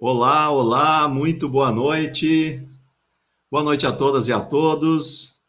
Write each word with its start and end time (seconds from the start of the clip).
Olá, 0.00 0.50
olá, 0.50 1.08
muito 1.08 1.48
boa 1.48 1.70
noite. 1.70 2.60
Boa 3.48 3.62
noite 3.62 3.86
a 3.86 3.92
todas 3.92 4.26
e 4.26 4.32
a 4.32 4.40
todos. 4.40 5.40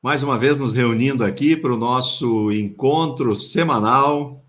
Mais 0.00 0.22
uma 0.22 0.38
vez 0.38 0.56
nos 0.56 0.74
reunindo 0.74 1.24
aqui 1.24 1.56
para 1.56 1.74
o 1.74 1.76
nosso 1.76 2.52
encontro 2.52 3.34
semanal. 3.34 4.46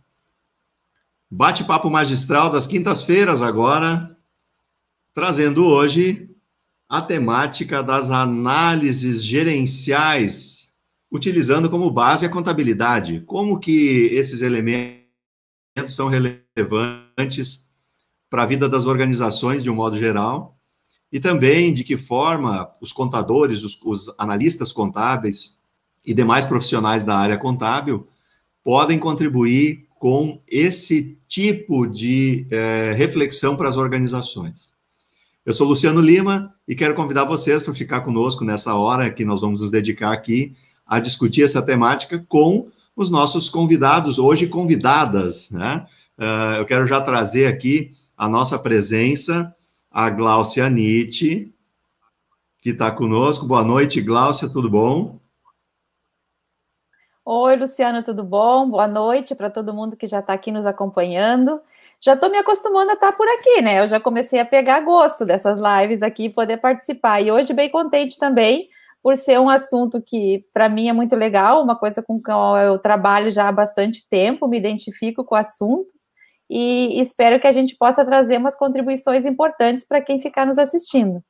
Bate-papo 1.30 1.90
magistral 1.90 2.52
das 2.52 2.68
quintas-feiras 2.68 3.42
agora, 3.42 4.16
trazendo 5.12 5.66
hoje 5.66 6.30
a 6.88 7.02
temática 7.02 7.82
das 7.82 8.12
análises 8.12 9.24
gerenciais, 9.24 10.72
utilizando 11.12 11.68
como 11.68 11.90
base 11.90 12.28
a 12.28 12.30
contabilidade. 12.30 13.22
Como 13.22 13.60
que 13.60 14.08
esses 14.14 14.44
elementos 14.44 15.00
são 15.88 16.10
relevantes 16.10 17.68
para 18.30 18.44
a 18.44 18.46
vida 18.46 18.70
das 18.70 18.86
organizações 18.86 19.64
de 19.64 19.70
um 19.70 19.76
modo 19.76 19.98
geral, 19.98 20.58
e 21.12 21.20
também 21.20 21.74
de 21.74 21.84
que 21.84 21.98
forma 21.98 22.72
os 22.80 22.94
contadores, 22.94 23.64
os, 23.64 23.80
os 23.84 24.14
analistas 24.18 24.72
contábeis 24.72 25.58
e 26.06 26.14
demais 26.14 26.46
profissionais 26.46 27.04
da 27.04 27.18
área 27.18 27.38
contábil 27.38 28.08
podem 28.64 29.00
contribuir 29.00 29.88
com 29.98 30.40
esse 30.48 31.18
tipo 31.28 31.88
de 31.88 32.48
é, 32.52 32.94
reflexão 32.96 33.56
para 33.56 33.68
as 33.68 33.76
organizações. 33.76 34.74
Eu 35.46 35.54
sou 35.54 35.68
Luciano 35.68 36.00
Lima 36.00 36.54
e 36.68 36.76
quero 36.76 36.94
convidar 36.94 37.26
vocês 37.26 37.64
para 37.64 37.74
ficar 37.74 38.02
conosco 38.02 38.46
nessa 38.46 38.76
hora 38.76 39.10
que 39.10 39.26
nós 39.26 39.42
vamos 39.42 39.62
nos 39.62 39.72
dedicar 39.72 40.14
aqui 40.14 40.56
a 40.86 41.00
discutir 41.00 41.44
essa 41.44 41.62
temática 41.62 42.24
com 42.28 42.70
os 42.96 43.10
nossos 43.10 43.50
convidados, 43.50 44.20
hoje 44.20 44.48
convidadas, 44.48 45.50
né? 45.52 45.86
Uh, 46.18 46.58
eu 46.60 46.66
quero 46.66 46.86
já 46.86 47.00
trazer 47.00 47.46
aqui 47.46 47.94
a 48.20 48.28
nossa 48.28 48.60
presença, 48.60 49.56
a 49.90 50.10
Gláucia 50.10 50.70
Nietzsche, 50.70 51.56
que 52.62 52.72
está 52.72 52.92
conosco. 52.92 53.48
Boa 53.48 53.64
noite, 53.64 54.02
Gláucia, 54.02 54.52
tudo 54.52 54.70
bom? 54.70 55.18
Oi, 57.24 57.56
Luciano, 57.56 58.04
tudo 58.04 58.22
bom? 58.22 58.70
Boa 58.70 58.90
noite 58.90 59.34
para 59.34 59.50
todo 59.50 59.74
mundo 59.74 59.96
que 59.96 60.06
já 60.06 60.20
está 60.20 60.34
aqui 60.34 60.52
nos 60.52 60.66
acompanhando. 60.66 61.62
Já 62.02 62.14
estou 62.14 62.30
me 62.30 62.38
acostumando 62.38 62.92
a 62.92 62.96
estar 62.96 63.14
tá 63.14 63.18
por 63.18 63.26
aqui, 63.26 63.62
né? 63.62 63.80
Eu 63.80 63.88
já 63.88 64.02
comecei 64.02 64.42
a 64.42 64.46
pegar 64.46 64.82
gosto 64.82 65.26
dessas 65.26 65.58
lives 65.58 66.02
aqui 66.02 66.26
e 66.26 66.30
poder 66.30 66.58
participar. 66.58 67.22
E 67.22 67.32
hoje, 67.32 67.54
bem 67.54 67.70
contente 67.70 68.18
também, 68.18 68.68
por 69.02 69.16
ser 69.16 69.40
um 69.40 69.50
assunto 69.50 70.02
que, 70.02 70.46
para 70.54 70.68
mim, 70.68 70.90
é 70.90 70.94
muito 70.94 71.16
legal, 71.16 71.64
uma 71.64 71.78
coisa 71.78 72.04
com 72.04 72.22
que 72.22 72.30
eu 72.30 72.80
trabalho 72.80 73.32
já 73.32 73.48
há 73.48 73.52
bastante 73.54 74.06
tempo, 74.10 74.46
me 74.46 74.58
identifico 74.58 75.24
com 75.24 75.36
o 75.36 75.38
assunto 75.38 75.99
e 76.50 77.00
espero 77.00 77.40
que 77.40 77.48
a 77.48 77.54
gente 77.54 77.76
possa 77.76 78.04
trazer 78.04 78.38
umas 78.38 78.56
contribuições 78.56 79.26
importantes 79.26 79.86
para 79.86 80.02
quem 80.02 80.20
ficar 80.20 80.46
nos 80.46 80.58
assistindo. 80.58 81.24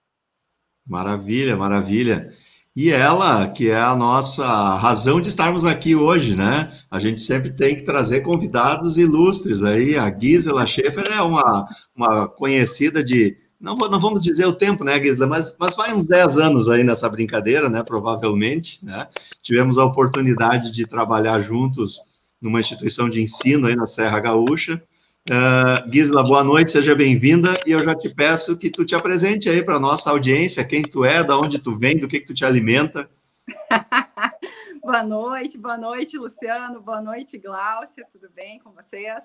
Maravilha, 0.87 1.57
maravilha. 1.57 2.33
E 2.75 2.91
ela, 2.91 3.49
que 3.49 3.69
é 3.69 3.79
a 3.79 3.95
nossa 3.95 4.45
razão 4.75 5.19
de 5.19 5.27
estarmos 5.27 5.65
aqui 5.65 5.95
hoje, 5.95 6.35
né? 6.35 6.71
A 6.89 6.99
gente 6.99 7.19
sempre 7.19 7.51
tem 7.51 7.75
que 7.75 7.83
trazer 7.83 8.21
convidados 8.21 8.97
ilustres 8.97 9.63
aí. 9.63 9.97
A 9.97 10.09
Gisela 10.17 10.65
Schaefer 10.65 11.11
é 11.11 11.21
uma, 11.21 11.67
uma 11.93 12.27
conhecida 12.27 13.03
de. 13.03 13.37
Não, 13.59 13.75
não 13.75 13.99
vamos 13.99 14.23
dizer 14.23 14.45
o 14.45 14.53
tempo, 14.53 14.85
né, 14.85 14.97
Gisela? 15.01 15.27
Mas, 15.27 15.53
mas 15.59 15.75
vai 15.75 15.93
uns 15.93 16.05
10 16.05 16.37
anos 16.37 16.69
aí 16.69 16.83
nessa 16.83 17.09
brincadeira, 17.09 17.69
né? 17.69 17.83
Provavelmente, 17.83 18.79
né? 18.85 19.07
Tivemos 19.41 19.77
a 19.77 19.83
oportunidade 19.83 20.71
de 20.71 20.87
trabalhar 20.87 21.39
juntos 21.39 21.99
numa 22.41 22.61
instituição 22.61 23.09
de 23.09 23.21
ensino 23.21 23.67
aí 23.67 23.75
na 23.75 23.85
Serra 23.85 24.19
Gaúcha. 24.19 24.81
Uh, 25.29 25.87
Gisela, 25.93 26.23
boa 26.23 26.43
noite, 26.43 26.71
seja 26.71 26.95
bem-vinda. 26.95 27.49
E 27.63 27.71
eu 27.71 27.83
já 27.83 27.93
te 27.93 28.09
peço 28.09 28.57
que 28.57 28.67
tu 28.67 28.83
te 28.83 28.95
apresente 28.95 29.47
aí 29.47 29.63
para 29.63 29.79
nossa 29.79 30.09
audiência, 30.09 30.65
quem 30.65 30.81
tu 30.81 31.05
é, 31.05 31.23
da 31.23 31.37
onde 31.37 31.59
tu 31.59 31.77
vem, 31.77 31.99
do 31.99 32.07
que, 32.07 32.19
que 32.19 32.25
tu 32.25 32.33
te 32.33 32.43
alimenta. 32.43 33.07
boa 34.81 35.03
noite, 35.03 35.55
boa 35.55 35.77
noite, 35.77 36.17
Luciano, 36.17 36.81
boa 36.81 36.99
noite, 36.99 37.37
Gláucia, 37.37 38.07
tudo 38.11 38.27
bem 38.31 38.57
com 38.57 38.71
vocês? 38.71 39.23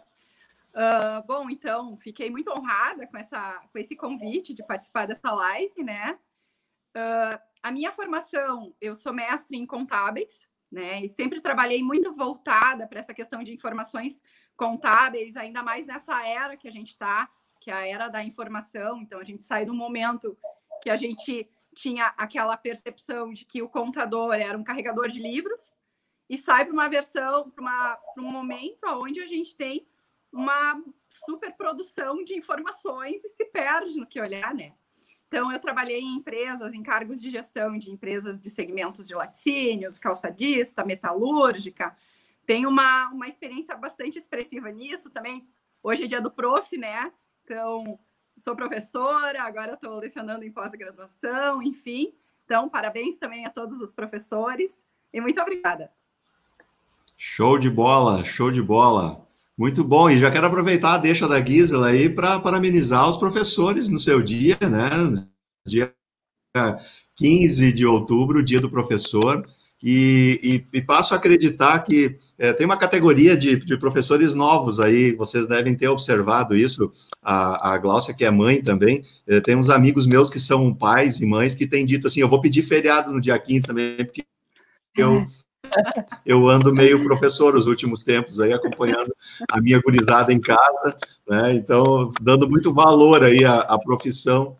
Uh, 0.74 1.26
bom, 1.26 1.48
então, 1.48 1.96
fiquei 1.96 2.28
muito 2.28 2.50
honrada 2.50 3.06
com, 3.06 3.16
essa, 3.16 3.62
com 3.72 3.78
esse 3.78 3.96
convite 3.96 4.52
de 4.52 4.62
participar 4.62 5.06
dessa 5.06 5.32
live, 5.32 5.82
né? 5.82 6.18
Uh, 6.94 7.40
a 7.62 7.72
minha 7.72 7.90
formação, 7.90 8.74
eu 8.78 8.94
sou 8.94 9.14
mestre 9.14 9.56
em 9.56 9.64
contábeis, 9.64 10.46
né? 10.70 11.02
E 11.02 11.08
sempre 11.08 11.40
trabalhei 11.40 11.82
muito 11.82 12.12
voltada 12.12 12.86
para 12.86 13.00
essa 13.00 13.14
questão 13.14 13.42
de 13.42 13.54
informações 13.54 14.20
contábeis, 14.56 15.36
ainda 15.36 15.62
mais 15.62 15.86
nessa 15.86 16.26
era 16.26 16.56
que 16.56 16.68
a 16.68 16.72
gente 16.72 16.88
está, 16.88 17.28
que 17.60 17.70
é 17.70 17.74
a 17.74 17.86
era 17.86 18.08
da 18.08 18.22
informação. 18.22 19.00
Então, 19.00 19.18
a 19.18 19.24
gente 19.24 19.44
sai 19.44 19.64
do 19.64 19.74
momento 19.74 20.36
que 20.82 20.90
a 20.90 20.96
gente 20.96 21.48
tinha 21.74 22.06
aquela 22.16 22.56
percepção 22.56 23.32
de 23.32 23.44
que 23.44 23.62
o 23.62 23.68
contador 23.68 24.34
era 24.34 24.56
um 24.56 24.62
carregador 24.62 25.08
de 25.08 25.20
livros 25.20 25.74
e 26.28 26.38
sai 26.38 26.64
para 26.64 26.72
uma 26.72 26.88
versão, 26.88 27.50
para 27.50 27.98
um 28.18 28.30
momento 28.30 28.86
onde 28.86 29.20
a 29.20 29.26
gente 29.26 29.56
tem 29.56 29.86
uma 30.32 30.82
superprodução 31.24 32.24
de 32.24 32.34
informações 32.34 33.24
e 33.24 33.28
se 33.28 33.44
perde 33.44 33.98
no 33.98 34.06
que 34.06 34.20
olhar, 34.20 34.54
né? 34.54 34.72
Então, 35.28 35.50
eu 35.50 35.58
trabalhei 35.58 36.00
em 36.00 36.16
empresas, 36.16 36.72
em 36.72 36.82
cargos 36.82 37.20
de 37.20 37.30
gestão 37.30 37.76
de 37.76 37.90
empresas 37.90 38.40
de 38.40 38.50
segmentos 38.50 39.08
de 39.08 39.14
laticínios, 39.14 39.98
calçadista, 39.98 40.84
metalúrgica, 40.84 41.96
tenho 42.46 42.68
uma, 42.68 43.08
uma 43.10 43.28
experiência 43.28 43.76
bastante 43.76 44.18
expressiva 44.18 44.70
nisso 44.70 45.10
também. 45.10 45.46
Hoje 45.82 46.04
é 46.04 46.06
dia 46.06 46.20
do 46.20 46.30
prof, 46.30 46.76
né? 46.76 47.12
Então, 47.44 47.98
sou 48.38 48.56
professora, 48.56 49.42
agora 49.42 49.74
estou 49.74 49.98
lecionando 49.98 50.44
em 50.44 50.50
pós-graduação, 50.50 51.62
enfim. 51.62 52.12
Então, 52.44 52.68
parabéns 52.68 53.16
também 53.16 53.46
a 53.46 53.50
todos 53.50 53.80
os 53.80 53.94
professores 53.94 54.84
e 55.12 55.20
muito 55.20 55.40
obrigada. 55.40 55.90
Show 57.16 57.58
de 57.58 57.70
bola, 57.70 58.24
show 58.24 58.50
de 58.50 58.62
bola. 58.62 59.24
Muito 59.56 59.84
bom, 59.84 60.10
e 60.10 60.18
já 60.18 60.32
quero 60.32 60.48
aproveitar 60.48 60.94
a 60.94 60.98
deixa 60.98 61.28
da 61.28 61.42
Gisela 61.44 61.88
aí 61.88 62.10
para 62.10 62.40
parabenizar 62.40 63.08
os 63.08 63.16
professores 63.16 63.88
no 63.88 64.00
seu 64.00 64.20
dia, 64.20 64.58
né? 64.60 64.90
Dia 65.64 65.94
15 67.16 67.72
de 67.72 67.86
outubro, 67.86 68.42
dia 68.42 68.60
do 68.60 68.68
professor. 68.68 69.48
E, 69.86 70.40
e, 70.72 70.78
e, 70.78 70.80
passo 70.80 71.12
a 71.12 71.18
acreditar 71.18 71.78
que 71.80 72.16
é, 72.38 72.54
tem 72.54 72.64
uma 72.64 72.78
categoria 72.78 73.36
de, 73.36 73.56
de, 73.56 73.76
professores 73.76 74.32
novos 74.32 74.80
aí, 74.80 75.14
vocês 75.14 75.46
devem 75.46 75.76
ter 75.76 75.88
observado 75.88 76.56
isso, 76.56 76.90
a, 77.22 77.74
a 77.74 77.76
Gláucia, 77.76 78.14
que 78.14 78.24
é 78.24 78.30
mãe 78.30 78.62
também, 78.62 79.04
é, 79.26 79.42
tem 79.42 79.54
uns 79.54 79.68
amigos 79.68 80.06
meus 80.06 80.30
que 80.30 80.40
são 80.40 80.72
pais 80.72 81.20
e 81.20 81.26
mães 81.26 81.54
que 81.54 81.66
têm 81.66 81.84
dito 81.84 82.06
assim, 82.06 82.20
eu 82.20 82.28
vou 82.30 82.40
pedir 82.40 82.62
feriado 82.62 83.12
no 83.12 83.20
dia 83.20 83.38
15 83.38 83.66
também, 83.66 83.96
porque 83.96 84.24
eu, 84.96 85.26
eu 86.24 86.48
ando 86.48 86.72
meio 86.72 87.02
professor 87.02 87.54
os 87.54 87.66
últimos 87.66 88.02
tempos 88.02 88.40
aí, 88.40 88.54
acompanhando 88.54 89.14
a 89.50 89.60
minha 89.60 89.78
gurizada 89.82 90.32
em 90.32 90.40
casa, 90.40 90.96
né, 91.28 91.56
então 91.56 92.10
dando 92.22 92.48
muito 92.48 92.72
valor 92.72 93.22
aí 93.22 93.44
à, 93.44 93.58
à 93.58 93.78
profissão 93.78 94.56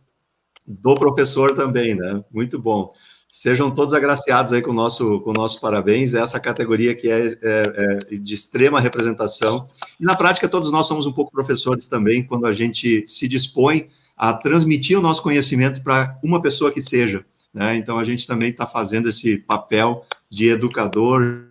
do 0.67 0.95
professor 0.95 1.55
também, 1.55 1.95
né, 1.95 2.23
muito 2.31 2.59
bom. 2.59 2.93
Sejam 3.37 3.69
todos 3.69 3.95
agraciados 3.95 4.53
aí 4.53 4.63
com 4.63 4.71
o 4.71 4.75
nosso, 4.75 5.19
com 5.23 5.31
o 5.31 5.33
nosso 5.33 5.61
parabéns, 5.61 6.15
essa 6.15 6.39
categoria 6.39 6.95
que 6.95 7.11
é, 7.11 7.27
é, 7.27 7.37
é, 7.43 8.17
de 8.17 8.33
extrema 8.33 8.79
representação. 8.79 9.69
E 9.99 10.05
na 10.05 10.15
prática, 10.15 10.49
todos 10.49 10.71
nós 10.71 10.87
somos 10.87 11.05
um 11.05 11.13
pouco 11.13 11.33
professores 11.33 11.89
também, 11.89 12.23
quando 12.23 12.47
a 12.47 12.53
gente 12.53 13.03
se 13.09 13.27
dispõe 13.27 13.89
a 14.17 14.33
transmitir 14.35 14.97
o 14.97 15.03
nosso 15.03 15.21
conhecimento 15.21 15.83
para 15.83 16.17
uma 16.23 16.41
pessoa 16.41 16.71
que 16.71 16.81
seja. 16.81 17.27
Né? 17.53 17.75
Então, 17.75 17.99
a 17.99 18.05
gente 18.05 18.25
também 18.25 18.51
está 18.51 18.69
fazendo 18.69 19.09
esse 19.09 19.37
papel 19.37 20.07
de 20.31 20.51
educador, 20.51 21.49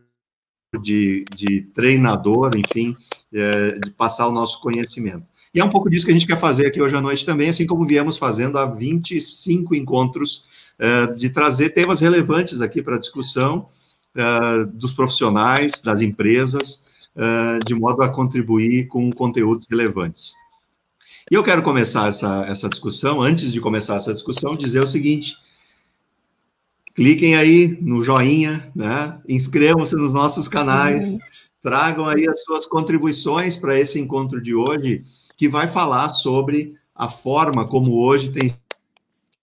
de, 0.81 1.25
de 1.35 1.63
treinador, 1.73 2.55
enfim, 2.55 2.95
é, 3.33 3.77
de 3.79 3.91
passar 3.91 4.29
o 4.29 4.31
nosso 4.31 4.61
conhecimento. 4.61 5.25
E 5.53 5.59
é 5.59 5.65
um 5.65 5.69
pouco 5.69 5.89
disso 5.89 6.05
que 6.05 6.11
a 6.11 6.13
gente 6.15 6.25
quer 6.25 6.39
fazer 6.39 6.65
aqui 6.65 6.81
hoje 6.81 6.95
à 6.95 7.01
noite 7.01 7.25
também, 7.25 7.49
assim 7.49 7.67
como 7.67 7.85
viemos 7.85 8.17
fazendo 8.17 8.57
há 8.57 8.65
25 8.65 9.75
encontros 9.75 10.45
é, 10.45 10.62
de 11.17 11.29
trazer 11.29 11.69
temas 11.69 11.99
relevantes 11.99 12.61
aqui 12.61 12.81
para 12.81 12.95
a 12.95 12.99
discussão 12.99 13.67
é, 14.15 14.65
dos 14.65 14.93
profissionais, 14.93 15.81
das 15.81 16.01
empresas, 16.01 16.83
é, 17.15 17.59
de 17.65 17.73
modo 17.73 18.03
a 18.03 18.09
contribuir 18.09 18.87
com 18.87 19.11
conteúdos 19.11 19.65
relevantes. 19.69 20.33
E 21.31 21.35
eu 21.35 21.43
quero 21.43 21.63
começar 21.63 22.09
essa, 22.09 22.45
essa 22.45 22.69
discussão, 22.69 23.21
antes 23.21 23.51
de 23.51 23.61
começar 23.61 23.95
essa 23.95 24.13
discussão, 24.13 24.55
dizer 24.55 24.81
o 24.81 24.87
seguinte: 24.87 25.35
cliquem 26.93 27.35
aí 27.35 27.77
no 27.81 28.03
joinha, 28.03 28.71
né? 28.75 29.19
inscrevam-se 29.27 29.95
nos 29.95 30.13
nossos 30.13 30.47
canais, 30.47 31.13
uhum. 31.13 31.19
tragam 31.61 32.07
aí 32.07 32.27
as 32.27 32.43
suas 32.43 32.65
contribuições 32.65 33.55
para 33.55 33.79
esse 33.79 33.99
encontro 33.99 34.41
de 34.41 34.53
hoje, 34.53 35.03
que 35.37 35.49
vai 35.49 35.67
falar 35.67 36.09
sobre 36.09 36.75
a 36.93 37.09
forma 37.09 37.65
como 37.65 37.99
hoje 37.99 38.29
tem 38.29 38.53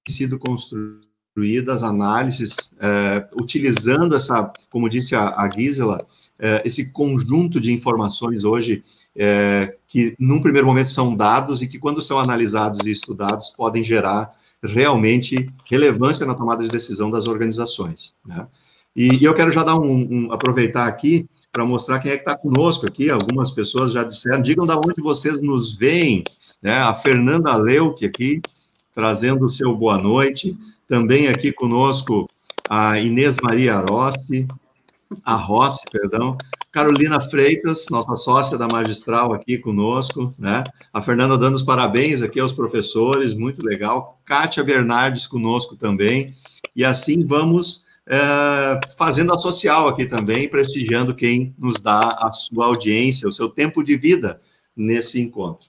sido 0.08 0.38
construído 0.38 1.09
construídas 1.30 1.82
análises, 1.82 2.74
é, 2.80 3.28
utilizando 3.34 4.14
essa, 4.16 4.52
como 4.68 4.88
disse 4.88 5.14
a, 5.14 5.28
a 5.36 5.50
Gisela, 5.50 6.04
é, 6.38 6.62
esse 6.64 6.90
conjunto 6.90 7.60
de 7.60 7.72
informações 7.72 8.44
hoje 8.44 8.82
é, 9.16 9.76
que, 9.86 10.14
num 10.18 10.40
primeiro 10.40 10.66
momento, 10.66 10.90
são 10.90 11.14
dados 11.14 11.62
e 11.62 11.68
que, 11.68 11.78
quando 11.78 12.02
são 12.02 12.18
analisados 12.18 12.84
e 12.86 12.90
estudados, 12.90 13.50
podem 13.50 13.82
gerar 13.82 14.32
realmente 14.62 15.48
relevância 15.70 16.26
na 16.26 16.34
tomada 16.34 16.62
de 16.62 16.70
decisão 16.70 17.10
das 17.10 17.26
organizações. 17.26 18.14
Né? 18.26 18.46
E, 18.94 19.22
e, 19.22 19.24
eu 19.24 19.34
quero 19.34 19.52
já 19.52 19.62
dar 19.62 19.78
um, 19.78 20.26
um 20.26 20.32
aproveitar 20.32 20.86
aqui 20.86 21.26
para 21.52 21.64
mostrar 21.64 21.98
quem 21.98 22.10
é 22.10 22.16
que 22.16 22.22
está 22.22 22.36
conosco 22.36 22.86
aqui. 22.86 23.08
Algumas 23.10 23.50
pessoas 23.50 23.92
já 23.92 24.04
disseram, 24.04 24.42
digam 24.42 24.66
da 24.66 24.76
onde 24.76 25.00
vocês 25.00 25.40
nos 25.40 25.74
veem. 25.74 26.24
Né? 26.60 26.76
A 26.76 26.92
Fernanda 26.92 27.56
Leuque 27.56 28.04
aqui, 28.04 28.40
trazendo 28.92 29.46
o 29.46 29.50
seu 29.50 29.74
boa 29.74 29.96
noite. 29.96 30.56
Também 30.90 31.28
aqui 31.28 31.52
conosco 31.52 32.28
a 32.68 32.98
Inês 32.98 33.36
Maria 33.40 33.78
Rossi, 33.78 34.48
a 35.24 35.36
Rossi, 35.36 35.84
perdão, 35.88 36.36
Carolina 36.72 37.20
Freitas, 37.20 37.86
nossa 37.92 38.16
sócia 38.16 38.58
da 38.58 38.66
magistral 38.66 39.32
aqui 39.32 39.56
conosco, 39.56 40.34
né? 40.36 40.64
A 40.92 41.00
Fernanda 41.00 41.38
dando 41.38 41.54
os 41.54 41.62
parabéns 41.62 42.22
aqui 42.22 42.40
aos 42.40 42.52
professores, 42.52 43.34
muito 43.34 43.62
legal. 43.62 44.20
Kátia 44.24 44.64
Bernardes 44.64 45.28
conosco 45.28 45.76
também. 45.76 46.32
E 46.74 46.84
assim 46.84 47.24
vamos 47.24 47.84
é, 48.04 48.80
fazendo 48.98 49.32
a 49.32 49.38
social 49.38 49.86
aqui 49.86 50.06
também, 50.06 50.48
prestigiando 50.48 51.14
quem 51.14 51.54
nos 51.56 51.80
dá 51.80 52.18
a 52.20 52.32
sua 52.32 52.66
audiência, 52.66 53.28
o 53.28 53.32
seu 53.32 53.48
tempo 53.48 53.84
de 53.84 53.96
vida 53.96 54.40
nesse 54.76 55.20
encontro. 55.20 55.66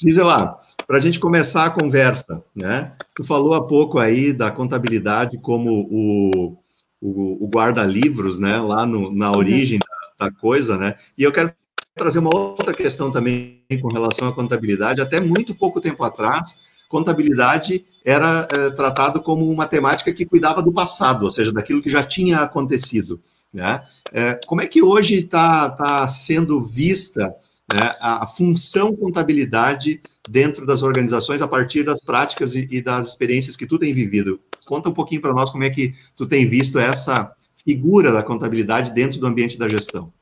Gisela, 0.00 0.58
para 0.88 0.96
a 0.96 1.00
gente 1.00 1.20
começar 1.20 1.66
a 1.66 1.70
conversa, 1.70 2.42
né? 2.56 2.90
Tu 3.14 3.22
falou 3.22 3.52
há 3.52 3.62
pouco 3.62 3.98
aí 3.98 4.32
da 4.32 4.50
contabilidade 4.50 5.36
como 5.36 5.70
o, 5.70 6.56
o, 6.98 7.44
o 7.44 7.48
guarda-livros, 7.48 8.38
né? 8.38 8.58
Lá 8.58 8.86
no, 8.86 9.14
na 9.14 9.30
uhum. 9.30 9.36
origem 9.36 9.78
da, 9.78 10.26
da 10.26 10.34
coisa, 10.34 10.78
né? 10.78 10.94
E 11.16 11.22
eu 11.22 11.30
quero 11.30 11.52
trazer 11.94 12.20
uma 12.20 12.34
outra 12.34 12.72
questão 12.72 13.10
também 13.10 13.62
com 13.82 13.88
relação 13.88 14.28
à 14.28 14.32
contabilidade. 14.32 15.02
Até 15.02 15.20
muito 15.20 15.54
pouco 15.54 15.78
tempo 15.78 16.02
atrás, 16.02 16.58
contabilidade 16.88 17.84
era 18.02 18.48
é, 18.50 18.70
tratado 18.70 19.20
como 19.20 19.50
uma 19.50 19.66
temática 19.66 20.10
que 20.10 20.24
cuidava 20.24 20.62
do 20.62 20.72
passado, 20.72 21.24
ou 21.24 21.30
seja, 21.30 21.52
daquilo 21.52 21.82
que 21.82 21.90
já 21.90 22.02
tinha 22.02 22.38
acontecido. 22.38 23.20
Né? 23.52 23.82
É, 24.10 24.40
como 24.46 24.62
é 24.62 24.66
que 24.66 24.82
hoje 24.82 25.16
está 25.16 25.68
tá 25.68 26.08
sendo 26.08 26.62
vista 26.64 27.34
né, 27.70 27.94
a, 28.00 28.24
a, 28.24 28.26
função 28.26 28.96
contabilidade 28.96 30.00
dentro 30.28 30.66
das 30.66 30.82
organizações 30.82 31.42
a 31.42 31.48
partir 31.48 31.82
das 31.82 32.00
práticas 32.00 32.54
e, 32.54 32.68
e 32.70 32.82
das 32.82 33.08
experiências 33.08 33.56
que 33.56 33.66
tu 33.66 33.78
tem 33.78 33.92
vivido. 33.92 34.40
Conta 34.66 34.88
um 34.88 34.94
pouquinho 34.94 35.20
para 35.20 35.32
nós 35.32 35.50
como 35.50 35.64
é 35.64 35.70
que 35.70 35.94
tu 36.16 36.26
tem 36.26 36.46
visto 36.46 36.78
essa 36.78 37.34
figura 37.64 38.12
da 38.12 38.22
contabilidade 38.22 38.92
dentro 38.92 39.18
do 39.18 39.26
ambiente 39.26 39.58
da 39.58 39.68
gestão. 39.68 40.12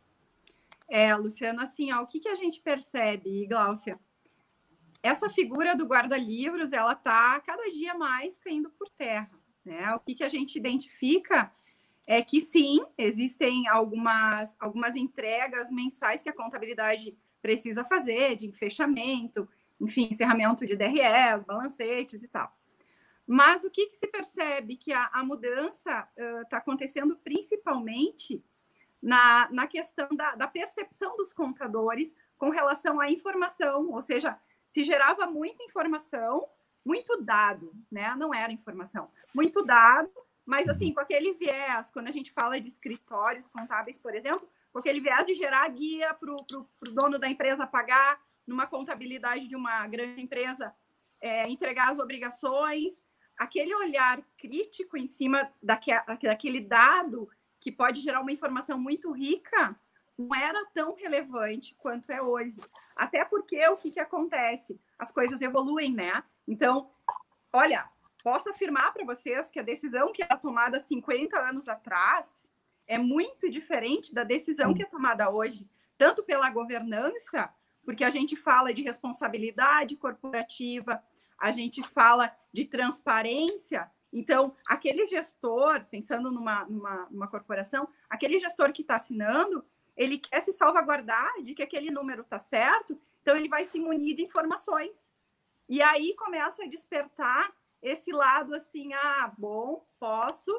É, 0.88 1.14
Luciano, 1.16 1.60
assim, 1.60 1.92
ó, 1.92 2.02
o 2.02 2.06
que, 2.06 2.20
que 2.20 2.28
a 2.28 2.34
gente 2.34 2.60
percebe, 2.60 3.46
Gláucia? 3.46 3.98
Essa 5.02 5.28
figura 5.28 5.76
do 5.76 5.84
guarda-livros, 5.84 6.72
ela 6.72 6.92
está 6.92 7.40
cada 7.40 7.68
dia 7.70 7.94
mais 7.94 8.38
caindo 8.38 8.70
por 8.70 8.88
terra. 8.90 9.30
Né? 9.64 9.92
O 9.94 10.00
que, 10.00 10.14
que 10.14 10.24
a 10.24 10.28
gente 10.28 10.56
identifica 10.56 11.52
é 12.06 12.22
que 12.22 12.40
sim, 12.40 12.80
existem 12.96 13.66
algumas, 13.68 14.56
algumas 14.60 14.94
entregas 14.94 15.70
mensais 15.70 16.22
que 16.22 16.28
a 16.28 16.36
contabilidade 16.36 17.16
precisa 17.42 17.84
fazer 17.84 18.36
de 18.36 18.50
fechamento, 18.52 19.48
enfim, 19.80 20.08
encerramento 20.10 20.64
de 20.64 20.76
DRE, 20.76 21.34
os 21.36 21.44
balancetes 21.44 22.22
e 22.22 22.28
tal. 22.28 22.54
Mas 23.26 23.64
o 23.64 23.70
que, 23.70 23.86
que 23.86 23.96
se 23.96 24.06
percebe? 24.06 24.76
Que 24.76 24.92
a, 24.92 25.10
a 25.12 25.24
mudança 25.24 26.08
está 26.44 26.56
uh, 26.56 26.60
acontecendo 26.60 27.16
principalmente 27.16 28.44
na, 29.02 29.48
na 29.50 29.66
questão 29.66 30.08
da, 30.12 30.34
da, 30.34 30.46
percepção 30.46 31.16
dos 31.16 31.32
contadores 31.32 32.14
com 32.38 32.50
relação 32.50 33.00
à 33.00 33.10
informação, 33.10 33.90
ou 33.90 34.00
seja, 34.00 34.38
se 34.66 34.84
gerava 34.84 35.26
muita 35.26 35.62
informação, 35.64 36.48
muito 36.84 37.20
dado, 37.22 37.72
né? 37.90 38.14
Não 38.16 38.32
era 38.32 38.52
informação, 38.52 39.10
muito 39.34 39.64
dado, 39.64 40.10
mas 40.44 40.68
assim, 40.68 40.92
com 40.92 41.00
aquele 41.00 41.32
viés, 41.34 41.90
quando 41.90 42.06
a 42.06 42.12
gente 42.12 42.30
fala 42.30 42.60
de 42.60 42.68
escritórios 42.68 43.48
contábeis, 43.48 43.98
por 43.98 44.14
exemplo, 44.14 44.48
com 44.72 44.78
aquele 44.78 45.00
viés 45.00 45.26
de 45.26 45.34
gerar 45.34 45.68
guia 45.68 46.14
para 46.14 46.32
o 46.32 46.94
dono 46.94 47.18
da 47.18 47.28
empresa 47.28 47.66
pagar, 47.66 48.20
numa 48.46 48.66
contabilidade 48.66 49.48
de 49.48 49.56
uma 49.56 49.86
grande 49.86 50.20
empresa, 50.20 50.74
é, 51.20 51.48
entregar 51.48 51.90
as 51.90 51.98
obrigações, 51.98 53.02
aquele 53.36 53.74
olhar 53.74 54.22
crítico 54.38 54.96
em 54.96 55.06
cima 55.06 55.50
daque, 55.62 55.90
daquele 56.22 56.60
dado 56.60 57.28
que 57.60 57.72
pode 57.72 58.00
gerar 58.00 58.20
uma 58.20 58.32
informação 58.32 58.78
muito 58.78 59.10
rica, 59.10 59.78
não 60.16 60.34
era 60.34 60.64
tão 60.72 60.94
relevante 60.94 61.74
quanto 61.78 62.10
é 62.10 62.22
hoje. 62.22 62.56
Até 62.94 63.24
porque 63.24 63.66
o 63.68 63.76
que, 63.76 63.90
que 63.90 64.00
acontece? 64.00 64.80
As 64.98 65.10
coisas 65.10 65.40
evoluem, 65.42 65.92
né? 65.92 66.22
Então, 66.48 66.90
olha, 67.52 67.88
posso 68.22 68.48
afirmar 68.50 68.92
para 68.92 69.04
vocês 69.04 69.50
que 69.50 69.58
a 69.58 69.62
decisão 69.62 70.12
que 70.12 70.22
era 70.22 70.36
tomada 70.36 70.80
50 70.80 71.38
anos 71.38 71.68
atrás 71.68 72.26
é 72.86 72.96
muito 72.96 73.50
diferente 73.50 74.14
da 74.14 74.24
decisão 74.24 74.72
que 74.72 74.82
é 74.82 74.86
tomada 74.86 75.28
hoje, 75.28 75.68
tanto 75.98 76.22
pela 76.22 76.48
governança, 76.50 77.52
porque 77.86 78.02
a 78.02 78.10
gente 78.10 78.34
fala 78.34 78.74
de 78.74 78.82
responsabilidade 78.82 79.96
corporativa, 79.96 81.00
a 81.38 81.52
gente 81.52 81.84
fala 81.84 82.34
de 82.52 82.64
transparência. 82.64 83.88
Então, 84.12 84.56
aquele 84.68 85.06
gestor, 85.06 85.84
pensando 85.88 86.32
numa, 86.32 86.64
numa, 86.64 87.06
numa 87.08 87.28
corporação, 87.28 87.88
aquele 88.10 88.40
gestor 88.40 88.72
que 88.72 88.82
está 88.82 88.96
assinando, 88.96 89.64
ele 89.96 90.18
quer 90.18 90.40
se 90.42 90.52
salvaguardar 90.52 91.40
de 91.44 91.54
que 91.54 91.62
aquele 91.62 91.90
número 91.90 92.22
está 92.22 92.40
certo, 92.40 93.00
então 93.22 93.36
ele 93.36 93.48
vai 93.48 93.64
se 93.64 93.78
munir 93.78 94.16
de 94.16 94.22
informações. 94.22 95.12
E 95.68 95.80
aí 95.80 96.12
começa 96.16 96.64
a 96.64 96.68
despertar 96.68 97.54
esse 97.80 98.10
lado 98.10 98.52
assim, 98.52 98.92
ah, 98.94 99.32
bom, 99.38 99.86
posso 100.00 100.50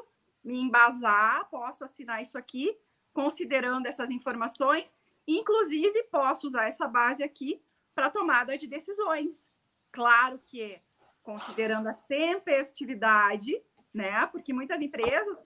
me 0.42 0.58
embasar, 0.58 1.46
posso 1.50 1.84
assinar 1.84 2.22
isso 2.22 2.38
aqui, 2.38 2.74
considerando 3.12 3.86
essas 3.86 4.10
informações, 4.10 4.94
inclusive 5.36 6.04
posso 6.04 6.46
usar 6.46 6.66
essa 6.66 6.88
base 6.88 7.22
aqui 7.22 7.62
para 7.94 8.10
tomada 8.10 8.56
de 8.56 8.66
decisões. 8.66 9.48
Claro 9.92 10.40
que 10.46 10.80
considerando 11.22 11.88
a 11.88 11.94
tempestividade, 11.94 13.62
né? 13.92 14.26
Porque 14.28 14.52
muitas 14.52 14.80
empresas 14.80 15.38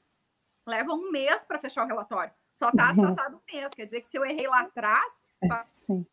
levam 0.67 0.97
um 0.97 1.11
mês 1.11 1.45
para 1.45 1.59
fechar 1.59 1.85
o 1.85 1.89
relatório. 1.89 2.33
Só 2.55 2.69
está 2.69 2.85
uhum. 2.85 2.93
atrasado 2.93 3.37
um 3.37 3.53
mês. 3.53 3.73
Quer 3.75 3.87
dizer 3.87 4.01
que 4.03 4.11
se 4.11 4.17
eu 4.17 4.25
errei 4.25 4.47
lá 4.47 4.61
atrás, 4.61 5.21
é, 5.43 5.49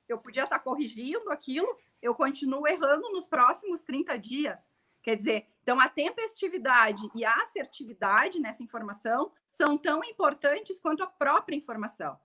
eu 0.08 0.18
podia 0.18 0.44
estar 0.44 0.58
tá 0.58 0.64
corrigindo 0.64 1.30
aquilo, 1.32 1.78
eu 2.02 2.16
continuo 2.16 2.68
errando 2.68 3.12
nos 3.12 3.28
próximos 3.28 3.84
30 3.84 4.18
dias. 4.18 4.68
Quer 5.04 5.16
dizer, 5.16 5.48
então 5.62 5.80
a 5.80 5.88
tempestividade 5.88 7.10
e 7.14 7.24
a 7.24 7.34
assertividade 7.42 8.40
nessa 8.40 8.64
informação 8.64 9.32
são 9.52 9.78
tão 9.78 10.04
importantes 10.04 10.80
quanto 10.80 11.04
a 11.04 11.08
própria 11.08 11.56
informação. 11.56 12.20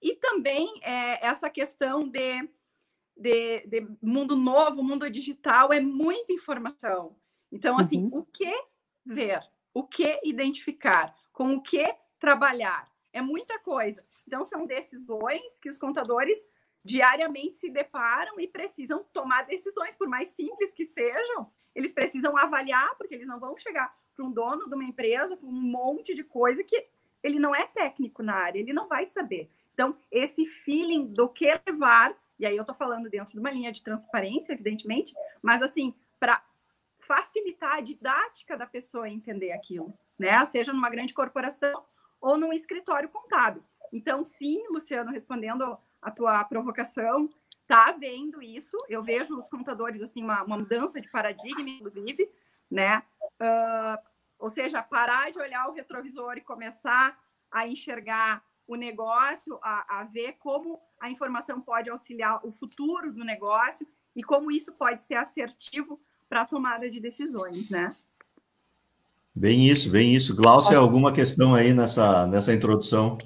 E 0.00 0.14
também 0.16 0.80
é, 0.82 1.26
essa 1.26 1.50
questão 1.50 2.08
de, 2.08 2.48
de, 3.16 3.66
de, 3.66 3.88
mundo 4.00 4.36
novo, 4.36 4.82
mundo 4.82 5.10
digital, 5.10 5.72
é 5.72 5.80
muita 5.80 6.32
informação. 6.32 7.16
Então, 7.50 7.78
assim, 7.78 8.04
uhum. 8.04 8.18
o 8.18 8.24
que 8.24 8.52
ver, 9.04 9.42
o 9.74 9.82
que 9.82 10.20
identificar, 10.24 11.14
com 11.32 11.54
o 11.54 11.62
que 11.62 11.84
trabalhar, 12.18 12.90
é 13.12 13.20
muita 13.20 13.58
coisa. 13.58 14.04
Então, 14.26 14.44
são 14.44 14.66
decisões 14.66 15.58
que 15.60 15.70
os 15.70 15.78
contadores 15.78 16.38
diariamente 16.84 17.56
se 17.56 17.70
deparam 17.70 18.38
e 18.38 18.46
precisam 18.46 19.04
tomar 19.12 19.42
decisões, 19.46 19.96
por 19.96 20.08
mais 20.08 20.28
simples 20.30 20.72
que 20.72 20.84
sejam, 20.84 21.50
eles 21.74 21.92
precisam 21.92 22.36
avaliar, 22.36 22.96
porque 22.96 23.14
eles 23.14 23.26
não 23.26 23.38
vão 23.38 23.56
chegar 23.56 23.94
para 24.14 24.24
um 24.24 24.32
dono 24.32 24.68
de 24.68 24.74
uma 24.74 24.84
empresa 24.84 25.36
com 25.36 25.46
um 25.46 25.52
monte 25.52 26.14
de 26.14 26.24
coisa 26.24 26.64
que 26.64 26.86
ele 27.22 27.38
não 27.38 27.54
é 27.54 27.66
técnico 27.66 28.22
na 28.22 28.34
área, 28.34 28.58
ele 28.58 28.72
não 28.72 28.88
vai 28.88 29.06
saber. 29.06 29.50
Então, 29.78 29.96
esse 30.10 30.44
feeling 30.44 31.12
do 31.12 31.28
que 31.28 31.46
levar, 31.64 32.12
e 32.36 32.44
aí 32.44 32.56
eu 32.56 32.62
estou 32.62 32.74
falando 32.74 33.08
dentro 33.08 33.32
de 33.32 33.38
uma 33.38 33.52
linha 33.52 33.70
de 33.70 33.80
transparência, 33.80 34.52
evidentemente, 34.52 35.14
mas 35.40 35.62
assim, 35.62 35.94
para 36.18 36.42
facilitar 36.98 37.76
a 37.76 37.80
didática 37.80 38.56
da 38.56 38.66
pessoa 38.66 39.08
entender 39.08 39.52
aquilo, 39.52 39.96
né? 40.18 40.44
Seja 40.46 40.72
numa 40.72 40.90
grande 40.90 41.14
corporação 41.14 41.80
ou 42.20 42.36
num 42.36 42.52
escritório 42.52 43.08
contábil. 43.08 43.62
Então, 43.92 44.24
sim, 44.24 44.64
Luciano, 44.68 45.12
respondendo 45.12 45.78
a 46.02 46.10
tua 46.10 46.42
provocação, 46.42 47.28
tá 47.64 47.92
vendo 47.92 48.42
isso. 48.42 48.76
Eu 48.88 49.04
vejo 49.04 49.38
os 49.38 49.48
contadores 49.48 50.02
assim 50.02 50.24
uma, 50.24 50.42
uma 50.42 50.58
mudança 50.58 51.00
de 51.00 51.08
paradigma, 51.08 51.70
inclusive, 51.70 52.28
né? 52.68 53.04
Uh, 53.40 53.96
ou 54.40 54.50
seja, 54.50 54.82
parar 54.82 55.30
de 55.30 55.38
olhar 55.38 55.68
o 55.68 55.72
retrovisor 55.72 56.36
e 56.36 56.40
começar 56.40 57.16
a 57.48 57.68
enxergar 57.68 58.42
o 58.68 58.76
negócio, 58.76 59.58
a, 59.62 60.00
a 60.00 60.04
ver 60.04 60.34
como 60.38 60.78
a 61.00 61.10
informação 61.10 61.58
pode 61.60 61.88
auxiliar 61.88 62.46
o 62.46 62.52
futuro 62.52 63.12
do 63.12 63.24
negócio 63.24 63.88
e 64.14 64.22
como 64.22 64.52
isso 64.52 64.72
pode 64.72 65.02
ser 65.02 65.14
assertivo 65.14 65.98
para 66.28 66.42
a 66.42 66.44
tomada 66.44 66.88
de 66.90 67.00
decisões, 67.00 67.70
né? 67.70 67.88
Bem 69.34 69.66
isso, 69.66 69.90
bem 69.90 70.14
isso. 70.14 70.36
Glaucia, 70.36 70.76
alguma 70.76 71.12
questão 71.12 71.54
aí 71.54 71.72
nessa, 71.72 72.26
nessa 72.26 72.52
introdução? 72.52 73.16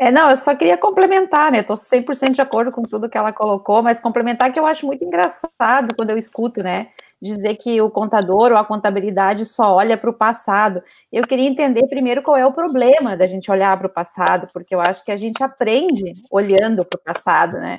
É, 0.00 0.10
não, 0.10 0.30
eu 0.30 0.36
só 0.36 0.54
queria 0.56 0.76
complementar, 0.76 1.52
né? 1.52 1.60
Estou 1.60 1.76
100% 1.76 2.32
de 2.32 2.40
acordo 2.40 2.72
com 2.72 2.82
tudo 2.82 3.08
que 3.08 3.16
ela 3.16 3.32
colocou, 3.32 3.82
mas 3.82 4.00
complementar 4.00 4.52
que 4.52 4.58
eu 4.58 4.66
acho 4.66 4.84
muito 4.84 5.04
engraçado 5.04 5.94
quando 5.94 6.10
eu 6.10 6.18
escuto, 6.18 6.60
né? 6.60 6.90
Dizer 7.22 7.54
que 7.54 7.80
o 7.80 7.88
contador 7.88 8.50
ou 8.50 8.58
a 8.58 8.64
contabilidade 8.64 9.46
só 9.46 9.76
olha 9.76 9.96
para 9.96 10.10
o 10.10 10.12
passado. 10.12 10.82
Eu 11.12 11.24
queria 11.24 11.48
entender 11.48 11.86
primeiro 11.86 12.20
qual 12.20 12.36
é 12.36 12.44
o 12.44 12.52
problema 12.52 13.16
da 13.16 13.26
gente 13.26 13.48
olhar 13.48 13.78
para 13.78 13.86
o 13.86 13.92
passado, 13.92 14.48
porque 14.52 14.74
eu 14.74 14.80
acho 14.80 15.04
que 15.04 15.12
a 15.12 15.16
gente 15.16 15.40
aprende 15.40 16.14
olhando 16.28 16.84
para 16.84 16.98
o 16.98 17.02
passado, 17.02 17.58
né? 17.58 17.78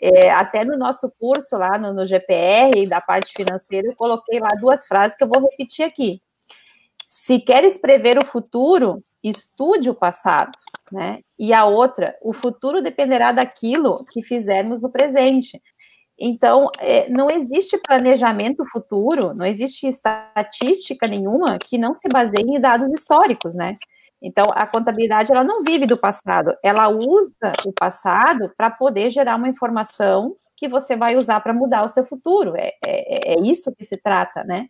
É, 0.00 0.30
até 0.30 0.64
no 0.64 0.78
nosso 0.78 1.12
curso 1.18 1.58
lá 1.58 1.76
no, 1.76 1.92
no 1.92 2.06
GPR, 2.06 2.86
da 2.88 3.00
parte 3.00 3.32
financeira, 3.32 3.88
eu 3.88 3.96
coloquei 3.96 4.38
lá 4.38 4.50
duas 4.60 4.86
frases 4.86 5.16
que 5.16 5.24
eu 5.24 5.28
vou 5.28 5.40
repetir 5.40 5.84
aqui. 5.84 6.22
Se 7.08 7.40
queres 7.40 7.76
prever 7.76 8.16
o 8.16 8.24
futuro, 8.24 9.02
estude 9.24 9.90
o 9.90 9.94
passado, 9.94 10.52
né? 10.92 11.18
E 11.36 11.52
a 11.52 11.64
outra, 11.64 12.14
o 12.22 12.32
futuro 12.32 12.80
dependerá 12.80 13.32
daquilo 13.32 14.04
que 14.04 14.22
fizermos 14.22 14.80
no 14.80 14.90
presente. 14.90 15.60
Então, 16.18 16.68
é, 16.78 17.08
não 17.08 17.28
existe 17.28 17.76
planejamento 17.78 18.64
futuro, 18.70 19.34
não 19.34 19.44
existe 19.44 19.86
estatística 19.88 21.08
nenhuma 21.08 21.58
que 21.58 21.76
não 21.76 21.94
se 21.94 22.08
baseie 22.08 22.44
em 22.44 22.60
dados 22.60 22.88
históricos, 22.88 23.54
né? 23.54 23.76
Então, 24.22 24.46
a 24.54 24.66
contabilidade, 24.66 25.32
ela 25.32 25.44
não 25.44 25.62
vive 25.62 25.86
do 25.86 25.98
passado, 25.98 26.56
ela 26.62 26.88
usa 26.88 27.52
o 27.66 27.72
passado 27.72 28.50
para 28.56 28.70
poder 28.70 29.10
gerar 29.10 29.36
uma 29.36 29.48
informação 29.48 30.34
que 30.56 30.68
você 30.68 30.96
vai 30.96 31.16
usar 31.16 31.40
para 31.40 31.52
mudar 31.52 31.84
o 31.84 31.88
seu 31.88 32.06
futuro. 32.06 32.54
É, 32.56 32.72
é, 32.84 33.34
é, 33.34 33.40
isso 33.42 33.74
que 33.76 33.84
se 33.84 33.96
trata, 33.96 34.44
né? 34.44 34.68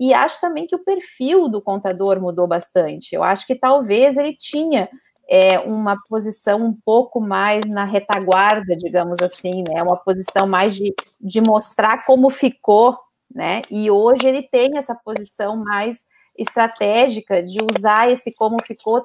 E 0.00 0.14
acho 0.14 0.40
também 0.40 0.66
que 0.66 0.74
o 0.74 0.84
perfil 0.84 1.48
do 1.48 1.62
contador 1.62 2.20
mudou 2.20 2.46
bastante. 2.46 3.14
Eu 3.14 3.22
acho 3.22 3.46
que 3.46 3.54
talvez 3.54 4.16
ele 4.16 4.34
tinha 4.34 4.88
é, 5.28 5.58
uma 5.58 5.96
posição 6.08 6.64
um 6.64 6.72
pouco 6.72 7.20
mais 7.20 7.68
na 7.68 7.84
retaguarda, 7.84 8.74
digamos 8.74 9.18
assim, 9.20 9.62
né? 9.62 9.82
Uma 9.82 9.96
posição 9.96 10.46
mais 10.46 10.74
de, 10.74 10.94
de 11.20 11.40
mostrar 11.40 12.06
como 12.06 12.30
ficou, 12.30 12.98
né? 13.32 13.60
E 13.70 13.90
hoje 13.90 14.26
ele 14.26 14.42
tem 14.42 14.78
essa 14.78 14.94
posição 14.94 15.56
mais 15.56 16.06
estratégica 16.36 17.42
de 17.42 17.58
usar 17.62 18.10
esse 18.10 18.32
como 18.32 18.56
ficou, 18.62 19.04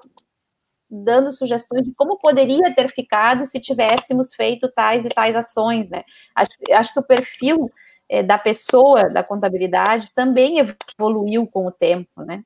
dando 0.90 1.32
sugestões 1.32 1.84
de 1.84 1.94
como 1.94 2.18
poderia 2.18 2.74
ter 2.74 2.88
ficado 2.90 3.46
se 3.46 3.60
tivéssemos 3.60 4.34
feito 4.34 4.72
tais 4.72 5.06
e 5.06 5.10
tais 5.10 5.36
ações, 5.36 5.90
né? 5.90 6.04
Acho, 6.34 6.52
acho 6.72 6.94
que 6.94 7.00
o 7.00 7.04
perfil 7.04 7.70
é, 8.08 8.24
da 8.24 8.38
pessoa 8.38 9.10
da 9.10 9.24
contabilidade 9.24 10.10
também 10.16 10.60
evoluiu 10.60 11.46
com 11.48 11.68
o 11.68 11.72
tempo, 11.72 12.24
né? 12.24 12.46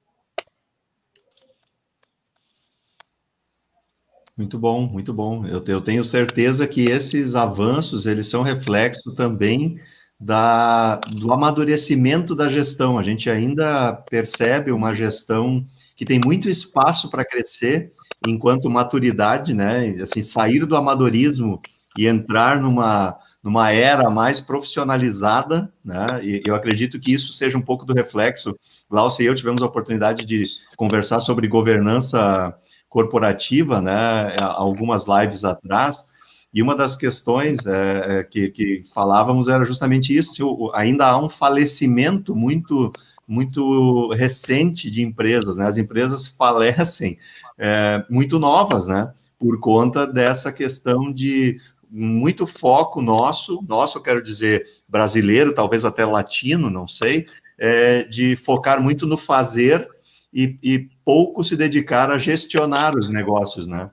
Muito 4.38 4.60
bom, 4.60 4.86
muito 4.86 5.12
bom. 5.12 5.48
Eu, 5.48 5.63
eu, 5.67 5.82
tenho 5.82 6.03
certeza 6.03 6.67
que 6.67 6.86
esses 6.86 7.34
avanços 7.34 8.06
eles 8.06 8.27
são 8.29 8.44
reflexo 8.44 9.15
também 9.15 9.79
da, 10.20 10.98
do 10.98 11.34
amadurecimento 11.34 12.36
da 12.36 12.48
gestão. 12.48 13.00
A 13.00 13.03
gente 13.03 13.32
ainda 13.32 13.94
percebe 13.94 14.72
uma 14.72 14.94
gestão 14.94 15.65
que 15.96 16.06
tem 16.06 16.20
muito 16.24 16.48
espaço 16.48 17.10
para 17.10 17.25
crescer 17.25 17.91
enquanto 18.27 18.70
maturidade, 18.70 19.56
né? 19.56 19.96
Assim, 20.01 20.22
sair 20.22 20.65
do 20.65 20.75
amadorismo 20.75 21.60
e 21.98 22.06
entrar 22.06 22.62
numa 22.62 23.17
numa 23.44 23.72
era 23.72 24.10
mais 24.10 24.41
profissionalizada, 24.41 25.72
né? 25.84 26.20
E 26.22 26.41
eu 26.46 26.53
acredito 26.53 27.00
que 27.00 27.13
isso 27.13 27.32
seja 27.34 27.58
um 27.58 27.62
pouco 27.62 27.86
do 27.86 27.94
reflexo. 27.94 28.60
Glaucia 28.89 29.24
e 29.24 29.27
eu 29.27 29.36
tivemos 29.36 29.63
a 29.63 29.67
oportunidade 29.67 30.25
de 30.25 30.46
conversar 30.75 31.22
sobre 31.22 31.48
governança 31.48 32.53
corporativa, 32.98 33.80
né? 33.80 34.36
Algumas 34.39 35.06
lives 35.06 35.44
atrás. 35.44 36.04
E 36.51 36.63
uma 36.63 36.75
das 36.75 36.96
questões 36.96 37.63
é, 37.68 38.20
é 38.20 38.24
que, 38.24 38.50
que, 38.50 38.84
falávamos 38.92 39.48
era 39.48 39.63
justamente 39.63 40.18
isso: 40.18 40.72
ainda 40.74 41.06
há 41.06 41.24
um 41.24 41.30
falecimento 41.30 42.36
muito 42.36 42.92
muito 43.27 44.10
recente 44.13 44.89
de 44.89 45.04
empresas, 45.04 45.58
né? 45.58 45.68
As 45.68 45.77
empresas 45.77 46.27
falecem 46.27 47.20
é, 47.60 48.04
muito 48.10 48.39
novas, 48.39 48.88
né? 48.88 49.13
Por 49.38 49.60
conta 49.60 50.08
dessa 50.08 50.51
questão 50.51 51.12
de 51.13 51.60
muito 51.92 52.48
foco 52.48 53.00
nosso, 53.00 53.63
nosso, 53.68 54.01
quero 54.01 54.24
dizer, 54.24 54.66
brasileiro, 54.88 55.54
talvez 55.54 55.86
até 55.86 56.04
latino, 56.04 56.70
não 56.70 56.88
sei, 56.88 57.27
é, 57.60 58.04
de 58.04 58.36
focar 58.36 58.82
muito 58.82 59.06
no 59.06 59.18
fazer 59.18 59.88
e, 60.34 60.58
e, 60.63 60.89
pouco 61.08 61.42
se 61.42 61.56
dedicar 61.56 62.12
a 62.12 62.18
gestionar 62.18 62.94
os 62.98 63.08
negócios, 63.08 63.66
né? 63.66 63.90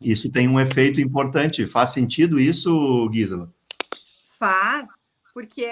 Isso 0.00 0.32
tem 0.32 0.48
um 0.48 0.58
efeito 0.58 1.02
importante. 1.02 1.66
Faz 1.66 1.90
sentido 1.90 2.40
isso, 2.40 3.10
Gisela? 3.12 3.52
Faz, 4.38 4.88
porque 5.34 5.68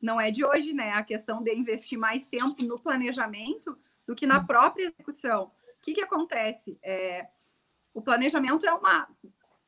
não 0.00 0.18
é 0.18 0.30
de 0.30 0.42
hoje, 0.42 0.72
né? 0.72 0.92
A 0.92 1.02
questão 1.02 1.42
de 1.42 1.54
investir 1.54 1.98
mais 1.98 2.26
tempo 2.26 2.64
no 2.64 2.76
planejamento 2.76 3.76
do 4.06 4.14
que 4.14 4.26
na 4.26 4.42
própria 4.42 4.86
execução. 4.86 5.44
O 5.44 5.82
que, 5.82 5.92
que 5.92 6.00
acontece? 6.00 6.78
É, 6.82 7.26
o 7.92 8.00
planejamento 8.00 8.64
é 8.64 8.72
uma 8.72 9.06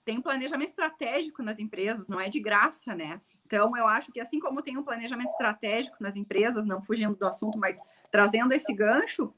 tem 0.06 0.16
um 0.16 0.22
planejamento 0.22 0.70
estratégico 0.70 1.42
nas 1.42 1.58
empresas, 1.58 2.08
não 2.08 2.18
é 2.18 2.30
de 2.30 2.40
graça, 2.40 2.94
né? 2.94 3.20
Então, 3.44 3.76
eu 3.76 3.86
acho 3.88 4.10
que 4.10 4.20
assim 4.20 4.40
como 4.40 4.62
tem 4.62 4.78
um 4.78 4.84
planejamento 4.84 5.30
estratégico 5.30 5.96
nas 6.00 6.16
empresas, 6.16 6.64
não 6.64 6.80
fugindo 6.80 7.14
do 7.14 7.26
assunto, 7.26 7.58
mas 7.58 7.76
trazendo 8.10 8.54
esse 8.54 8.72
gancho, 8.72 9.34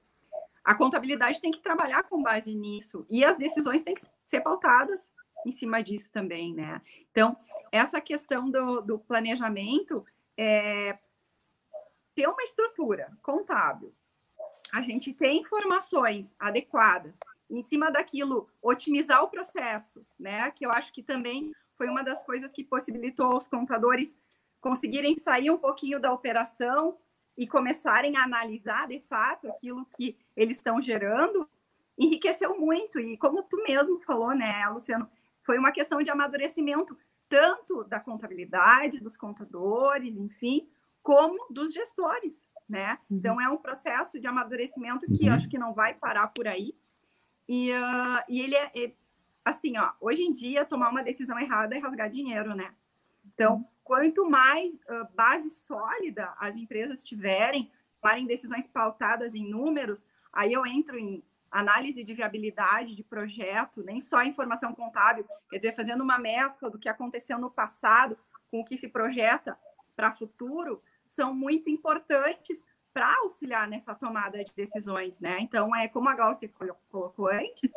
a 0.68 0.74
contabilidade 0.74 1.40
tem 1.40 1.50
que 1.50 1.62
trabalhar 1.62 2.02
com 2.02 2.22
base 2.22 2.54
nisso 2.54 3.06
e 3.08 3.24
as 3.24 3.38
decisões 3.38 3.82
têm 3.82 3.94
que 3.94 4.02
ser 4.22 4.42
pautadas 4.42 5.10
em 5.46 5.50
cima 5.50 5.82
disso 5.82 6.12
também, 6.12 6.52
né? 6.52 6.82
Então, 7.10 7.34
essa 7.72 8.02
questão 8.02 8.50
do, 8.50 8.82
do 8.82 8.98
planejamento 8.98 10.04
é 10.36 10.98
ter 12.14 12.26
uma 12.26 12.42
estrutura 12.42 13.16
contábil, 13.22 13.94
a 14.70 14.82
gente 14.82 15.14
tem 15.14 15.40
informações 15.40 16.36
adequadas 16.38 17.18
em 17.48 17.62
cima 17.62 17.90
daquilo, 17.90 18.46
otimizar 18.60 19.24
o 19.24 19.30
processo, 19.30 20.04
né? 20.18 20.50
Que 20.50 20.66
eu 20.66 20.70
acho 20.70 20.92
que 20.92 21.02
também 21.02 21.50
foi 21.76 21.88
uma 21.88 22.02
das 22.02 22.22
coisas 22.24 22.52
que 22.52 22.62
possibilitou 22.62 23.38
os 23.38 23.48
contadores 23.48 24.14
conseguirem 24.60 25.16
sair 25.16 25.50
um 25.50 25.56
pouquinho 25.56 25.98
da 25.98 26.12
operação 26.12 26.98
e 27.38 27.46
começarem 27.46 28.16
a 28.16 28.24
analisar 28.24 28.88
de 28.88 28.98
fato 28.98 29.48
aquilo 29.48 29.86
que 29.86 30.18
eles 30.36 30.56
estão 30.56 30.82
gerando, 30.82 31.48
enriqueceu 31.96 32.58
muito. 32.58 32.98
E 32.98 33.16
como 33.16 33.44
tu 33.44 33.62
mesmo 33.62 34.00
falou, 34.00 34.34
né, 34.34 34.68
Luciano, 34.68 35.08
foi 35.40 35.56
uma 35.56 35.70
questão 35.70 36.02
de 36.02 36.10
amadurecimento 36.10 36.98
tanto 37.28 37.84
da 37.84 38.00
contabilidade, 38.00 39.00
dos 39.00 39.16
contadores, 39.16 40.16
enfim, 40.16 40.68
como 41.00 41.46
dos 41.48 41.72
gestores, 41.72 42.44
né? 42.68 42.98
Uhum. 43.08 43.16
Então 43.16 43.40
é 43.40 43.48
um 43.48 43.56
processo 43.56 44.18
de 44.18 44.26
amadurecimento 44.26 45.06
que 45.06 45.28
uhum. 45.28 45.34
acho 45.34 45.48
que 45.48 45.58
não 45.58 45.72
vai 45.72 45.94
parar 45.94 46.28
por 46.28 46.48
aí, 46.48 46.74
e, 47.48 47.70
uh, 47.72 48.22
e 48.28 48.40
ele 48.40 48.56
é, 48.56 48.70
é, 48.74 48.92
assim, 49.44 49.78
ó, 49.78 49.92
hoje 50.00 50.22
em 50.22 50.32
dia, 50.32 50.64
tomar 50.64 50.90
uma 50.90 51.02
decisão 51.02 51.38
errada 51.38 51.74
é 51.74 51.78
rasgar 51.78 52.10
dinheiro, 52.10 52.54
né? 52.54 52.74
Então, 53.38 53.64
quanto 53.84 54.28
mais 54.28 54.74
uh, 54.74 55.06
base 55.14 55.48
sólida 55.48 56.34
as 56.40 56.56
empresas 56.56 57.06
tiverem, 57.06 57.70
tomarem 58.00 58.26
decisões 58.26 58.66
pautadas 58.66 59.32
em 59.32 59.48
números, 59.48 60.04
aí 60.32 60.52
eu 60.52 60.66
entro 60.66 60.98
em 60.98 61.22
análise 61.48 62.02
de 62.02 62.12
viabilidade 62.14 62.96
de 62.96 63.04
projeto, 63.04 63.80
nem 63.84 64.00
só 64.00 64.24
informação 64.24 64.74
contábil, 64.74 65.24
quer 65.48 65.58
dizer, 65.58 65.76
fazendo 65.76 66.02
uma 66.02 66.18
mescla 66.18 66.68
do 66.68 66.80
que 66.80 66.88
aconteceu 66.88 67.38
no 67.38 67.48
passado 67.48 68.18
com 68.50 68.58
o 68.58 68.64
que 68.64 68.76
se 68.76 68.88
projeta 68.88 69.56
para 69.94 70.10
futuro, 70.10 70.82
são 71.04 71.32
muito 71.32 71.70
importantes 71.70 72.66
para 72.92 73.18
auxiliar 73.18 73.68
nessa 73.68 73.94
tomada 73.94 74.42
de 74.42 74.52
decisões, 74.52 75.20
né? 75.20 75.38
Então, 75.38 75.74
é 75.76 75.86
como 75.86 76.08
a 76.08 76.16
Glaucia 76.16 76.50
colocou 76.90 77.28
antes, 77.28 77.70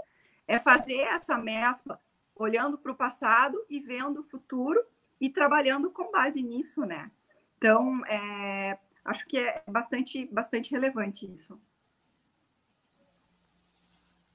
é 0.48 0.58
fazer 0.58 1.02
essa 1.02 1.38
mescla, 1.38 2.02
olhando 2.36 2.80
para 2.80 2.92
o 2.92 2.96
passado 2.96 3.64
e 3.70 3.80
vendo 3.80 4.22
o 4.22 4.24
futuro 4.24 4.84
e 5.22 5.30
trabalhando 5.30 5.92
com 5.92 6.12
base 6.12 6.42
nisso, 6.42 6.82
né? 6.82 7.12
Então, 7.58 8.04
é, 8.08 8.78
acho 9.06 9.28
que 9.28 9.38
é 9.38 9.62
bastante, 9.68 10.28
bastante 10.32 10.72
relevante 10.72 11.32
isso. 11.32 11.62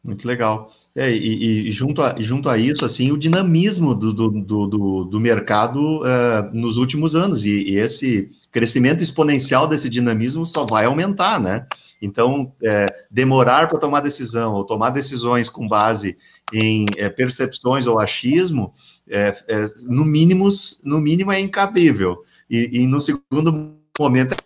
Muito 0.07 0.29
legal. 0.29 0.71
É, 0.95 1.11
e, 1.11 1.69
e, 1.69 1.73
junto, 1.73 2.01
a, 2.01 2.15
junto 2.21 2.49
a 2.49 2.57
isso, 2.57 2.85
assim, 2.85 3.11
o 3.11 3.19
dinamismo 3.19 3.93
do, 3.93 4.13
do, 4.13 4.31
do, 4.31 5.05
do 5.05 5.21
mercado 5.21 6.01
uh, 6.03 6.55
nos 6.55 6.77
últimos 6.77 7.17
anos, 7.17 7.45
e, 7.45 7.73
e, 7.73 7.77
esse 7.77 8.31
crescimento 8.53 9.03
exponencial 9.03 9.67
desse 9.67 9.91
dinamismo 9.91 10.47
só 10.47 10.65
vai 10.65 10.85
aumentar, 10.85 11.41
né? 11.41 11.67
Então, 12.01 12.53
é, 12.63 12.87
demorar 13.11 13.67
para 13.67 13.81
tomar 13.81 14.01
decisão, 14.01 14.55
ou 14.55 14.65
tomar 14.65 14.91
decisões 14.91 15.49
com 15.49 15.67
base 15.67 16.17
em 16.53 16.87
é, 16.97 17.09
percepções 17.09 17.89
ou 17.89 17.99
achismo, 17.99 18.73
é, 19.09 19.37
é, 19.49 19.67
no, 19.85 20.05
mínimo, 20.05 20.49
no 20.85 21.01
mínimo 21.01 21.33
é 21.33 21.41
incabível. 21.41 22.25
E, 22.49 22.81
e 22.81 22.87
no 22.87 23.01
segundo 23.01 23.77
momento 23.99 24.37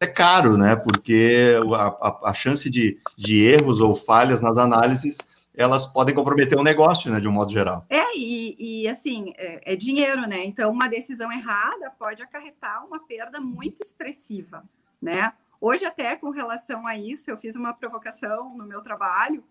é 0.00 0.06
caro, 0.06 0.56
né? 0.56 0.76
Porque 0.76 1.54
a, 1.74 1.86
a, 1.86 2.30
a 2.30 2.34
chance 2.34 2.68
de, 2.68 2.98
de, 3.16 3.44
erros 3.44 3.80
ou 3.80 3.94
falhas 3.94 4.40
nas 4.40 4.58
análises 4.58 5.18
elas 5.56 5.86
podem 5.86 6.14
comprometer 6.14 6.58
o 6.58 6.60
um 6.60 6.64
negócio, 6.64 7.10
né, 7.10 7.20
de 7.20 7.28
um 7.28 7.32
modo 7.32 7.52
geral. 7.52 7.86
É, 7.88 8.16
e, 8.16 8.56
e 8.82 8.88
assim, 8.88 9.32
é, 9.36 9.72
é, 9.72 9.76
dinheiro, 9.76 10.22
né? 10.22 10.44
Então, 10.44 10.72
uma 10.72 10.88
decisão 10.88 11.30
errada 11.30 11.90
pode 11.96 12.22
acarretar 12.22 12.84
uma 12.84 12.98
perda 12.98 13.40
muito 13.40 13.80
expressiva, 13.80 14.64
né? 15.00 15.32
Hoje, 15.60 15.86
até 15.86 16.16
com 16.16 16.30
relação 16.30 16.86
a 16.86 16.98
isso, 16.98 17.30
eu 17.30 17.38
fiz 17.38 17.54
uma 17.54 17.72
provocação 17.72 18.56
no 18.56 18.66
meu 18.66 18.82
trabalho. 18.82 19.44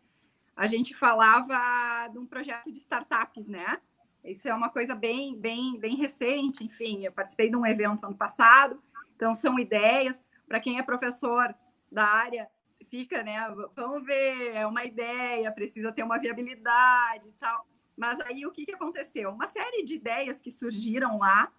A 0.55 0.67
gente 0.67 0.93
falava 0.93 2.07
de 2.11 2.19
um 2.19 2.25
projeto 2.25 2.71
de 2.71 2.79
startups, 2.79 3.47
né? 3.47 3.77
Isso 4.23 4.47
é 4.47 4.53
uma 4.53 4.69
coisa 4.69 4.95
bem, 4.95 5.37
bem, 5.37 5.77
bem 5.77 5.95
recente. 5.95 6.63
Enfim, 6.63 7.05
eu 7.05 7.11
participei 7.11 7.49
de 7.49 7.55
um 7.55 7.65
evento 7.65 8.05
ano 8.05 8.15
passado. 8.15 8.81
Então, 9.15 9.35
são 9.35 9.59
ideias. 9.59 10.21
Para 10.47 10.59
quem 10.59 10.77
é 10.77 10.83
professor 10.83 11.53
da 11.91 12.05
área, 12.05 12.49
fica, 12.89 13.23
né? 13.23 13.37
Vamos 13.75 14.05
ver, 14.05 14.55
é 14.55 14.65
uma 14.67 14.85
ideia, 14.85 15.51
precisa 15.51 15.91
ter 15.91 16.03
uma 16.03 16.19
viabilidade 16.19 17.29
e 17.29 17.33
tal. 17.33 17.67
Mas 17.97 18.19
aí 18.21 18.45
o 18.45 18.51
que, 18.51 18.65
que 18.65 18.73
aconteceu? 18.73 19.31
Uma 19.31 19.47
série 19.47 19.83
de 19.83 19.95
ideias 19.95 20.39
que 20.39 20.51
surgiram 20.51 21.17
lá. 21.17 21.51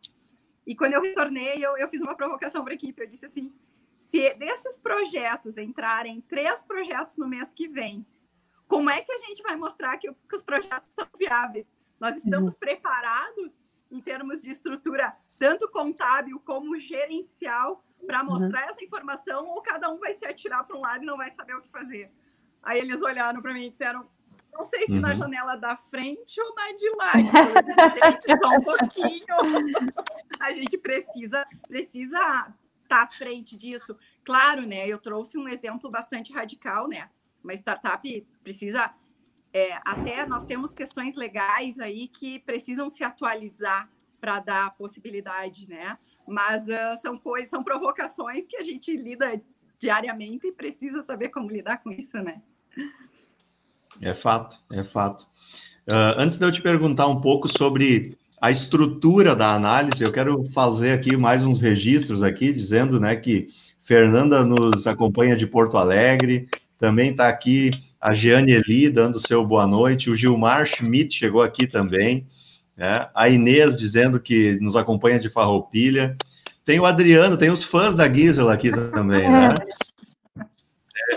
E 0.66 0.74
quando 0.74 0.94
eu 0.94 1.02
retornei, 1.02 1.64
eu, 1.64 1.76
eu 1.76 1.88
fiz 1.88 2.00
uma 2.00 2.14
provocação 2.14 2.62
para 2.62 2.72
a 2.72 2.76
equipe. 2.76 3.00
Eu 3.00 3.08
disse 3.08 3.26
assim: 3.26 3.52
se 3.98 4.32
desses 4.34 4.78
projetos 4.78 5.58
entrarem 5.58 6.20
três 6.22 6.62
projetos 6.62 7.16
no 7.16 7.28
mês 7.28 7.52
que 7.52 7.68
vem, 7.68 8.06
como 8.66 8.90
é 8.90 9.02
que 9.02 9.12
a 9.12 9.18
gente 9.18 9.42
vai 9.42 9.56
mostrar 9.56 9.96
que, 9.98 10.12
que 10.12 10.36
os 10.36 10.42
projetos 10.42 10.90
são 10.92 11.06
viáveis? 11.18 11.66
Nós 12.00 12.16
estamos 12.16 12.52
uhum. 12.52 12.58
preparados 12.58 13.62
em 13.90 14.00
termos 14.00 14.42
de 14.42 14.50
estrutura, 14.50 15.16
tanto 15.38 15.70
contábil 15.70 16.40
como 16.40 16.78
gerencial, 16.78 17.84
para 18.06 18.22
uhum. 18.22 18.30
mostrar 18.30 18.64
uhum. 18.64 18.70
essa 18.70 18.84
informação, 18.84 19.46
ou 19.46 19.62
cada 19.62 19.90
um 19.90 19.98
vai 19.98 20.14
se 20.14 20.26
atirar 20.26 20.64
para 20.64 20.76
um 20.76 20.80
lado 20.80 21.02
e 21.02 21.06
não 21.06 21.16
vai 21.16 21.30
saber 21.30 21.54
o 21.54 21.62
que 21.62 21.70
fazer. 21.70 22.10
Aí 22.62 22.78
eles 22.78 23.02
olharam 23.02 23.40
para 23.40 23.52
mim 23.52 23.66
e 23.66 23.70
disseram: 23.70 24.08
não 24.52 24.64
sei 24.64 24.86
se 24.86 24.92
uhum. 24.92 25.00
na 25.00 25.14
janela 25.14 25.56
da 25.56 25.76
frente 25.76 26.40
ou 26.40 26.54
na 26.54 26.72
de 26.72 26.90
lá. 26.90 27.12
gente, 27.90 28.38
só 28.38 28.50
um 28.50 28.62
pouquinho. 28.62 29.92
A 30.40 30.52
gente 30.52 30.78
precisa 30.78 31.44
precisa 31.66 32.18
estar 32.18 32.56
tá 32.88 33.02
à 33.02 33.06
frente 33.06 33.56
disso. 33.56 33.96
Claro, 34.24 34.62
né? 34.66 34.86
Eu 34.86 34.98
trouxe 34.98 35.36
um 35.36 35.48
exemplo 35.48 35.90
bastante 35.90 36.32
radical, 36.32 36.88
né? 36.88 37.10
Uma 37.42 37.54
startup 37.54 38.26
precisa 38.42 38.94
é, 39.54 39.78
até 39.84 40.26
nós 40.26 40.44
temos 40.44 40.74
questões 40.74 41.14
legais 41.14 41.78
aí 41.78 42.08
que 42.08 42.40
precisam 42.40 42.90
se 42.90 43.04
atualizar 43.04 43.88
para 44.20 44.40
dar 44.40 44.74
possibilidade, 44.76 45.68
né? 45.68 45.96
Mas 46.26 46.64
uh, 46.64 47.00
são 47.00 47.16
coisas, 47.16 47.50
são 47.50 47.62
provocações 47.62 48.46
que 48.48 48.56
a 48.56 48.62
gente 48.62 48.96
lida 48.96 49.40
diariamente 49.78 50.48
e 50.48 50.52
precisa 50.52 51.02
saber 51.02 51.28
como 51.28 51.48
lidar 51.48 51.78
com 51.84 51.92
isso, 51.92 52.16
né? 52.18 52.42
É 54.02 54.12
fato, 54.12 54.60
é 54.72 54.82
fato. 54.82 55.22
Uh, 55.86 56.16
antes 56.16 56.36
de 56.36 56.44
eu 56.44 56.50
te 56.50 56.60
perguntar 56.60 57.06
um 57.06 57.20
pouco 57.20 57.46
sobre 57.46 58.18
a 58.40 58.50
estrutura 58.50 59.36
da 59.36 59.54
análise, 59.54 60.02
eu 60.02 60.10
quero 60.10 60.44
fazer 60.46 60.92
aqui 60.92 61.16
mais 61.16 61.44
uns 61.44 61.60
registros 61.60 62.24
aqui, 62.24 62.52
dizendo 62.52 62.98
né, 62.98 63.14
que 63.14 63.46
Fernanda 63.80 64.44
nos 64.44 64.86
acompanha 64.88 65.36
de 65.36 65.46
Porto 65.46 65.78
Alegre, 65.78 66.48
também 66.78 67.10
está 67.10 67.28
aqui 67.28 67.70
a 68.04 68.12
Jeane 68.12 68.52
Eli 68.52 68.90
dando 68.90 69.18
seu 69.18 69.42
boa 69.46 69.66
noite, 69.66 70.10
o 70.10 70.14
Gilmar 70.14 70.66
Schmidt 70.66 71.14
chegou 71.16 71.42
aqui 71.42 71.66
também, 71.66 72.26
né? 72.76 73.08
a 73.14 73.30
Inês 73.30 73.76
dizendo 73.76 74.20
que 74.20 74.58
nos 74.60 74.76
acompanha 74.76 75.18
de 75.18 75.30
Farroupilha, 75.30 76.14
tem 76.66 76.78
o 76.78 76.84
Adriano, 76.84 77.38
tem 77.38 77.50
os 77.50 77.64
fãs 77.64 77.94
da 77.94 78.06
Gisela 78.12 78.52
aqui 78.52 78.70
também, 78.70 79.30
né? 79.30 79.48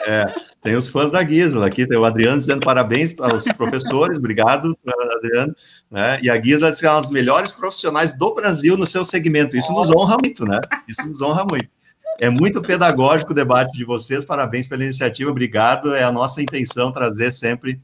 É, 0.06 0.34
tem 0.62 0.78
os 0.78 0.88
fãs 0.88 1.12
da 1.12 1.28
Gisela 1.28 1.68
aqui, 1.68 1.86
tem 1.86 1.98
o 1.98 2.06
Adriano 2.06 2.38
dizendo 2.38 2.62
parabéns 2.62 3.14
aos 3.20 3.44
professores, 3.44 4.18
obrigado, 4.18 4.74
Adriano, 5.18 5.54
né? 5.92 6.22
E 6.24 6.30
a 6.30 6.42
Gisela 6.42 6.72
diz 6.72 6.80
que 6.80 6.86
é 6.86 6.90
uma 6.90 7.02
das 7.02 7.12
melhores 7.12 7.52
profissionais 7.52 8.18
do 8.18 8.34
Brasil 8.34 8.78
no 8.78 8.86
seu 8.86 9.04
segmento. 9.04 9.58
Isso 9.58 9.74
nos 9.74 9.92
honra 9.92 10.16
muito, 10.24 10.46
né? 10.46 10.60
Isso 10.88 11.06
nos 11.06 11.22
honra 11.22 11.44
muito. 11.44 11.68
É 12.20 12.30
muito 12.30 12.62
pedagógico 12.62 13.32
o 13.32 13.36
debate 13.36 13.78
de 13.78 13.86
vocês, 13.86 14.26
parabéns 14.26 14.68
pela 14.68 14.84
iniciativa, 14.84 15.30
obrigado. 15.30 15.94
É 15.94 16.04
a 16.04 16.12
nossa 16.12 16.42
intenção 16.42 16.92
trazer 16.92 17.32
sempre 17.32 17.80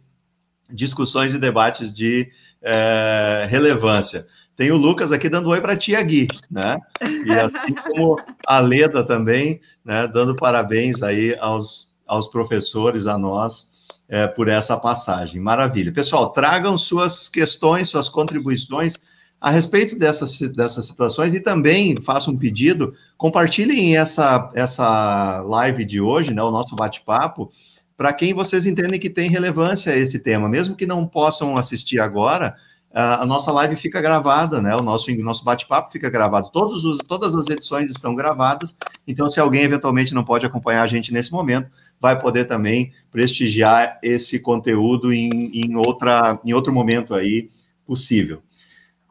discussões 0.70 1.34
e 1.34 1.38
debates 1.38 1.94
de 1.94 2.32
é, 2.62 3.48
relevância. 3.50 4.26
Tem 4.56 4.72
o 4.72 4.78
Lucas 4.78 5.12
aqui 5.12 5.30
dando 5.30 5.50
oi 5.50 5.62
para 5.62 5.74
a 5.74 5.78
tia 5.78 6.02
Gui, 6.02 6.28
né? 6.50 6.78
E 7.02 7.32
assim 7.32 7.74
como 7.88 8.18
a 8.48 8.60
Leda 8.60 9.06
também, 9.06 9.60
né, 9.84 10.08
dando 10.08 10.36
parabéns 10.36 11.02
aí 11.02 11.36
aos, 11.40 11.92
aos 12.06 12.28
professores, 12.28 13.08
a 13.08 13.18
nós, 13.18 13.68
é, 14.08 14.28
por 14.28 14.48
essa 14.48 14.78
passagem. 14.78 15.42
Maravilha. 15.42 15.92
Pessoal, 15.92 16.32
tragam 16.32 16.78
suas 16.78 17.28
questões, 17.28 17.90
suas 17.90 18.10
contribuições 18.10 18.96
a 19.44 19.50
respeito 19.50 20.00
dessas, 20.00 20.40
dessas 20.40 20.86
situações 20.86 21.34
e 21.34 21.40
também 21.42 22.02
faço 22.02 22.32
um 22.32 22.38
pedido, 22.38 22.94
compartilhem 23.18 23.98
essa, 23.98 24.50
essa 24.56 25.42
live 25.42 25.84
de 25.84 26.00
hoje, 26.00 26.34
né, 26.34 26.42
o 26.42 26.50
nosso 26.50 26.78
bate-papo, 26.78 27.52
para 27.98 28.14
quem 28.14 28.34
vocês 28.34 28.66
entendem 28.66 28.98
que 28.98 29.10
tem 29.10 29.30
relevância 29.30 29.94
esse 29.98 30.20
tema, 30.20 30.48
mesmo 30.48 30.78
que 30.78 30.86
não 30.86 31.06
possam 31.06 31.58
assistir 31.58 32.00
agora, 32.00 32.56
a 32.94 33.26
nossa 33.26 33.52
live 33.52 33.76
fica 33.76 34.00
gravada, 34.00 34.62
né? 34.62 34.76
O 34.76 34.82
nosso, 34.82 35.14
nosso 35.16 35.44
bate-papo 35.44 35.92
fica 35.92 36.12
gravado. 36.12 36.52
Todos 36.52 36.86
os, 36.86 37.00
todas 37.00 37.34
as 37.34 37.50
edições 37.50 37.90
estão 37.90 38.14
gravadas. 38.14 38.78
Então, 39.08 39.28
se 39.28 39.40
alguém 39.40 39.64
eventualmente 39.64 40.14
não 40.14 40.24
pode 40.24 40.46
acompanhar 40.46 40.84
a 40.84 40.88
gente 40.88 41.12
nesse 41.12 41.32
momento, 41.32 41.72
vai 42.00 42.20
poder 42.20 42.46
também 42.46 42.94
prestigiar 43.10 43.98
esse 44.04 44.40
conteúdo 44.40 45.12
em, 45.12 45.50
em, 45.60 45.76
outra, 45.76 46.40
em 46.46 46.54
outro 46.54 46.72
momento 46.72 47.16
aí 47.16 47.50
possível. 47.84 48.44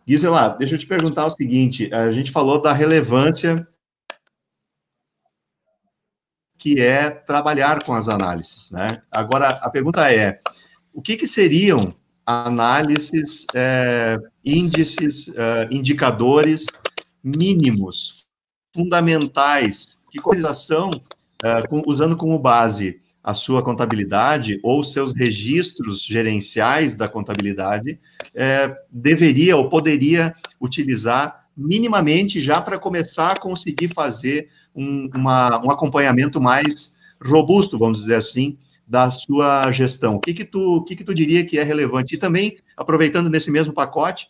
Gisela, 0.06 0.48
deixa 0.48 0.74
eu 0.74 0.78
te 0.78 0.86
perguntar 0.86 1.26
o 1.26 1.30
seguinte: 1.30 1.92
a 1.92 2.10
gente 2.10 2.32
falou 2.32 2.60
da 2.60 2.72
relevância 2.72 3.66
que 6.58 6.80
é 6.80 7.10
trabalhar 7.10 7.84
com 7.84 7.92
as 7.92 8.08
análises, 8.08 8.70
né? 8.70 9.02
Agora, 9.10 9.50
a 9.50 9.68
pergunta 9.68 10.10
é: 10.12 10.40
o 10.92 11.02
que, 11.02 11.16
que 11.16 11.26
seriam 11.26 11.94
análises, 12.24 13.46
é, 13.54 14.16
índices, 14.44 15.28
é, 15.36 15.68
indicadores 15.72 16.66
mínimos, 17.22 18.28
fundamentais, 18.74 19.98
que 20.10 20.20
coisa 20.20 20.52
é, 21.44 21.64
usando 21.86 22.16
como 22.16 22.38
base 22.38 23.01
a 23.22 23.34
sua 23.34 23.62
contabilidade 23.62 24.58
ou 24.62 24.82
seus 24.82 25.12
registros 25.14 26.02
gerenciais 26.02 26.94
da 26.94 27.08
contabilidade, 27.08 27.98
é, 28.34 28.76
deveria 28.90 29.56
ou 29.56 29.68
poderia 29.68 30.34
utilizar 30.60 31.46
minimamente 31.56 32.40
já 32.40 32.60
para 32.60 32.78
começar 32.78 33.32
a 33.32 33.38
conseguir 33.38 33.88
fazer 33.88 34.48
um, 34.74 35.08
uma, 35.14 35.64
um 35.64 35.70
acompanhamento 35.70 36.40
mais 36.40 36.96
robusto, 37.24 37.78
vamos 37.78 37.98
dizer 37.98 38.16
assim, 38.16 38.56
da 38.86 39.10
sua 39.10 39.70
gestão. 39.70 40.16
O 40.16 40.20
que 40.20 40.34
que 40.34 40.44
tu, 40.44 40.76
o 40.76 40.82
que 40.82 40.96
que 40.96 41.04
tu 41.04 41.14
diria 41.14 41.44
que 41.44 41.58
é 41.58 41.62
relevante? 41.62 42.14
E 42.14 42.18
também, 42.18 42.56
aproveitando 42.76 43.30
nesse 43.30 43.50
mesmo 43.50 43.72
pacote, 43.72 44.28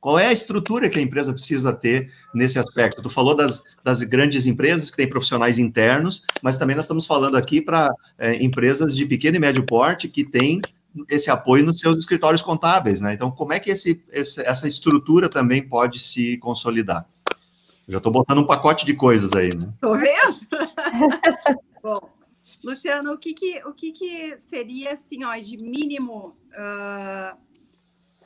qual 0.00 0.18
é 0.18 0.26
a 0.26 0.32
estrutura 0.32 0.88
que 0.88 0.98
a 0.98 1.02
empresa 1.02 1.32
precisa 1.32 1.72
ter 1.74 2.10
nesse 2.34 2.58
aspecto? 2.58 3.02
Tu 3.02 3.10
falou 3.10 3.34
das, 3.34 3.62
das 3.84 4.02
grandes 4.02 4.46
empresas 4.46 4.90
que 4.90 4.96
têm 4.96 5.08
profissionais 5.08 5.58
internos, 5.58 6.24
mas 6.42 6.56
também 6.56 6.74
nós 6.74 6.86
estamos 6.86 7.04
falando 7.04 7.36
aqui 7.36 7.60
para 7.60 7.94
é, 8.18 8.42
empresas 8.42 8.96
de 8.96 9.04
pequeno 9.04 9.36
e 9.36 9.40
médio 9.40 9.64
porte 9.64 10.08
que 10.08 10.24
têm 10.24 10.62
esse 11.08 11.30
apoio 11.30 11.64
nos 11.64 11.78
seus 11.78 11.98
escritórios 11.98 12.42
contábeis, 12.42 13.00
né? 13.00 13.12
Então, 13.12 13.30
como 13.30 13.52
é 13.52 13.60
que 13.60 13.70
esse, 13.70 14.02
essa 14.10 14.66
estrutura 14.66 15.28
também 15.28 15.62
pode 15.62 16.00
se 16.00 16.38
consolidar? 16.38 17.06
Eu 17.86 17.92
já 17.92 17.98
estou 17.98 18.12
botando 18.12 18.38
um 18.38 18.46
pacote 18.46 18.86
de 18.86 18.94
coisas 18.94 19.32
aí, 19.32 19.54
né? 19.54 19.68
Estou 19.74 19.98
vendo? 19.98 20.38
Bom, 21.82 22.10
Luciano, 22.64 23.12
o 23.12 23.18
que, 23.18 23.34
que, 23.34 23.62
o 23.64 23.72
que, 23.72 23.92
que 23.92 24.36
seria 24.46 24.94
assim, 24.94 25.24
ó, 25.24 25.36
de 25.36 25.56
mínimo 25.58 26.36
uh, 26.52 27.36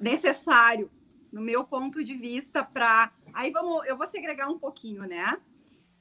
necessário 0.00 0.88
no 1.34 1.40
meu 1.40 1.64
ponto 1.64 2.04
de 2.04 2.14
vista, 2.14 2.62
para. 2.62 3.12
Aí 3.32 3.50
vamos, 3.50 3.84
eu 3.86 3.96
vou 3.96 4.06
segregar 4.06 4.48
um 4.48 4.56
pouquinho, 4.56 5.02
né? 5.02 5.36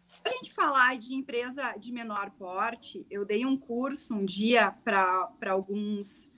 Se 0.05 0.21
a 0.23 0.29
gente 0.29 0.53
falar 0.53 0.95
de 0.99 1.15
empresa 1.15 1.71
de 1.71 1.91
menor 1.91 2.29
porte, 2.31 3.03
eu 3.09 3.25
dei 3.25 3.43
um 3.43 3.57
curso 3.57 4.13
um 4.13 4.23
dia 4.23 4.71
para 4.83 5.27
alguns 5.49 6.29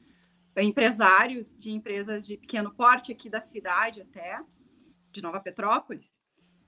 empresários 0.55 1.53
de 1.53 1.73
empresas 1.73 2.25
de 2.25 2.37
pequeno 2.37 2.73
porte 2.73 3.11
aqui 3.11 3.29
da 3.29 3.41
cidade 3.41 4.01
até, 4.01 4.39
de 5.11 5.21
Nova 5.21 5.41
Petrópolis. 5.41 6.15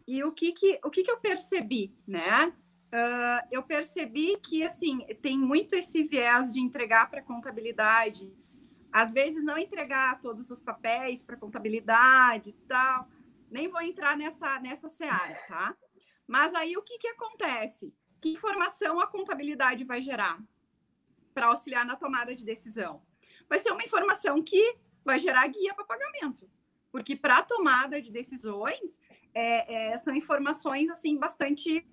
E 0.06 0.22
o 0.22 0.34
que 0.34 0.52
que, 0.52 0.82
o 0.84 0.90
que, 0.90 1.04
que 1.04 1.12
eu 1.12 1.22
percebi, 1.22 1.96
né? 2.06 2.54
Uh, 2.88 3.48
eu 3.52 3.64
percebi 3.64 4.38
que, 4.38 4.64
assim, 4.64 5.06
tem 5.22 5.38
muito 5.38 5.76
esse 5.76 6.04
viés 6.04 6.54
de 6.54 6.60
entregar 6.60 7.10
para 7.10 7.22
contabilidade, 7.22 8.34
às 8.92 9.12
vezes 9.12 9.44
não 9.44 9.58
entregar 9.58 10.20
todos 10.20 10.50
os 10.50 10.62
papéis 10.62 11.22
para 11.22 11.38
contabilidade 11.38 12.50
e 12.50 12.54
tal. 12.68 13.08
Nem 13.50 13.68
vou 13.68 13.82
entrar 13.82 14.18
nessa, 14.18 14.60
nessa 14.60 14.90
seara, 14.90 15.36
tá? 15.48 15.76
Mas 16.28 16.54
aí 16.54 16.76
o 16.76 16.82
que, 16.82 16.98
que 16.98 17.08
acontece? 17.08 17.94
Que 18.20 18.30
informação 18.30 19.00
a 19.00 19.08
contabilidade 19.08 19.84
vai 19.84 20.02
gerar 20.02 20.40
para 21.34 21.48
auxiliar 21.48 21.86
na 21.86 21.96
tomada 21.96 22.36
de 22.36 22.44
decisão? 22.44 23.02
vai 23.50 23.60
ser 23.60 23.72
uma 23.72 23.84
informação 23.84 24.42
que 24.44 24.76
vai 25.04 25.20
gerar 25.20 25.48
guia 25.48 25.74
para 25.74 25.86
pagamento. 25.86 26.50
Porque 26.92 27.16
para 27.16 27.44
tomada 27.44 28.02
de 28.02 28.12
decisões, 28.12 29.00
é, 29.34 29.92
é, 29.94 29.98
são 30.00 30.16
informações 30.16 30.90
assim 30.90 31.18
bastante 31.18 31.86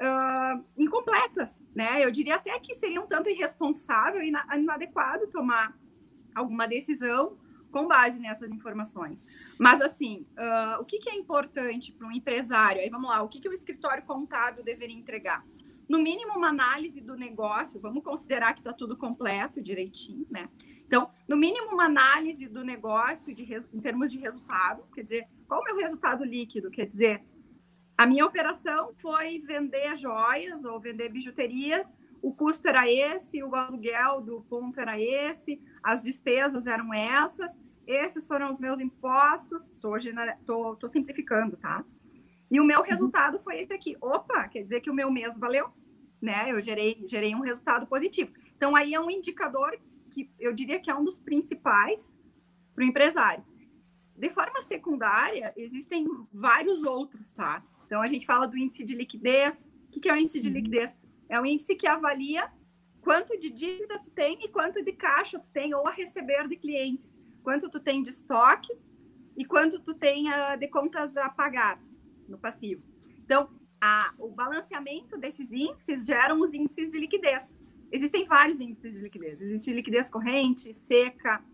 uh, 0.00 0.64
incompletas, 0.76 1.62
né? 1.74 2.04
Eu 2.04 2.10
diria 2.10 2.36
até 2.36 2.58
que 2.58 2.74
seria 2.74 3.00
um 3.00 3.06
tanto 3.06 3.28
irresponsável 3.28 4.22
e 4.22 4.32
inadequado 4.56 5.28
tomar 5.28 5.76
alguma 6.34 6.66
decisão 6.66 7.36
com 7.70 7.86
base 7.86 8.20
nessas 8.20 8.50
informações. 8.50 9.24
Mas, 9.58 9.80
assim, 9.80 10.26
uh, 10.38 10.80
o 10.80 10.84
que, 10.84 10.98
que, 10.98 11.10
é 11.10 11.14
importante 11.14 11.92
para 11.92 12.06
um 12.06 12.12
empresário? 12.12 12.80
Aí 12.80 12.90
vamos 12.90 13.08
lá, 13.08 13.22
o 13.22 13.28
que, 13.28 13.40
que 13.40 13.48
o 13.48 13.52
escritório 13.52 14.04
contábil 14.04 14.62
deveria 14.62 14.96
entregar? 14.96 15.44
No 15.88 15.98
mínimo, 15.98 16.34
uma 16.34 16.48
análise 16.48 17.00
do 17.00 17.16
negócio, 17.16 17.80
vamos 17.80 18.04
considerar 18.04 18.54
que 18.54 18.60
está 18.60 18.72
tudo 18.72 18.96
completo, 18.96 19.60
direitinho, 19.60 20.26
né? 20.30 20.48
Então, 20.86 21.10
no 21.26 21.36
mínimo, 21.36 21.72
uma 21.72 21.86
análise 21.86 22.46
do 22.46 22.62
negócio 22.62 23.34
de, 23.34 23.44
em 23.72 23.80
termos 23.80 24.12
de 24.12 24.18
resultado, 24.18 24.84
quer 24.94 25.02
dizer, 25.02 25.28
qual 25.48 25.60
o 25.60 25.64
meu 25.64 25.76
resultado 25.76 26.22
líquido? 26.22 26.70
Quer 26.70 26.86
dizer, 26.86 27.24
a 27.96 28.06
minha 28.06 28.24
operação 28.24 28.92
foi 28.98 29.38
vender 29.40 29.94
joias 29.96 30.64
ou 30.64 30.80
vender 30.80 31.08
bijuterias, 31.08 31.94
o 32.22 32.32
custo 32.32 32.68
era 32.68 32.90
esse, 32.90 33.42
o 33.42 33.54
aluguel 33.54 34.20
do 34.20 34.42
ponto 34.42 34.80
era 34.80 34.98
esse, 35.00 35.60
as 35.82 36.02
despesas 36.02 36.66
eram 36.66 36.94
essas, 36.94 37.60
esses 37.86 38.26
foram 38.26 38.50
os 38.50 38.60
meus 38.60 38.78
impostos, 38.78 39.68
estou 39.68 39.96
tô, 40.46 40.76
tô 40.76 40.88
simplificando, 40.88 41.56
tá? 41.56 41.84
E 42.50 42.60
o 42.60 42.64
meu 42.64 42.80
uhum. 42.80 42.84
resultado 42.84 43.38
foi 43.38 43.60
esse 43.60 43.72
aqui. 43.72 43.96
Opa, 44.00 44.46
quer 44.46 44.62
dizer 44.62 44.80
que 44.80 44.90
o 44.90 44.94
meu 44.94 45.10
mês 45.10 45.38
valeu, 45.38 45.70
né? 46.20 46.52
Eu 46.52 46.60
gerei, 46.60 47.02
gerei 47.08 47.34
um 47.34 47.40
resultado 47.40 47.86
positivo. 47.86 48.30
Então, 48.56 48.76
aí 48.76 48.94
é 48.94 49.00
um 49.00 49.10
indicador 49.10 49.76
que 50.10 50.30
eu 50.38 50.52
diria 50.52 50.78
que 50.78 50.90
é 50.90 50.94
um 50.94 51.02
dos 51.02 51.18
principais 51.18 52.14
para 52.74 52.84
o 52.84 52.86
empresário. 52.86 53.42
De 54.16 54.28
forma 54.28 54.60
secundária, 54.62 55.52
existem 55.56 56.06
vários 56.32 56.84
outros, 56.84 57.32
tá? 57.32 57.64
Então, 57.92 58.00
a 58.00 58.08
gente 58.08 58.24
fala 58.24 58.46
do 58.48 58.56
índice 58.56 58.82
de 58.82 58.94
liquidez. 58.94 59.70
O 59.94 60.00
que 60.00 60.08
é 60.08 60.14
o 60.14 60.16
índice 60.16 60.40
de 60.40 60.48
liquidez? 60.48 60.96
É 61.28 61.38
um 61.38 61.44
índice 61.44 61.74
que 61.74 61.86
avalia 61.86 62.50
quanto 63.02 63.38
de 63.38 63.50
dívida 63.50 63.98
tu 63.98 64.10
tem 64.10 64.38
e 64.42 64.48
quanto 64.48 64.82
de 64.82 64.92
caixa 64.94 65.38
tu 65.38 65.50
tem 65.50 65.74
ou 65.74 65.86
a 65.86 65.90
receber 65.90 66.48
de 66.48 66.56
clientes, 66.56 67.14
quanto 67.42 67.68
tu 67.68 67.78
tem 67.78 68.02
de 68.02 68.08
estoques 68.08 68.90
e 69.36 69.44
quanto 69.44 69.78
tu 69.78 69.92
tem 69.92 70.30
uh, 70.30 70.56
de 70.58 70.68
contas 70.68 71.18
a 71.18 71.28
pagar 71.28 71.78
no 72.26 72.38
passivo. 72.38 72.82
Então, 73.26 73.50
a, 73.78 74.14
o 74.18 74.30
balanceamento 74.30 75.18
desses 75.18 75.52
índices 75.52 76.06
geram 76.06 76.40
os 76.40 76.54
índices 76.54 76.92
de 76.92 76.98
liquidez. 76.98 77.52
Existem 77.90 78.24
vários 78.24 78.58
índices 78.58 78.94
de 78.94 79.02
liquidez. 79.02 79.38
Existe 79.38 79.70
liquidez 79.70 80.08
corrente, 80.08 80.72
seca. 80.72 81.44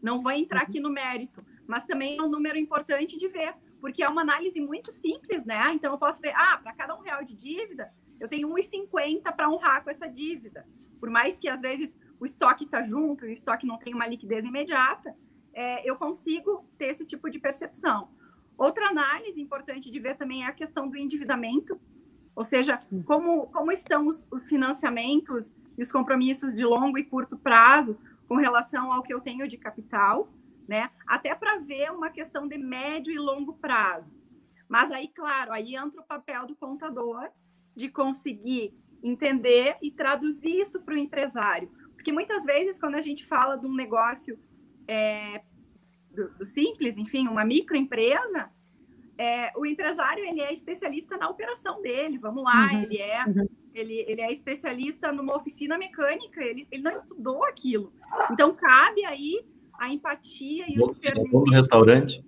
Não 0.00 0.20
vou 0.20 0.30
entrar 0.30 0.60
uhum. 0.60 0.68
aqui 0.68 0.78
no 0.78 0.88
mérito, 0.88 1.44
mas 1.66 1.84
também 1.84 2.16
é 2.16 2.22
um 2.22 2.30
número 2.30 2.56
importante 2.56 3.18
de 3.18 3.26
ver, 3.26 3.56
porque 3.82 4.00
é 4.00 4.08
uma 4.08 4.22
análise 4.22 4.60
muito 4.60 4.92
simples, 4.92 5.44
né? 5.44 5.72
Então 5.74 5.92
eu 5.92 5.98
posso 5.98 6.22
ver, 6.22 6.32
ah, 6.36 6.56
para 6.62 6.72
cada 6.72 6.94
um 6.94 7.00
real 7.00 7.24
de 7.24 7.34
dívida, 7.34 7.92
eu 8.20 8.28
tenho 8.28 8.48
1,50 8.48 9.32
para 9.32 9.50
honrar 9.50 9.82
com 9.82 9.90
essa 9.90 10.06
dívida. 10.06 10.64
Por 11.00 11.10
mais 11.10 11.36
que 11.36 11.48
às 11.48 11.60
vezes 11.60 11.98
o 12.20 12.24
estoque 12.24 12.64
está 12.64 12.80
junto, 12.80 13.24
o 13.24 13.28
estoque 13.28 13.66
não 13.66 13.76
tem 13.76 13.92
uma 13.92 14.06
liquidez 14.06 14.44
imediata, 14.44 15.12
é, 15.52 15.86
eu 15.88 15.96
consigo 15.96 16.64
ter 16.78 16.86
esse 16.86 17.04
tipo 17.04 17.28
de 17.28 17.40
percepção. 17.40 18.08
Outra 18.56 18.86
análise 18.86 19.40
importante 19.40 19.90
de 19.90 19.98
ver 19.98 20.16
também 20.16 20.44
é 20.44 20.46
a 20.46 20.52
questão 20.52 20.88
do 20.88 20.96
endividamento, 20.96 21.80
ou 22.36 22.44
seja, 22.44 22.78
como, 23.04 23.48
como 23.48 23.72
estão 23.72 24.06
os, 24.06 24.24
os 24.30 24.48
financiamentos 24.48 25.52
e 25.76 25.82
os 25.82 25.90
compromissos 25.90 26.54
de 26.54 26.64
longo 26.64 26.98
e 26.98 27.04
curto 27.04 27.36
prazo 27.36 27.98
com 28.28 28.36
relação 28.36 28.92
ao 28.92 29.02
que 29.02 29.12
eu 29.12 29.20
tenho 29.20 29.48
de 29.48 29.56
capital, 29.56 30.32
né? 30.68 30.90
Até 31.06 31.34
para 31.34 31.58
ver 31.58 31.90
uma 31.90 32.10
questão 32.10 32.46
de 32.46 32.58
médio 32.58 33.12
e 33.12 33.18
longo 33.18 33.54
prazo. 33.54 34.14
Mas 34.68 34.90
aí, 34.90 35.08
claro, 35.08 35.52
aí 35.52 35.76
entra 35.76 36.00
o 36.00 36.04
papel 36.04 36.46
do 36.46 36.56
contador 36.56 37.28
de 37.74 37.88
conseguir 37.88 38.74
entender 39.02 39.76
e 39.82 39.90
traduzir 39.90 40.60
isso 40.60 40.80
para 40.82 40.94
o 40.94 40.98
empresário. 40.98 41.70
Porque 41.94 42.12
muitas 42.12 42.44
vezes, 42.44 42.78
quando 42.78 42.94
a 42.94 43.00
gente 43.00 43.26
fala 43.26 43.56
de 43.56 43.66
um 43.66 43.74
negócio 43.74 44.38
é, 44.88 45.42
do, 46.10 46.28
do, 46.38 46.44
simples, 46.44 46.96
enfim, 46.96 47.28
uma 47.28 47.44
microempresa, 47.44 48.50
é, 49.18 49.52
o 49.56 49.66
empresário 49.66 50.24
ele 50.24 50.40
é 50.40 50.52
especialista 50.52 51.16
na 51.16 51.28
operação 51.28 51.82
dele, 51.82 52.18
vamos 52.18 52.42
lá, 52.42 52.70
uhum, 52.72 52.82
ele, 52.82 52.98
é, 52.98 53.24
uhum. 53.24 53.48
ele, 53.74 54.04
ele 54.08 54.20
é 54.20 54.32
especialista 54.32 55.12
numa 55.12 55.36
oficina 55.36 55.76
mecânica, 55.76 56.42
ele, 56.42 56.66
ele 56.70 56.82
não 56.82 56.92
estudou 56.92 57.44
aquilo. 57.44 57.92
Então, 58.30 58.54
cabe 58.54 59.04
aí 59.04 59.44
a 59.78 59.92
empatia 59.92 60.66
e 60.68 60.80
o 60.80 60.86
discernimento. 60.86 61.44
do 61.44 61.50
restaurante? 61.50 62.24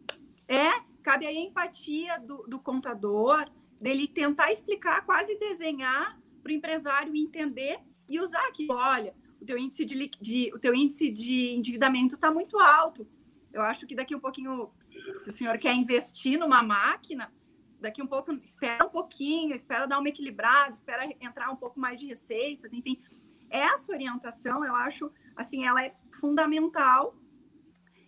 É, 0.48 0.70
cabe 1.02 1.26
aí 1.26 1.37
a 1.37 1.42
empatia 1.42 2.18
do, 2.20 2.44
do 2.48 2.59
contador, 2.59 3.48
dele 3.80 4.09
tentar 4.09 4.50
explicar, 4.52 5.04
quase 5.04 5.38
desenhar 5.38 6.18
para 6.42 6.50
o 6.50 6.54
empresário 6.54 7.14
entender 7.14 7.80
e 8.09 8.20
usar 8.20 8.46
aqui. 8.48 8.66
Olha, 8.70 9.14
o 9.40 9.44
teu 9.44 9.59
índice 9.59 9.85
de, 9.85 10.11
de 10.20 10.52
o 10.54 10.59
teu 10.59 10.74
índice 10.74 11.11
de 11.11 11.54
endividamento 11.54 12.14
está 12.14 12.30
muito 12.30 12.59
alto. 12.59 13.07
Eu 13.52 13.62
acho 13.62 13.87
que 13.87 13.94
daqui 13.94 14.14
um 14.14 14.20
pouquinho, 14.20 14.70
se 14.80 15.30
o 15.30 15.33
senhor 15.33 15.57
quer 15.59 15.74
investir 15.74 16.38
numa 16.38 16.62
máquina, 16.62 17.33
daqui 17.80 18.02
um 18.02 18.07
pouco, 18.07 18.33
espera 18.42 18.85
um 18.85 18.88
pouquinho, 18.88 19.54
espera 19.54 19.87
dar 19.87 19.98
uma 19.98 20.09
equilibrada, 20.09 20.72
espera 20.72 21.04
entrar 21.20 21.50
um 21.50 21.57
pouco 21.57 21.78
mais 21.78 22.00
de 22.00 22.07
receitas, 22.07 22.72
enfim. 22.72 23.00
Essa 23.48 23.92
orientação, 23.92 24.64
eu 24.64 24.74
acho, 24.74 25.11
assim, 25.37 25.64
ela 25.64 25.85
é 25.85 25.94
fundamental. 26.11 27.14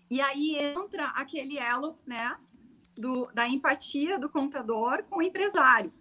E 0.09 0.21
aí 0.21 0.57
entra 0.57 1.07
aquele 1.09 1.59
elo, 1.59 1.99
né, 2.07 2.37
do, 2.97 3.27
da 3.33 3.49
empatia 3.49 4.19
do 4.19 4.29
contador 4.29 5.03
com 5.05 5.19
o 5.19 5.23
empresário. 5.23 5.93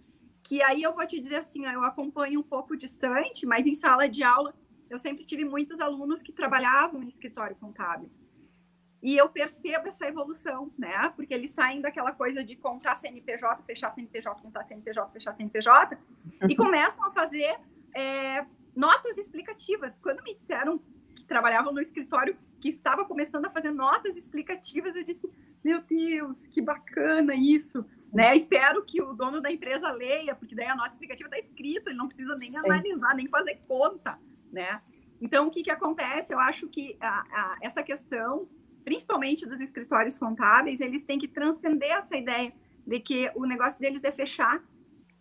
Que 0.43 0.61
aí 0.61 0.83
eu 0.83 0.93
vou 0.93 1.05
te 1.05 1.19
dizer 1.19 1.37
assim, 1.37 1.65
eu 1.65 1.83
acompanho 1.83 2.39
um 2.39 2.43
pouco 2.43 2.77
distante, 2.77 3.45
mas 3.45 3.65
em 3.65 3.75
sala 3.75 4.07
de 4.07 4.23
aula 4.23 4.53
eu 4.89 4.99
sempre 4.99 5.25
tive 5.25 5.43
muitos 5.43 5.81
alunos 5.81 6.21
que 6.21 6.31
trabalhavam 6.31 7.01
em 7.03 7.07
escritório 7.07 7.55
contábil. 7.55 8.09
E 9.01 9.15
eu 9.15 9.29
percebo 9.29 9.87
essa 9.87 10.07
evolução, 10.07 10.71
né? 10.77 11.09
Porque 11.15 11.33
eles 11.33 11.51
saem 11.51 11.81
daquela 11.81 12.11
coisa 12.11 12.43
de 12.43 12.55
contar 12.55 12.95
CNPJ, 12.95 13.61
fechar 13.63 13.91
CNPJ, 13.91 14.41
contar 14.41 14.63
CNPJ, 14.63 15.11
fechar 15.11 15.33
CNPJ, 15.33 15.97
e 16.49 16.55
começam 16.57 17.03
a 17.05 17.11
fazer 17.11 17.55
é, 17.93 18.45
notas 18.75 19.17
explicativas. 19.17 19.99
Quando 19.99 20.23
me 20.23 20.33
disseram 20.33 20.79
que 21.15 21.23
trabalhavam 21.23 21.71
no 21.71 21.81
escritório, 21.81 22.35
que 22.65 22.69
estava 22.69 23.05
começando 23.05 23.45
a 23.45 23.49
fazer 23.49 23.69
notas 23.69 24.17
explicativas, 24.17 24.95
eu 24.95 25.03
disse: 25.03 25.29
meu 25.63 25.81
Deus, 25.81 26.47
que 26.47 26.59
bacana 26.59 27.35
isso. 27.35 27.85
Né? 28.11 28.35
Espero 28.35 28.83
que 28.83 29.01
o 29.01 29.13
dono 29.13 29.39
da 29.39 29.51
empresa 29.51 29.91
leia, 29.91 30.33
porque 30.33 30.55
daí 30.55 30.65
a 30.65 30.75
nota 30.75 30.89
explicativa 30.89 31.29
está 31.29 31.37
escrita, 31.37 31.89
ele 31.89 31.97
não 31.97 32.07
precisa 32.07 32.35
nem 32.35 32.49
Sim. 32.49 32.57
analisar, 32.57 33.13
nem 33.13 33.27
fazer 33.27 33.61
conta, 33.67 34.17
né? 34.51 34.81
Então, 35.21 35.47
o 35.47 35.51
que, 35.51 35.61
que 35.61 35.69
acontece? 35.69 36.33
Eu 36.33 36.39
acho 36.39 36.67
que 36.67 36.97
a, 36.99 37.07
a, 37.07 37.57
essa 37.61 37.83
questão, 37.83 38.49
principalmente 38.83 39.45
dos 39.45 39.61
escritórios 39.61 40.17
contábeis, 40.17 40.79
eles 40.81 41.03
têm 41.03 41.19
que 41.19 41.27
transcender 41.27 41.91
essa 41.91 42.15
ideia 42.15 42.51
de 42.87 42.99
que 42.99 43.31
o 43.35 43.45
negócio 43.45 43.79
deles 43.79 44.03
é 44.03 44.11
fechar 44.11 44.63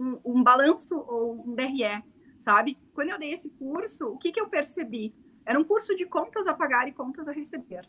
um, 0.00 0.18
um 0.24 0.42
balanço 0.42 0.96
ou 0.96 1.46
um 1.46 1.54
DRE, 1.54 2.02
sabe? 2.38 2.78
Quando 2.94 3.10
eu 3.10 3.18
dei 3.18 3.32
esse 3.32 3.50
curso, 3.50 4.06
o 4.06 4.16
que, 4.16 4.32
que 4.32 4.40
eu 4.40 4.48
percebi? 4.48 5.12
Era 5.44 5.58
um 5.58 5.64
curso 5.64 5.94
de 5.94 6.06
contas 6.06 6.46
a 6.46 6.54
pagar 6.54 6.88
e 6.88 6.92
contas 6.92 7.28
a 7.28 7.32
receber 7.32 7.86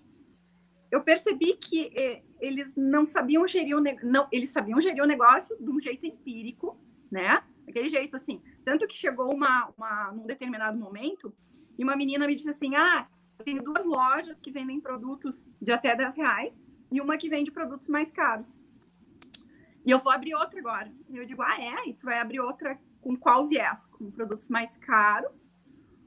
eu 0.96 1.04
percebi 1.04 1.58
que 1.58 1.92
eh, 1.94 2.24
eles 2.40 2.74
não 2.76 3.06
sabiam 3.06 3.46
gerir 3.46 3.76
o 3.78 3.84
não, 4.04 4.28
eles 4.32 4.50
sabiam 4.50 4.80
gerir 4.80 5.04
o 5.04 5.08
negócio 5.08 5.58
de 5.60 5.70
um 5.70 5.80
jeito 5.80 6.06
empírico, 6.06 6.80
né? 7.12 7.44
Aquele 7.68 7.90
jeito 7.90 8.16
assim. 8.16 8.42
Tanto 8.64 8.88
que 8.88 8.96
chegou 8.96 9.34
uma, 9.34 9.74
uma 9.78 10.12
num 10.14 10.26
determinado 10.26 10.78
momento 10.78 11.34
e 11.78 11.84
uma 11.84 11.98
menina 11.98 12.26
me 12.26 12.34
disse 12.34 12.50
assim: 12.50 12.76
Ah, 12.76 13.08
eu 13.38 13.44
tenho 13.44 13.62
duas 13.62 13.84
lojas 13.86 14.40
que 14.40 14.52
vendem 14.52 14.80
produtos 14.80 15.46
de 15.62 15.74
até 15.74 15.94
10 15.96 16.16
reais 16.16 16.66
e 16.90 17.02
uma 17.02 17.18
que 17.18 17.28
vende 17.28 17.52
produtos 17.52 17.90
mais 17.90 18.12
caros. 18.12 18.58
E 19.86 19.92
eu 19.92 20.00
vou 20.00 20.12
abrir 20.12 20.34
outra 20.34 20.60
agora. 20.60 20.92
E 21.10 21.18
eu 21.18 21.26
digo: 21.26 21.42
Ah, 21.42 21.60
é? 21.60 21.90
E 21.90 21.94
tu 21.94 22.06
vai 22.06 22.20
abrir 22.20 22.40
outra 22.40 22.80
com 23.02 23.18
qual 23.18 23.48
viés? 23.48 23.86
Com 23.88 24.10
produtos 24.12 24.48
mais 24.48 24.78
caros? 24.78 25.52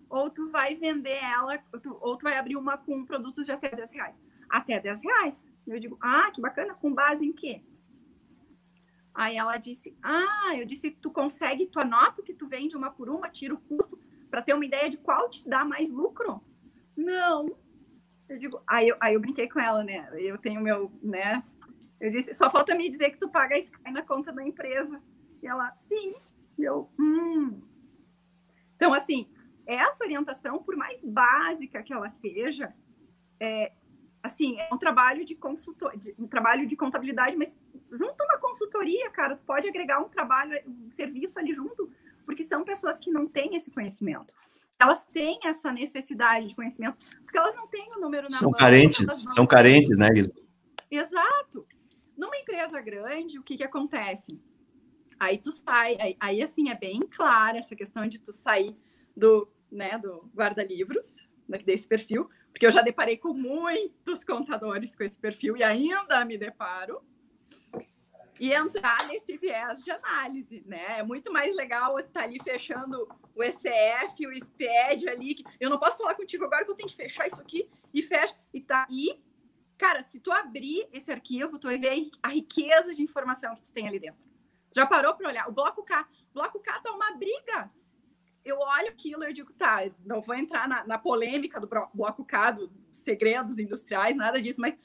Ou 0.09 0.31
tu 0.31 0.49
vai 0.49 0.75
vender 0.75 1.23
ela, 1.23 1.63
ou 1.73 1.81
tu, 1.81 1.99
ou 2.01 2.17
tu 2.17 2.23
vai 2.23 2.37
abrir 2.37 2.57
uma 2.57 2.79
com 2.79 3.05
produtos 3.05 3.47
de 3.47 3.53
até 3.53 3.69
10 3.69 3.93
reais? 3.93 4.21
até 4.49 4.81
10 4.81 5.03
reais. 5.03 5.53
Eu 5.67 5.79
digo, 5.79 5.99
ah, 6.01 6.31
que 6.33 6.41
bacana, 6.41 6.75
com 6.75 6.93
base 6.93 7.27
em 7.27 7.33
quê? 7.33 7.63
Aí 9.15 9.37
ela 9.37 9.57
disse, 9.57 9.97
ah, 10.03 10.57
eu 10.57 10.65
disse, 10.65 10.91
tu 10.91 11.11
consegue, 11.11 11.67
tu 11.67 11.81
anota 11.81 12.21
o 12.21 12.25
que 12.25 12.33
tu 12.33 12.47
vende 12.47 12.77
uma 12.77 12.91
por 12.91 13.11
uma, 13.11 13.29
tira 13.29 13.55
o 13.55 13.59
custo, 13.59 13.99
para 14.31 14.43
ter 14.43 14.55
uma 14.55 14.65
ideia 14.65 14.89
de 14.89 14.97
qual 14.97 15.29
te 15.29 15.49
dá 15.49 15.65
mais 15.65 15.91
lucro? 15.91 16.41
Não. 16.97 17.57
Eu 18.29 18.39
digo, 18.39 18.63
aí 18.67 18.89
eu, 18.89 18.97
aí 19.01 19.15
eu 19.15 19.21
brinquei 19.21 19.49
com 19.49 19.59
ela, 19.59 19.83
né? 19.83 20.09
Eu 20.13 20.39
tenho 20.39 20.61
meu, 20.61 20.93
né? 21.03 21.43
Eu 22.01 22.11
disse, 22.11 22.33
só 22.35 22.51
falta 22.51 22.75
me 22.75 22.89
dizer 22.89 23.11
que 23.11 23.19
tu 23.19 23.29
paga 23.29 23.57
a 23.57 23.59
Sky 23.59 23.91
na 23.91 24.03
conta 24.03 24.33
da 24.33 24.47
empresa. 24.47 25.03
E 25.43 25.47
ela, 25.47 25.75
sim. 25.77 26.15
E 26.57 26.63
eu, 26.63 26.89
hum. 26.99 27.61
Então, 28.77 28.95
assim, 28.95 29.29
essa 29.69 30.03
orientação, 30.03 30.63
por 30.63 30.75
mais 30.75 31.03
básica 31.03 31.83
que 31.83 31.93
ela 31.93 32.09
seja, 32.09 32.75
é, 33.39 33.71
assim, 34.23 34.59
é 34.59 34.69
um 34.73 34.79
trabalho 34.79 35.25
de 35.27 35.35
consultor, 35.35 35.93
um 36.19 36.27
trabalho 36.27 36.67
de 36.67 36.75
contabilidade, 36.75 37.37
mas 37.37 37.59
junto 37.93 38.25
uma 38.25 38.39
consultoria, 38.39 39.11
cara, 39.11 39.37
tu 39.37 39.45
pode 39.45 39.69
agregar 39.69 40.01
um 40.01 40.09
trabalho, 40.09 40.59
um 40.67 40.91
serviço 40.91 41.39
ali 41.39 41.53
junto, 41.53 41.91
porque 42.25 42.45
são 42.45 42.65
pessoas 42.65 42.99
que 42.99 43.11
não 43.11 43.27
têm 43.27 43.57
esse 43.57 43.71
conhecimento. 43.71 44.35
Elas 44.81 45.05
têm 45.05 45.39
essa 45.45 45.71
necessidade 45.71 46.47
de 46.47 46.55
conhecimento, 46.55 46.97
porque 47.23 47.37
elas 47.37 47.55
não 47.55 47.67
têm 47.67 47.91
o 47.97 48.01
número 48.01 48.25
na 48.25 48.37
São 48.37 48.51
mão, 48.51 48.59
carentes, 48.59 49.07
são 49.35 49.47
carentes, 49.47 49.99
né, 49.99 50.09
Lisa? 50.09 50.33
Exato. 50.91 51.67
Numa 52.17 52.37
empresa 52.37 52.81
grande, 52.81 53.39
o 53.39 53.43
que 53.43 53.57
que 53.57 53.65
acontece? 53.65 54.43
Aí 55.21 55.37
tu 55.37 55.53
sai, 55.53 55.97
aí, 56.01 56.17
aí 56.19 56.43
assim, 56.43 56.71
é 56.71 56.75
bem 56.75 57.01
clara 57.01 57.59
essa 57.59 57.75
questão 57.75 58.07
de 58.07 58.19
tu 58.19 58.33
sair 58.33 58.77
do, 59.17 59.49
né, 59.71 59.99
do 59.99 60.31
guarda-livros, 60.35 61.29
desse 61.65 61.89
perfil, 61.89 62.29
porque 62.51 62.67
eu 62.67 62.71
já 62.71 62.83
deparei 62.83 63.17
com 63.17 63.33
muitos 63.33 64.23
contadores 64.23 64.95
com 64.95 65.03
esse 65.03 65.19
perfil 65.19 65.57
e 65.57 65.63
ainda 65.63 66.25
me 66.25 66.37
deparo, 66.37 67.03
e 68.41 68.53
entrar 68.53 69.07
nesse 69.09 69.37
viés 69.37 69.83
de 69.85 69.91
análise, 69.91 70.63
né? 70.65 70.99
É 70.99 71.03
muito 71.03 71.33
mais 71.33 71.55
legal 71.57 71.99
estar 71.99 72.23
ali 72.23 72.39
fechando 72.43 73.09
o 73.35 73.43
ECF, 73.43 74.27
o 74.27 74.45
SPED 74.45 75.09
ali. 75.09 75.45
Eu 75.59 75.69
não 75.69 75.79
posso 75.79 75.99
falar 75.99 76.15
contigo 76.15 76.45
agora 76.45 76.65
que 76.65 76.71
eu 76.71 76.75
tenho 76.75 76.89
que 76.89 76.95
fechar 76.95 77.27
isso 77.27 77.41
aqui 77.41 77.69
e 77.93 78.03
fecha. 78.03 78.37
E 78.55 78.61
tá 78.61 78.87
aí, 78.89 79.21
cara, 79.77 80.03
se 80.05 80.21
tu 80.21 80.31
abrir 80.31 80.89
esse 80.93 81.11
arquivo, 81.11 81.59
tu 81.59 81.67
vai 81.67 81.79
ver 81.79 82.11
a 82.23 82.29
riqueza 82.29 82.95
de 82.95 83.03
informação 83.03 83.57
que 83.57 83.63
tu 83.63 83.73
tem 83.73 83.89
ali 83.89 83.99
dentro. 83.99 84.21
Já 84.73 84.87
parou 84.87 85.15
para 85.15 85.29
olhar? 85.29 85.49
O 85.49 85.53
bloco 85.53 85.83
K. 85.83 86.07
O 86.31 86.35
bloco 86.35 86.61
K 86.61 86.81
tá 86.81 86.93
uma 86.93 87.17
briga 87.17 87.71
eu 88.45 88.59
olho 88.59 88.89
aquilo 88.89 89.25
e 89.25 89.33
digo, 89.33 89.53
tá, 89.53 89.83
não 90.05 90.21
vou 90.21 90.35
entrar 90.35 90.69
na, 90.69 90.87
na 90.87 90.99
polêmica 90.99 91.61
do 91.61 91.69
bloco 91.95 92.25
K, 92.25 92.53
do 92.53 92.73
segredos 92.93 93.59
industriais, 93.59 94.17
nada 94.17 94.41
disso, 94.41 94.61
mas, 94.61 94.79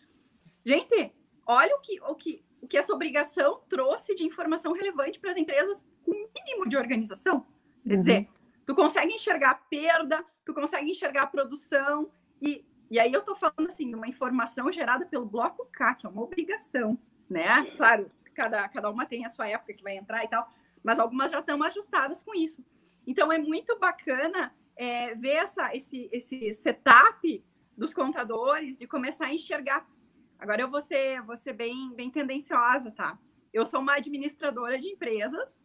gente, 0.66 1.12
olha 1.46 1.76
o 1.76 1.80
que, 1.80 2.00
o 2.02 2.16
que, 2.16 2.44
o 2.62 2.68
que 2.68 2.78
essa 2.78 2.94
obrigação 2.94 3.62
trouxe 3.68 4.16
de 4.16 4.24
informação 4.24 4.74
relevante 4.74 5.20
para 5.20 5.32
as 5.32 5.38
empresas 5.38 5.86
com 6.04 6.12
mínimo 6.12 6.68
de 6.68 6.78
organização. 6.78 7.46
Quer 7.84 7.94
uhum. 7.94 8.00
dizer, 8.00 8.30
tu 8.66 8.74
consegue 8.74 9.13
enxergar 9.13 9.52
a 9.52 9.56
perda, 9.56 10.24
tu 10.46 10.54
consegue 10.54 10.89
enxergar 10.89 11.24
a 11.24 11.28
produção, 11.28 12.12
e, 12.42 12.66
e 12.89 13.00
aí 13.00 13.12
eu 13.12 13.20
estou 13.20 13.36
falando 13.36 13.68
assim, 13.68 13.94
uma 13.94 14.08
informação 14.08 14.72
gerada 14.72 15.06
pelo 15.06 15.26
bloco 15.26 15.66
K, 15.72 15.96
que 15.96 16.06
é 16.06 16.10
uma 16.10 16.22
obrigação, 16.22 16.98
né? 17.30 17.66
Claro, 17.78 18.10
cada, 18.34 18.68
cada 18.70 18.89
uma 18.89 19.06
tem 19.06 19.26
a 19.26 19.30
sua 19.30 19.48
época 19.48 19.74
que 19.74 19.84
vai 19.84 19.98
entrar 19.98 20.24
e 20.24 20.28
tal, 20.28 20.50
mas 20.84 21.00
algumas 21.00 21.32
já 21.32 21.39
estão 21.39 21.62
ajustadas 21.63 22.24
com 22.24 22.36
isso. 22.36 22.63
Então, 23.06 23.32
é 23.32 23.38
muito 23.38 23.78
bacana 23.80 24.54
é, 24.76 25.13
ver 25.16 25.36
essa, 25.36 25.76
esse, 25.76 26.10
esse 26.12 26.54
setup 26.54 27.44
dos 27.78 27.94
contadores, 27.94 28.78
de 28.78 28.88
começar 28.88 29.26
a 29.26 29.34
enxergar. 29.34 29.88
Agora, 30.39 30.62
eu 30.62 30.70
vou 30.70 30.82
ser, 30.82 31.22
vou 31.24 31.36
ser 31.36 31.54
bem, 31.54 31.94
bem 31.96 32.10
tendenciosa, 32.10 32.92
tá? 32.92 33.18
Eu 33.52 33.66
sou 33.66 33.80
uma 33.80 33.96
administradora 33.96 34.80
de 34.80 34.89
empresas, 34.89 35.63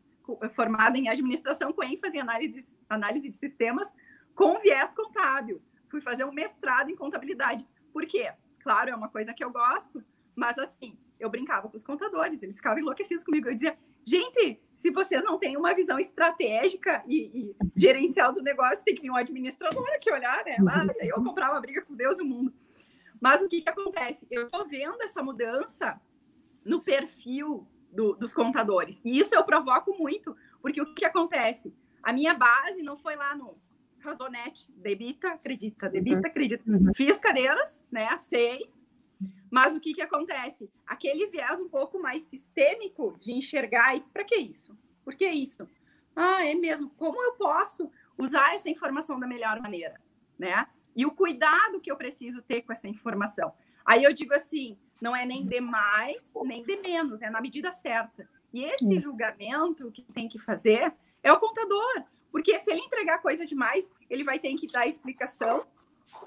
formada 0.51 0.99
em 0.99 1.09
administração 1.09 1.73
com 1.73 1.83
ênfase 1.83 2.17
em 2.17 2.21
análise, 2.21 2.67
análise 2.89 3.31
de 3.31 3.37
sistemas, 3.37 3.93
com 4.35 4.59
viés 4.59 4.95
contábil. 4.95 5.63
Fui 5.91 6.01
fazer 6.01 6.25
um 6.25 6.33
mestrado 6.33 6.91
em 6.91 6.97
contabilidade. 6.97 7.67
Por 7.93 8.07
quê? 8.07 8.33
Claro, 8.61 8.91
é 8.91 8.95
uma 8.95 9.09
coisa 9.09 9.33
que 9.33 9.43
eu 9.43 9.51
gosto, 9.51 10.05
mas 10.37 10.59
assim, 10.59 10.99
eu 11.19 11.31
brincava 11.31 11.69
com 11.69 11.77
os 11.77 11.83
contadores, 11.83 12.43
eles 12.43 12.57
ficavam 12.57 12.79
enlouquecidos 12.79 13.25
comigo. 13.25 13.49
Eu 13.49 13.55
dizia, 13.55 13.79
gente, 14.09 14.61
se 14.75 14.91
vocês 14.91 15.23
não 15.25 15.39
têm 15.39 15.57
uma 15.57 15.75
visão 15.75 15.99
estratégica 15.99 17.03
e, 17.07 17.17
e 17.35 17.57
gerencial 17.77 18.33
do 18.33 18.43
negócio, 18.43 18.85
tem 18.85 18.95
que 18.95 19.03
vir 19.03 19.11
um 19.11 19.17
administrador 19.17 19.87
aqui 19.95 20.11
olhar, 20.11 20.45
né? 20.45 20.57
Ah, 20.69 20.87
aí 21.01 21.09
eu 21.09 21.23
comprava 21.23 21.55
uma 21.55 21.61
briga 21.61 21.83
com 21.83 21.95
Deus 21.95 22.19
e 22.19 22.23
o 22.23 22.25
mundo. 22.25 22.53
Mas 23.21 23.43
o 23.43 23.49
que, 23.49 23.61
que 23.61 23.69
acontece? 23.69 24.27
Eu 24.31 24.47
estou 24.47 24.67
vendo 24.67 25.03
essa 25.03 25.23
mudança 25.23 26.01
no 26.65 26.81
perfil 26.81 27.67
do, 27.93 28.15
dos 28.15 28.33
contadores. 28.33 29.01
E 29.05 29.19
isso 29.19 29.35
eu 29.35 29.45
provoco 29.45 29.97
muito, 29.99 30.37
porque 30.63 30.81
o 30.81 30.87
que, 30.87 30.95
que 30.95 31.05
acontece? 31.05 31.75
A 32.03 32.13
minha 32.13 32.35
base 32.35 32.83
não 32.83 32.97
foi 32.97 33.17
lá 33.17 33.35
no 33.35 33.59
Razonete, 33.99 34.71
debita, 34.77 35.29
acredita, 35.33 35.89
debita, 35.89 36.21
uhum. 36.21 36.27
acredita. 36.27 36.71
Uhum. 36.71 36.95
Fiz 36.95 37.19
cadeiras, 37.19 37.83
né? 37.91 38.17
Sei, 38.19 38.71
mas 39.51 39.75
o 39.75 39.81
que, 39.81 39.95
que 39.95 40.03
acontece? 40.03 40.71
Aquele 40.87 41.27
viés 41.27 41.61
um 41.61 41.69
pouco 41.69 42.01
mais 42.01 42.23
sistêmico 42.25 43.17
de 43.19 43.33
enxergar, 43.33 43.97
e 43.97 44.01
para 44.01 44.25
que 44.25 44.37
isso? 44.37 44.77
Por 45.05 45.15
que 45.15 45.27
isso? 45.27 45.69
Ah, 46.15 46.45
é 46.45 46.55
mesmo. 46.55 46.91
Como 46.91 47.23
eu 47.23 47.33
posso 47.33 47.91
usar 48.17 48.55
essa 48.55 48.69
informação 48.69 49.19
da 49.19 49.27
melhor 49.27 49.61
maneira? 49.61 50.01
Né? 50.39 50.67
E 50.95 51.07
o 51.07 51.11
cuidado 51.11 51.81
que 51.81 51.91
eu 51.91 51.97
preciso 51.97 52.43
ter 52.43 52.63
com 52.63 52.73
essa 52.73 52.89
informação. 52.89 53.53
Aí 53.85 54.05
eu 54.05 54.13
digo 54.13 54.35
assim: 54.35 54.77
não 55.01 55.15
é 55.15 55.25
nem 55.25 55.47
de 55.47 55.61
mais, 55.61 56.33
nem 56.45 56.63
de 56.63 56.77
menos, 56.77 57.23
é 57.23 57.31
na 57.31 57.41
medida 57.41 57.73
certa. 57.73 58.29
E 58.53 58.65
esse 58.65 58.95
isso. 58.95 59.01
julgamento 59.01 59.91
que 59.93 60.03
tem 60.13 60.29
que 60.29 60.39
fazer 60.39 60.93
é 61.23 61.33
o 61.33 61.39
contador. 61.39 62.05
Porque 62.31 62.59
se 62.59 62.71
ele 62.71 62.81
entregar 62.81 63.23
coisa 63.23 63.47
demais, 63.47 63.91
ele 64.11 64.25
vai 64.25 64.39
ter 64.39 64.55
que 64.55 64.67
dar 64.67 64.87
explicação 64.87 65.67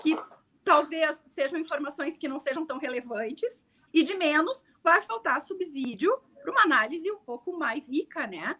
que 0.01 0.17
talvez 0.63 1.17
sejam 1.27 1.59
informações 1.59 2.17
que 2.17 2.27
não 2.27 2.39
sejam 2.39 2.65
tão 2.65 2.77
relevantes, 2.77 3.63
e 3.93 4.03
de 4.03 4.15
menos 4.15 4.63
vai 4.83 5.01
faltar 5.01 5.41
subsídio 5.41 6.17
para 6.41 6.51
uma 6.51 6.63
análise 6.63 7.09
um 7.11 7.19
pouco 7.19 7.57
mais 7.57 7.87
rica, 7.87 8.25
né? 8.25 8.57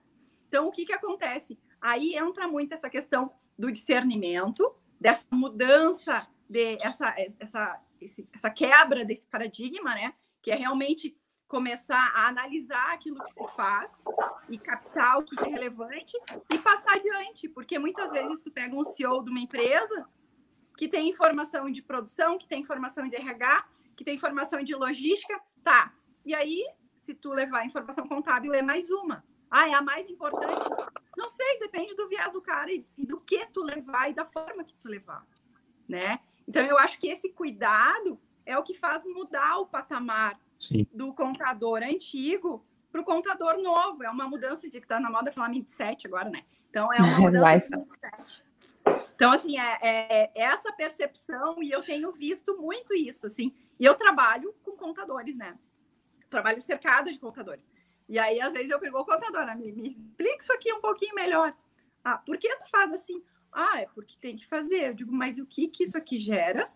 Então, 0.47 0.67
o 0.67 0.71
que, 0.71 0.85
que 0.85 0.93
acontece? 0.93 1.57
Aí 1.79 2.15
entra 2.15 2.47
muito 2.47 2.73
essa 2.73 2.89
questão 2.89 3.33
do 3.57 3.71
discernimento, 3.71 4.75
dessa 4.99 5.25
mudança, 5.31 6.27
de 6.49 6.77
essa, 6.81 7.15
essa, 7.17 7.81
esse, 7.99 8.27
essa 8.33 8.49
quebra 8.49 9.05
desse 9.05 9.25
paradigma, 9.25 9.95
né? 9.95 10.13
Que 10.41 10.51
é 10.51 10.55
realmente 10.55 11.17
começar 11.47 12.11
a 12.15 12.27
analisar 12.27 12.93
aquilo 12.93 13.21
que 13.23 13.33
se 13.33 13.47
faz 13.55 13.93
e 14.49 14.57
captar 14.57 15.19
o 15.19 15.23
que 15.23 15.37
é 15.37 15.47
relevante 15.47 16.17
e 16.49 16.57
passar 16.59 16.95
adiante, 16.95 17.49
porque 17.49 17.77
muitas 17.77 18.11
vezes 18.11 18.41
tu 18.41 18.51
pega 18.51 18.75
um 18.75 18.83
CEO 18.83 19.23
de 19.23 19.29
uma 19.29 19.39
empresa 19.39 20.07
que 20.81 20.87
tem 20.87 21.07
informação 21.07 21.69
de 21.69 21.79
produção, 21.79 22.39
que 22.39 22.47
tem 22.47 22.59
informação 22.59 23.07
de 23.07 23.15
RH, 23.15 23.67
que 23.95 24.03
tem 24.03 24.15
informação 24.15 24.63
de 24.63 24.73
logística, 24.73 25.39
tá. 25.63 25.93
E 26.25 26.33
aí, 26.33 26.65
se 26.97 27.13
tu 27.13 27.29
levar 27.33 27.59
a 27.59 27.65
informação 27.67 28.03
contábil, 28.07 28.51
é 28.51 28.63
mais 28.63 28.89
uma. 28.89 29.23
Ah, 29.47 29.69
é 29.69 29.75
a 29.75 29.81
mais 29.83 30.09
importante? 30.09 30.67
Não 31.15 31.29
sei, 31.29 31.59
depende 31.59 31.95
do 31.95 32.07
viés 32.07 32.33
do 32.33 32.41
cara 32.41 32.71
e, 32.71 32.83
e 32.97 33.05
do 33.05 33.21
que 33.21 33.45
tu 33.53 33.61
levar 33.61 34.09
e 34.09 34.15
da 34.15 34.25
forma 34.25 34.63
que 34.63 34.73
tu 34.73 34.87
levar, 34.87 35.23
né? 35.87 36.19
Então, 36.47 36.65
eu 36.65 36.79
acho 36.79 36.99
que 36.99 37.09
esse 37.09 37.29
cuidado 37.29 38.19
é 38.43 38.57
o 38.57 38.63
que 38.63 38.73
faz 38.73 39.03
mudar 39.05 39.59
o 39.59 39.67
patamar 39.67 40.39
Sim. 40.57 40.87
do 40.91 41.13
contador 41.13 41.83
antigo 41.83 42.65
para 42.91 43.01
o 43.01 43.05
contador 43.05 43.61
novo. 43.61 44.03
É 44.03 44.09
uma 44.09 44.27
mudança 44.27 44.67
de 44.67 44.79
que 44.79 44.85
está 44.85 44.99
na 44.99 45.11
moda 45.11 45.31
falar 45.31 45.49
mindset 45.49 46.07
agora, 46.07 46.31
né? 46.31 46.41
Então, 46.71 46.91
é 46.91 46.99
uma 46.99 47.19
mudança 47.29 47.69
de 47.69 47.77
mindset. 47.77 48.50
Então, 49.15 49.31
assim, 49.31 49.59
é, 49.59 49.77
é, 49.81 50.31
é, 50.35 50.43
essa 50.43 50.71
percepção, 50.73 51.61
e 51.61 51.69
eu 51.69 51.81
tenho 51.81 52.11
visto 52.11 52.57
muito 52.57 52.95
isso, 52.95 53.27
assim. 53.27 53.53
E 53.79 53.85
eu 53.85 53.95
trabalho 53.95 54.53
com 54.63 54.71
contadores, 54.71 55.37
né? 55.37 55.57
Trabalho 56.29 56.61
cercado 56.61 57.11
de 57.11 57.19
contadores. 57.19 57.69
E 58.09 58.17
aí, 58.17 58.41
às 58.41 58.51
vezes, 58.51 58.71
eu 58.71 58.79
pergunto, 58.79 59.05
contadora, 59.05 59.55
me, 59.55 59.71
me 59.71 59.89
explica 59.89 60.37
isso 60.41 60.53
aqui 60.53 60.73
um 60.73 60.81
pouquinho 60.81 61.13
melhor. 61.13 61.55
Ah, 62.03 62.17
por 62.17 62.37
que 62.37 62.55
tu 62.57 62.69
faz 62.69 62.91
assim? 62.91 63.23
Ah, 63.51 63.81
é 63.81 63.85
porque 63.93 64.15
tem 64.19 64.35
que 64.35 64.45
fazer. 64.45 64.89
Eu 64.89 64.93
digo, 64.93 65.11
mas 65.11 65.37
o 65.37 65.45
que 65.45 65.67
que 65.67 65.83
isso 65.83 65.97
aqui 65.97 66.19
gera? 66.19 66.71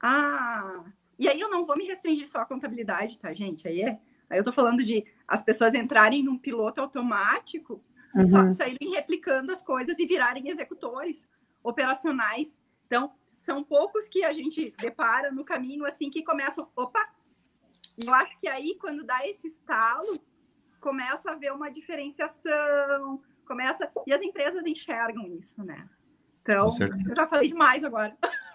Ah, 0.00 0.84
e 1.18 1.28
aí 1.28 1.40
eu 1.40 1.50
não 1.50 1.64
vou 1.64 1.76
me 1.76 1.86
restringir 1.86 2.28
só 2.28 2.40
à 2.40 2.46
contabilidade, 2.46 3.18
tá, 3.18 3.32
gente? 3.32 3.66
Aí, 3.66 3.82
é, 3.82 3.98
aí 4.28 4.38
eu 4.38 4.44
tô 4.44 4.52
falando 4.52 4.84
de 4.84 5.04
as 5.26 5.42
pessoas 5.42 5.74
entrarem 5.74 6.22
num 6.22 6.38
piloto 6.38 6.80
automático, 6.80 7.82
uhum. 8.14 8.28
só 8.28 8.52
saírem 8.54 8.90
replicando 8.90 9.52
as 9.52 9.62
coisas 9.62 9.98
e 9.98 10.06
virarem 10.06 10.48
executores 10.48 11.24
operacionais. 11.62 12.56
Então, 12.86 13.12
são 13.36 13.62
poucos 13.62 14.08
que 14.08 14.24
a 14.24 14.32
gente 14.32 14.72
depara 14.78 15.30
no 15.30 15.44
caminho 15.44 15.84
assim 15.84 16.10
que 16.10 16.22
começam, 16.22 16.68
opa. 16.76 17.06
Eu 18.04 18.12
acho 18.14 18.38
que 18.38 18.48
aí 18.48 18.76
quando 18.78 19.04
dá 19.04 19.26
esse 19.26 19.48
estalo, 19.48 20.20
começa 20.80 21.30
a 21.30 21.34
haver 21.34 21.52
uma 21.52 21.70
diferenciação, 21.70 23.22
começa 23.46 23.90
e 24.06 24.12
as 24.12 24.22
empresas 24.22 24.66
enxergam 24.66 25.26
isso, 25.26 25.64
né? 25.64 25.88
Então, 26.42 26.68
eu 27.08 27.14
já 27.16 27.26
falei 27.26 27.48
demais 27.48 27.82
agora. 27.82 28.16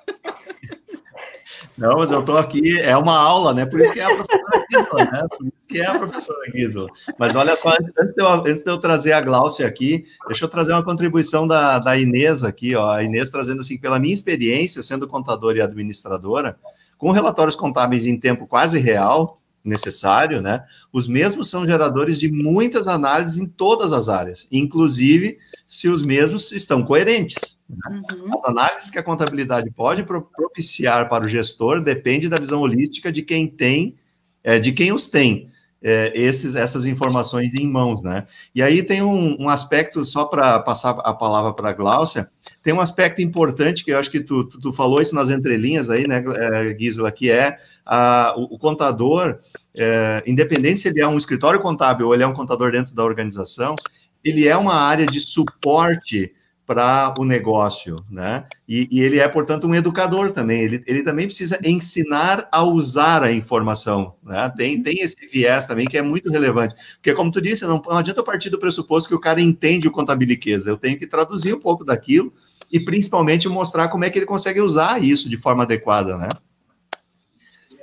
Não, 1.77 1.97
mas 1.97 2.11
eu 2.11 2.19
estou 2.19 2.37
aqui, 2.37 2.79
é 2.79 2.95
uma 2.95 3.17
aula, 3.17 3.53
né? 3.53 3.65
Por 3.65 3.79
isso 3.79 3.93
que 3.93 3.99
é 3.99 4.03
a 4.03 4.15
professora 4.15 4.65
Gisela, 4.69 5.11
né? 5.11 5.27
Por 5.29 5.47
isso 5.47 5.67
que 5.67 5.81
é 5.81 5.85
a 5.85 5.97
professora 5.97 6.51
Gisela. 6.51 6.87
Mas 7.17 7.35
olha 7.35 7.55
só, 7.55 7.69
antes, 7.69 7.91
antes, 7.97 8.13
de 8.13 8.21
eu, 8.21 8.29
antes 8.29 8.63
de 8.63 8.71
eu 8.71 8.77
trazer 8.77 9.13
a 9.13 9.21
Glaucia 9.21 9.65
aqui, 9.67 10.05
deixa 10.27 10.45
eu 10.45 10.49
trazer 10.49 10.73
uma 10.73 10.83
contribuição 10.83 11.47
da, 11.47 11.79
da 11.79 11.97
Inês 11.97 12.43
aqui, 12.43 12.75
ó. 12.75 12.91
A 12.91 13.03
Inês 13.03 13.29
trazendo 13.29 13.61
assim, 13.61 13.77
pela 13.77 13.99
minha 13.99 14.13
experiência 14.13 14.83
sendo 14.83 15.07
contadora 15.07 15.57
e 15.57 15.61
administradora, 15.61 16.57
com 16.97 17.11
relatórios 17.11 17.55
contábeis 17.55 18.05
em 18.05 18.19
tempo 18.19 18.45
quase 18.45 18.79
real, 18.79 19.41
necessário, 19.63 20.41
né? 20.41 20.63
Os 20.91 21.07
mesmos 21.07 21.49
são 21.49 21.65
geradores 21.65 22.19
de 22.19 22.31
muitas 22.31 22.87
análises 22.87 23.39
em 23.39 23.45
todas 23.45 23.93
as 23.93 24.09
áreas, 24.09 24.47
inclusive 24.51 25.37
se 25.67 25.87
os 25.87 26.03
mesmos 26.03 26.51
estão 26.51 26.83
coerentes. 26.83 27.57
Uhum. 27.89 28.33
As 28.33 28.45
análises 28.45 28.89
que 28.89 28.99
a 28.99 29.03
contabilidade 29.03 29.69
pode 29.71 30.03
propiciar 30.03 31.07
para 31.09 31.25
o 31.25 31.27
gestor 31.27 31.81
depende 31.81 32.29
da 32.29 32.39
visão 32.39 32.61
holística 32.61 33.11
de 33.11 33.21
quem 33.21 33.47
tem, 33.47 33.95
é, 34.43 34.59
de 34.59 34.71
quem 34.71 34.91
os 34.91 35.07
tem. 35.07 35.49
É, 35.83 36.11
esses, 36.13 36.53
essas 36.53 36.85
informações 36.85 37.55
em 37.55 37.65
mãos, 37.65 38.03
né? 38.03 38.27
E 38.53 38.61
aí 38.61 38.83
tem 38.83 39.01
um, 39.01 39.35
um 39.41 39.49
aspecto, 39.49 40.05
só 40.05 40.25
para 40.25 40.59
passar 40.59 40.91
a 40.99 41.11
palavra 41.11 41.55
para 41.55 41.69
a 41.69 41.73
Gláucia, 41.73 42.29
tem 42.61 42.71
um 42.71 42.79
aspecto 42.79 43.19
importante 43.19 43.83
que 43.83 43.91
eu 43.91 43.97
acho 43.97 44.11
que 44.11 44.19
tu, 44.19 44.47
tu, 44.47 44.59
tu, 44.59 44.71
falou 44.71 45.01
isso 45.01 45.15
nas 45.15 45.31
entrelinhas 45.31 45.89
aí, 45.89 46.07
né, 46.07 46.23
é, 46.37 46.77
Gisela, 46.77 47.11
que 47.11 47.31
é 47.31 47.57
a, 47.83 48.35
o, 48.37 48.53
o 48.53 48.59
contador, 48.59 49.39
é, 49.75 50.23
independente 50.27 50.81
se 50.81 50.87
ele 50.87 51.01
é 51.01 51.07
um 51.07 51.17
escritório 51.17 51.59
contábil 51.59 52.05
ou 52.05 52.13
ele 52.13 52.21
é 52.21 52.27
um 52.27 52.33
contador 52.35 52.71
dentro 52.71 52.93
da 52.93 53.03
organização, 53.03 53.75
ele 54.23 54.47
é 54.47 54.55
uma 54.55 54.75
área 54.75 55.07
de 55.07 55.19
suporte 55.19 56.31
para 56.71 57.13
o 57.19 57.25
negócio, 57.25 58.01
né? 58.09 58.45
E, 58.65 58.87
e, 58.89 59.01
ele 59.01 59.19
é, 59.19 59.27
portanto, 59.27 59.67
um 59.67 59.75
educador 59.75 60.31
também. 60.31 60.61
Ele, 60.61 60.81
ele 60.87 61.03
também 61.03 61.25
precisa 61.25 61.59
ensinar 61.65 62.47
a 62.49 62.63
usar 62.63 63.23
a 63.23 63.31
informação, 63.31 64.15
né? 64.23 64.49
Tem, 64.55 64.81
tem 64.81 65.01
esse 65.01 65.17
viés 65.29 65.65
também 65.65 65.85
que 65.85 65.97
é 65.97 66.01
muito 66.01 66.31
relevante. 66.31 66.73
Porque, 66.95 67.13
como 67.13 67.29
tu 67.29 67.41
disse, 67.41 67.65
não, 67.65 67.81
não 67.85 67.97
adianta 67.97 68.23
partir 68.23 68.49
do 68.49 68.57
pressuposto 68.57 69.09
que 69.09 69.15
o 69.15 69.19
cara 69.19 69.41
entende 69.41 69.85
o 69.85 69.91
contabiliqueza. 69.91 70.69
Eu 70.69 70.77
tenho 70.77 70.97
que 70.97 71.05
traduzir 71.05 71.53
um 71.53 71.59
pouco 71.59 71.83
daquilo 71.83 72.31
e, 72.71 72.79
principalmente, 72.79 73.49
mostrar 73.49 73.89
como 73.89 74.05
é 74.05 74.09
que 74.09 74.17
ele 74.17 74.25
consegue 74.25 74.61
usar 74.61 75.03
isso 75.03 75.29
de 75.29 75.35
forma 75.35 75.63
adequada, 75.63 76.15
né? 76.15 76.29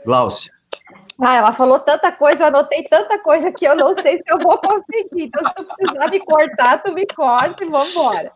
Glaucia. 0.03 0.58
Ah, 1.21 1.35
ela 1.35 1.53
falou 1.53 1.81
tanta 1.81 2.13
coisa, 2.13 2.45
eu 2.45 2.47
anotei 2.47 2.85
tanta 2.85 3.19
coisa 3.19 3.51
que 3.51 3.65
eu 3.65 3.75
não 3.75 3.93
sei 3.95 4.19
se 4.19 4.23
eu 4.29 4.39
vou 4.39 4.57
conseguir. 4.59 5.25
Então, 5.25 5.45
se 5.45 5.55
tu 5.55 5.65
precisar 5.65 6.09
me 6.09 6.21
cortar, 6.21 6.81
tu 6.81 6.93
me 6.93 7.05
corte 7.07 7.65
e 7.65 7.69
vamos 7.69 7.91
embora. 7.91 8.33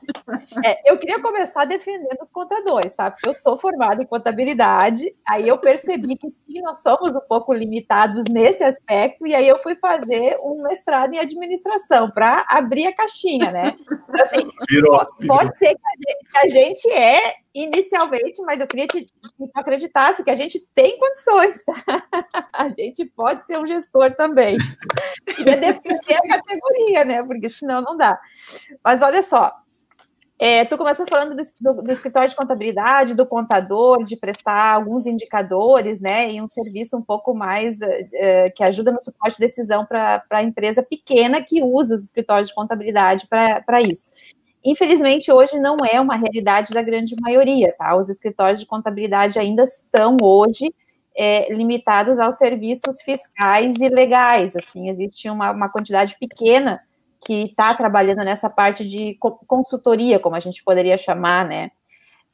É, 0.65 0.91
eu 0.91 0.99
queria 0.99 1.21
começar 1.23 1.65
defendendo 1.65 2.21
os 2.21 2.31
contadores, 2.31 2.93
tá? 2.93 3.11
Porque 3.11 3.29
eu 3.29 3.37
sou 3.41 3.57
formada 3.57 4.03
em 4.03 4.07
contabilidade, 4.07 5.15
aí 5.25 5.47
eu 5.47 5.59
percebi 5.59 6.17
que 6.17 6.29
sim, 6.33 6.61
nós 6.61 6.83
somos 6.83 7.15
um 7.15 7.21
pouco 7.21 7.53
limitados 7.53 8.25
nesse 8.29 8.65
aspecto, 8.65 9.29
e 9.29 9.35
aí 9.35 9.47
eu 9.47 9.63
fui 9.63 9.77
fazer 9.77 10.37
um 10.43 10.63
mestrado 10.63 11.15
em 11.15 11.21
administração 11.21 12.11
para 12.11 12.45
abrir 12.49 12.89
a 12.89 12.95
caixinha, 12.95 13.53
né? 13.53 13.75
Então, 14.09 14.23
assim, 14.23 14.51
virou, 14.69 15.07
pode 15.27 15.57
ser 15.57 15.75
que 15.75 16.39
a 16.39 16.49
gente 16.49 16.91
é 16.91 17.42
inicialmente, 17.55 18.41
mas 18.43 18.61
eu 18.61 18.67
queria 18.67 18.89
que 18.89 19.07
tu 19.37 19.51
acreditasse 19.55 20.25
que 20.25 20.31
a 20.31 20.37
gente 20.37 20.61
tem 20.75 20.99
condições? 20.99 21.65
A 22.53 22.69
gente 22.69 23.05
pode 23.07 23.45
ser 23.45 23.59
um 23.59 23.67
gestor 23.67 24.15
também. 24.15 24.57
Queria 25.37 25.57
defender 25.57 26.15
a 26.15 26.39
categoria, 26.39 27.05
né? 27.05 27.23
Porque 27.23 27.49
senão 27.51 27.81
não 27.81 27.97
dá. 27.97 28.19
Mas 28.85 29.03
olha 29.03 29.23
só, 29.23 29.53
é, 30.45 30.65
tu 30.65 30.77
começou 30.77 31.07
falando 31.09 31.37
do, 31.37 31.43
do, 31.61 31.83
do, 31.83 31.93
escritório 31.93 32.29
de 32.29 32.35
contabilidade, 32.35 33.15
do 33.15 33.25
contador, 33.25 34.03
de 34.03 34.17
prestar 34.17 34.75
alguns 34.75 35.07
indicadores, 35.07 36.01
né, 36.01 36.33
e 36.33 36.43
um 36.43 36.49
serviço 36.49 36.97
um 36.97 37.01
pouco 37.01 37.33
mais 37.33 37.79
uh, 37.81 38.53
que 38.53 38.65
ajuda 38.65 38.91
no 38.91 39.01
suporte 39.01 39.37
de 39.37 39.47
decisão 39.47 39.87
para 39.87 40.25
a 40.31 40.43
empresa 40.43 40.83
pequena 40.83 41.41
que 41.41 41.63
usa 41.63 41.95
os 41.95 42.03
escritórios 42.03 42.49
de 42.49 42.55
contabilidade 42.57 43.29
para 43.29 43.81
isso. 43.83 44.11
Infelizmente, 44.65 45.31
hoje 45.33 45.59
não 45.59 45.77
é 45.85 46.01
uma 46.01 46.17
realidade 46.17 46.73
da 46.73 46.83
grande 46.83 47.17
maioria, 47.21 47.75
tá? 47.77 47.97
Os 47.97 48.09
escritórios 48.09 48.61
de 48.61 48.67
contabilidade 48.67 49.39
ainda 49.39 49.65
estão 49.65 50.17
hoje 50.23 50.73
é, 51.17 51.53
limitados 51.53 52.19
aos 52.19 52.37
serviços 52.37 53.03
fiscais 53.03 53.75
e 53.81 53.89
legais, 53.89 54.57
assim, 54.57 54.89
existe 54.89 55.29
uma, 55.29 55.51
uma 55.51 55.69
quantidade 55.69 56.17
pequena 56.19 56.81
que 57.25 57.45
está 57.45 57.75
trabalhando 57.75 58.25
nessa 58.25 58.51
parte 58.51 58.89
de 58.89 59.17
consultoria, 59.47 60.19
como 60.19 60.35
a 60.35 60.41
gente 60.41 60.63
poderia 60.65 60.99
chamar, 60.99 61.47
né? 61.47 61.71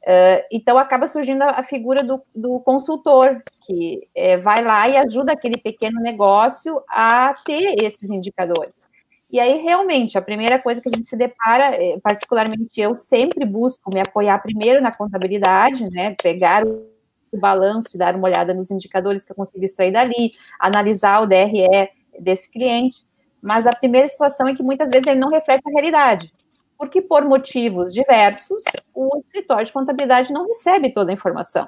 Uh, 0.01 0.41
então 0.49 0.77
acaba 0.77 1.09
surgindo 1.09 1.43
a, 1.43 1.61
figura 1.61 2.01
do, 2.01 2.21
do, 2.33 2.59
consultor, 2.61 3.43
que 3.65 4.07
é, 4.15 4.37
vai 4.37 4.63
lá 4.63 4.87
e 4.87 4.95
ajuda 4.95 5.33
aquele 5.33 5.57
pequeno 5.57 5.99
negócio 5.99 6.81
a 6.89 7.35
ter 7.45 7.75
esses 7.83 8.09
indicadores. 8.09 8.88
E 9.31 9.39
aí, 9.39 9.61
realmente, 9.61 10.17
a 10.17 10.21
primeira 10.21 10.57
coisa 10.59 10.81
que 10.81 10.89
a 10.89 10.97
gente 10.97 11.07
se 11.07 11.15
depara, 11.15 11.75
é, 11.75 11.99
particularmente 11.99 12.81
eu, 12.81 12.97
sempre 12.97 13.45
busco 13.45 13.93
me 13.93 13.99
apoiar 13.99 14.39
primeiro 14.39 14.81
na 14.81 14.91
contabilidade, 14.91 15.87
né? 15.91 16.15
Pegar 16.21 16.65
o 16.65 16.89
balanço, 17.37 17.95
dar 17.95 18.15
uma 18.15 18.27
olhada 18.27 18.55
nos 18.55 18.71
indicadores 18.71 19.23
que 19.23 19.31
eu 19.31 19.35
consigo 19.35 19.63
extrair 19.63 19.91
dali, 19.91 20.31
analisar 20.59 21.21
o 21.21 21.27
DRE 21.27 21.89
desse 22.19 22.49
cliente. 22.49 23.05
Mas 23.39 23.67
a 23.67 23.75
primeira 23.75 24.07
situação 24.07 24.47
é 24.47 24.55
que 24.55 24.63
muitas 24.63 24.89
vezes 24.89 25.05
ele 25.05 25.19
não 25.19 25.29
reflete 25.29 25.61
a 25.67 25.71
realidade. 25.71 26.33
Porque, 26.75 26.99
por 26.99 27.23
motivos 27.23 27.93
diversos, 27.93 28.63
o 28.95 29.19
escritório 29.19 29.65
de 29.65 29.73
contabilidade 29.73 30.33
não 30.33 30.47
recebe 30.47 30.91
toda 30.91 31.11
a 31.11 31.13
informação. 31.13 31.67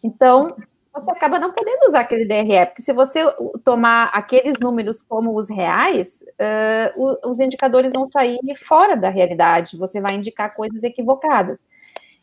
Então, 0.00 0.54
você 0.96 1.10
acaba 1.10 1.38
não 1.38 1.52
podendo 1.52 1.86
usar 1.86 2.00
aquele 2.00 2.24
DRE, 2.24 2.66
porque 2.66 2.82
se 2.82 2.92
você 2.92 3.20
tomar 3.62 4.04
aqueles 4.14 4.56
números 4.60 5.02
como 5.02 5.36
os 5.36 5.48
reais, 5.48 6.24
uh, 6.40 7.28
os 7.28 7.38
indicadores 7.38 7.92
vão 7.92 8.04
sair 8.06 8.40
fora 8.64 8.96
da 8.96 9.10
realidade, 9.10 9.76
você 9.76 10.00
vai 10.00 10.14
indicar 10.14 10.54
coisas 10.54 10.82
equivocadas. 10.82 11.58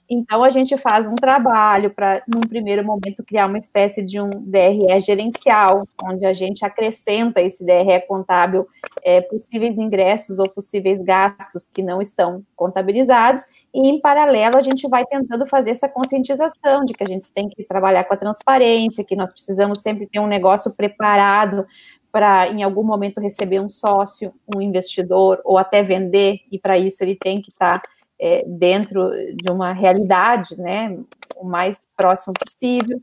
Então, 0.10 0.44
a 0.44 0.50
gente 0.50 0.78
faz 0.78 1.08
um 1.08 1.16
trabalho 1.16 1.90
para, 1.90 2.22
num 2.28 2.42
primeiro 2.42 2.84
momento, 2.86 3.24
criar 3.24 3.48
uma 3.48 3.58
espécie 3.58 4.04
de 4.04 4.20
um 4.20 4.30
DRE 4.30 5.00
gerencial, 5.00 5.88
onde 6.04 6.26
a 6.26 6.34
gente 6.34 6.66
acrescenta 6.66 7.42
esse 7.42 7.66
DRE 7.66 8.02
contábil 8.08 8.68
é, 9.04 9.22
possíveis 9.22 9.78
ingressos 9.78 10.40
ou 10.40 10.50
possíveis 10.50 11.00
gastos 11.00 11.70
que 11.70 11.82
não 11.82 12.02
estão 12.02 12.44
contabilizados, 12.56 13.44
e, 13.74 13.88
em 13.88 14.00
paralelo, 14.00 14.56
a 14.56 14.62
gente 14.62 14.88
vai 14.88 15.04
tentando 15.04 15.48
fazer 15.48 15.72
essa 15.72 15.90
conscientização 15.90 16.86
de 16.86 16.94
que 16.94 17.04
a 17.04 17.08
gente 17.08 17.28
tem 17.32 17.50
que 17.50 17.64
trabalhar 17.64 18.04
com 18.04 18.14
a 18.14 18.18
transparência, 18.18 19.04
que 19.04 19.16
nós 19.16 19.32
precisamos 19.32 19.82
sempre 19.82 20.06
ter 20.06 20.20
um 20.20 20.28
negócio 20.28 20.72
preparado 20.76 21.66
para, 22.12 22.48
em 22.50 22.62
algum 22.62 22.84
momento, 22.84 23.20
receber 23.20 23.60
um 23.60 23.68
sócio, 23.68 24.32
um 24.56 24.62
investidor, 24.62 25.42
ou 25.44 25.58
até 25.58 25.82
vender, 25.82 26.42
e 26.52 26.60
para 26.60 26.78
isso 26.78 27.04
ele 27.04 27.16
tem 27.16 27.42
que 27.42 27.50
estar 27.50 27.82
tá, 27.82 27.90
é, 28.20 28.44
dentro 28.46 29.10
de 29.10 29.52
uma 29.52 29.74
realidade, 29.74 30.56
né, 30.56 30.96
o 31.36 31.44
mais 31.44 31.80
próximo 31.98 32.34
possível. 32.34 33.02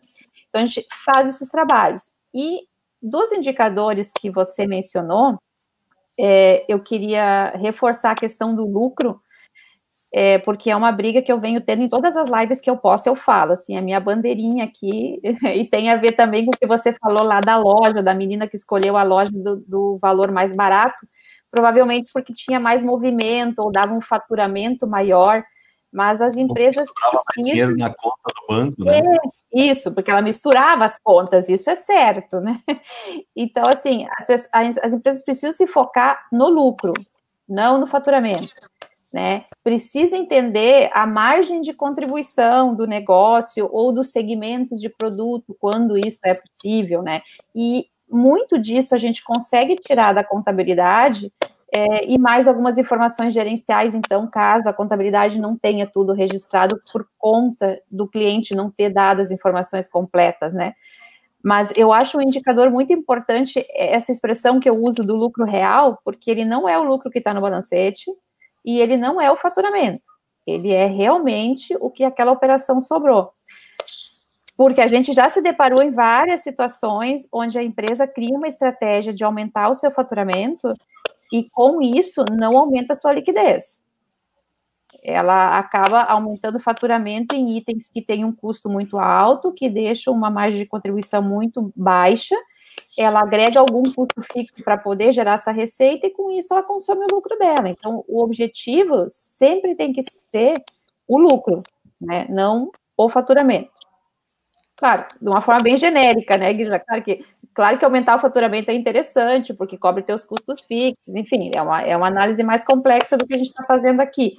Então, 0.49 0.63
a 0.63 0.65
gente 0.65 0.87
faz 1.05 1.35
esses 1.35 1.49
trabalhos. 1.49 2.13
E 2.33 2.61
dos 3.03 3.33
indicadores 3.33 4.13
que 4.17 4.31
você 4.31 4.69
mencionou, 4.69 5.37
é, 6.17 6.65
eu 6.69 6.79
queria 6.81 7.51
reforçar 7.57 8.13
a 8.13 8.17
questão 8.17 8.55
do 8.55 8.65
lucro, 8.65 9.21
é, 10.13 10.39
porque 10.39 10.71
é 10.71 10.77
uma 10.77 10.91
briga 10.91 11.23
que 11.23 11.31
eu 11.31 11.39
venho 11.39 11.61
tendo 11.61 11.83
em 11.83 11.89
todas 11.89 12.17
as 12.17 12.29
lives 12.29 12.61
que 12.61 12.69
eu 12.69 12.77
posso, 12.77 13.09
eu 13.09 13.15
falo, 13.15 13.53
assim, 13.53 13.77
a 13.77 13.83
minha 13.83 14.01
bandeirinha 14.01 14.65
aqui, 14.65 15.21
e 15.55 15.65
tem 15.65 15.91
a 15.91 15.97
ver 15.97 16.13
também 16.13 16.45
com 16.45 16.51
o 16.51 16.59
que 16.59 16.67
você 16.67 16.93
falou 16.95 17.23
lá 17.23 17.41
da 17.41 17.57
loja, 17.57 18.03
da 18.03 18.13
menina 18.13 18.49
que 18.49 18.57
escolheu 18.57 18.97
a 18.97 19.05
loja 19.05 19.31
do, 19.33 19.57
do 19.67 19.99
valor 19.99 20.33
mais 20.33 20.53
barato, 20.53 21.07
provavelmente 21.51 22.11
porque 22.13 22.33
tinha 22.33 22.59
mais 22.59 22.83
movimento 22.83 23.61
ou 23.61 23.71
dava 23.71 23.95
um 23.95 24.01
faturamento 24.01 24.87
maior, 24.87 25.45
mas 25.93 26.21
as 26.21 26.37
empresas 26.37 26.89
precisam... 26.93 27.25
dinheiro 27.37 27.77
na 27.77 27.93
conta 27.93 28.17
do 28.27 28.47
banco, 28.49 28.85
né? 28.85 28.99
É, 28.99 29.19
isso, 29.53 29.93
porque 29.93 30.11
ela 30.11 30.23
misturava 30.23 30.85
as 30.85 30.99
contas, 30.99 31.49
isso 31.49 31.71
é 31.71 31.77
certo, 31.77 32.41
né? 32.41 32.61
Então, 33.35 33.67
assim, 33.69 34.07
as, 34.53 34.79
as 34.83 34.93
empresas 34.93 35.23
precisam 35.23 35.53
se 35.53 35.67
focar 35.67 36.27
no 36.33 36.49
lucro, 36.49 36.93
não 37.49 37.79
no 37.79 37.87
faturamento 37.87 38.55
né? 39.13 39.45
Precisa 39.63 40.17
entender 40.17 40.91
a 40.93 41.07
margem 41.07 41.61
de 41.61 41.73
contribuição 41.73 42.75
do 42.75 42.87
negócio 42.87 43.69
ou 43.73 43.93
dos 43.93 44.11
segmentos 44.13 44.81
de 44.81 44.89
produto, 44.89 45.57
quando 45.59 45.99
isso 45.99 46.21
é 46.25 46.35
possível, 46.35 47.03
né? 47.03 47.23
E 47.55 47.87
muito 48.09 48.59
disso 48.59 48.95
a 48.95 48.99
gente 48.99 49.23
consegue 49.23 49.77
tirar 49.77 50.13
da 50.13 50.25
contabilidade 50.25 51.33
é, 51.73 52.05
e 52.05 52.19
mais 52.19 52.49
algumas 52.49 52.79
informações 52.79 53.33
gerenciais, 53.33 53.95
então, 53.95 54.29
caso 54.29 54.69
a 54.69 54.73
contabilidade 54.73 55.39
não 55.39 55.57
tenha 55.57 55.87
tudo 55.87 56.13
registrado 56.13 56.81
por 56.93 57.07
conta 57.17 57.81
do 57.89 58.09
cliente 58.09 58.57
não 58.57 58.71
ter 58.71 58.91
dado 58.91 59.21
as 59.21 59.31
informações 59.31 59.87
completas, 59.87 60.53
né? 60.53 60.75
Mas 61.43 61.73
eu 61.77 61.93
acho 61.93 62.19
um 62.19 62.21
indicador 62.21 62.71
muito 62.71 62.93
importante 62.93 63.65
essa 63.75 64.13
expressão 64.13 64.61
que 64.61 64.69
eu 64.69 64.75
uso 64.75 65.03
do 65.03 65.15
lucro 65.15 65.45
real, 65.45 65.99
porque 66.05 66.31
ele 66.31 66.45
não 66.45 66.69
é 66.69 66.79
o 66.79 66.85
lucro 66.85 67.11
que 67.11 67.19
está 67.19 67.33
no 67.33 67.41
balancete, 67.41 68.11
e 68.65 68.81
ele 68.81 68.97
não 68.97 69.21
é 69.21 69.31
o 69.31 69.37
faturamento, 69.37 70.03
ele 70.47 70.73
é 70.73 70.87
realmente 70.87 71.77
o 71.81 71.91
que 71.91 72.05
aquela 72.05 72.33
operação 72.33 72.81
sobrou. 72.81 73.33
Porque 74.57 74.83
a 74.83 74.89
gente 74.89 75.13
já 75.15 75.31
se 75.31 75.41
deparou 75.41 75.83
em 75.83 75.91
várias 75.91 76.43
situações 76.43 77.27
onde 77.33 77.59
a 77.59 77.63
empresa 77.63 78.07
cria 78.07 78.37
uma 78.37 78.49
estratégia 78.49 79.13
de 79.13 79.25
aumentar 79.25 79.71
o 79.71 79.75
seu 79.75 79.91
faturamento 79.91 80.75
e 81.33 81.49
com 81.49 81.81
isso 81.81 82.25
não 82.31 82.59
aumenta 82.59 82.93
a 82.93 82.97
sua 82.97 83.15
liquidez. 83.15 83.83
Ela 85.03 85.57
acaba 85.57 86.03
aumentando 86.03 86.57
o 86.57 86.61
faturamento 86.61 87.35
em 87.35 87.57
itens 87.57 87.89
que 87.91 88.03
têm 88.03 88.25
um 88.25 88.35
custo 88.35 88.69
muito 88.69 88.99
alto, 88.99 89.53
que 89.53 89.71
deixam 89.71 90.13
uma 90.13 90.31
margem 90.31 90.61
de 90.61 90.69
contribuição 90.69 91.23
muito 91.23 91.73
baixa, 91.75 92.37
ela 92.99 93.21
agrega 93.21 93.61
algum 93.61 93.93
custo 93.93 94.23
fixo 94.23 94.55
para 94.65 94.77
poder 94.77 95.13
gerar 95.13 95.35
essa 95.35 95.53
receita 95.53 96.07
e 96.07 96.11
com 96.11 96.31
isso 96.31 96.53
ela 96.53 96.63
consome 96.63 97.05
o 97.05 97.15
lucro 97.15 97.39
dela. 97.39 97.69
Então, 97.69 98.05
o 98.09 98.23
objetivo 98.23 99.07
sempre 99.09 99.75
tem 99.75 99.93
que 99.93 100.03
ser 100.03 100.63
o 101.07 101.19
lucro, 101.19 101.63
né? 102.01 102.27
Não 102.29 102.71
o 102.97 103.09
faturamento. 103.09 103.71
Claro, 104.77 105.05
de 105.21 105.29
uma 105.29 105.43
forma 105.43 105.63
bem 105.63 105.77
genérica, 105.77 106.39
né, 106.39 106.53
Guilherme? 106.55 106.85
Claro 106.87 107.03
que, 107.03 107.25
claro 107.53 107.79
que 107.79 107.85
aumentar 107.85 108.17
o 108.17 108.21
faturamento 108.21 108.71
é 108.71 108.75
interessante, 108.75 109.53
porque 109.53 109.77
cobre 109.77 110.03
teus 110.03 110.25
custos 110.25 110.65
fixos, 110.65 111.15
enfim, 111.15 111.51
é 111.55 111.61
uma, 111.61 111.83
é 111.83 111.95
uma 111.95 112.09
análise 112.09 112.43
mais 112.43 112.65
complexa 112.65 113.19
do 113.19 113.27
que 113.27 113.35
a 113.35 113.37
gente 113.37 113.49
está 113.49 113.63
fazendo 113.65 114.01
aqui. 114.01 114.39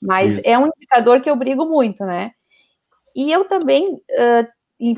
Mas 0.00 0.38
Isso. 0.38 0.48
é 0.48 0.56
um 0.56 0.68
indicador 0.68 1.20
que 1.20 1.28
eu 1.28 1.34
brigo 1.34 1.66
muito, 1.66 2.04
né? 2.04 2.30
E 3.14 3.32
eu 3.32 3.44
também, 3.46 3.94
uh, 3.94 4.48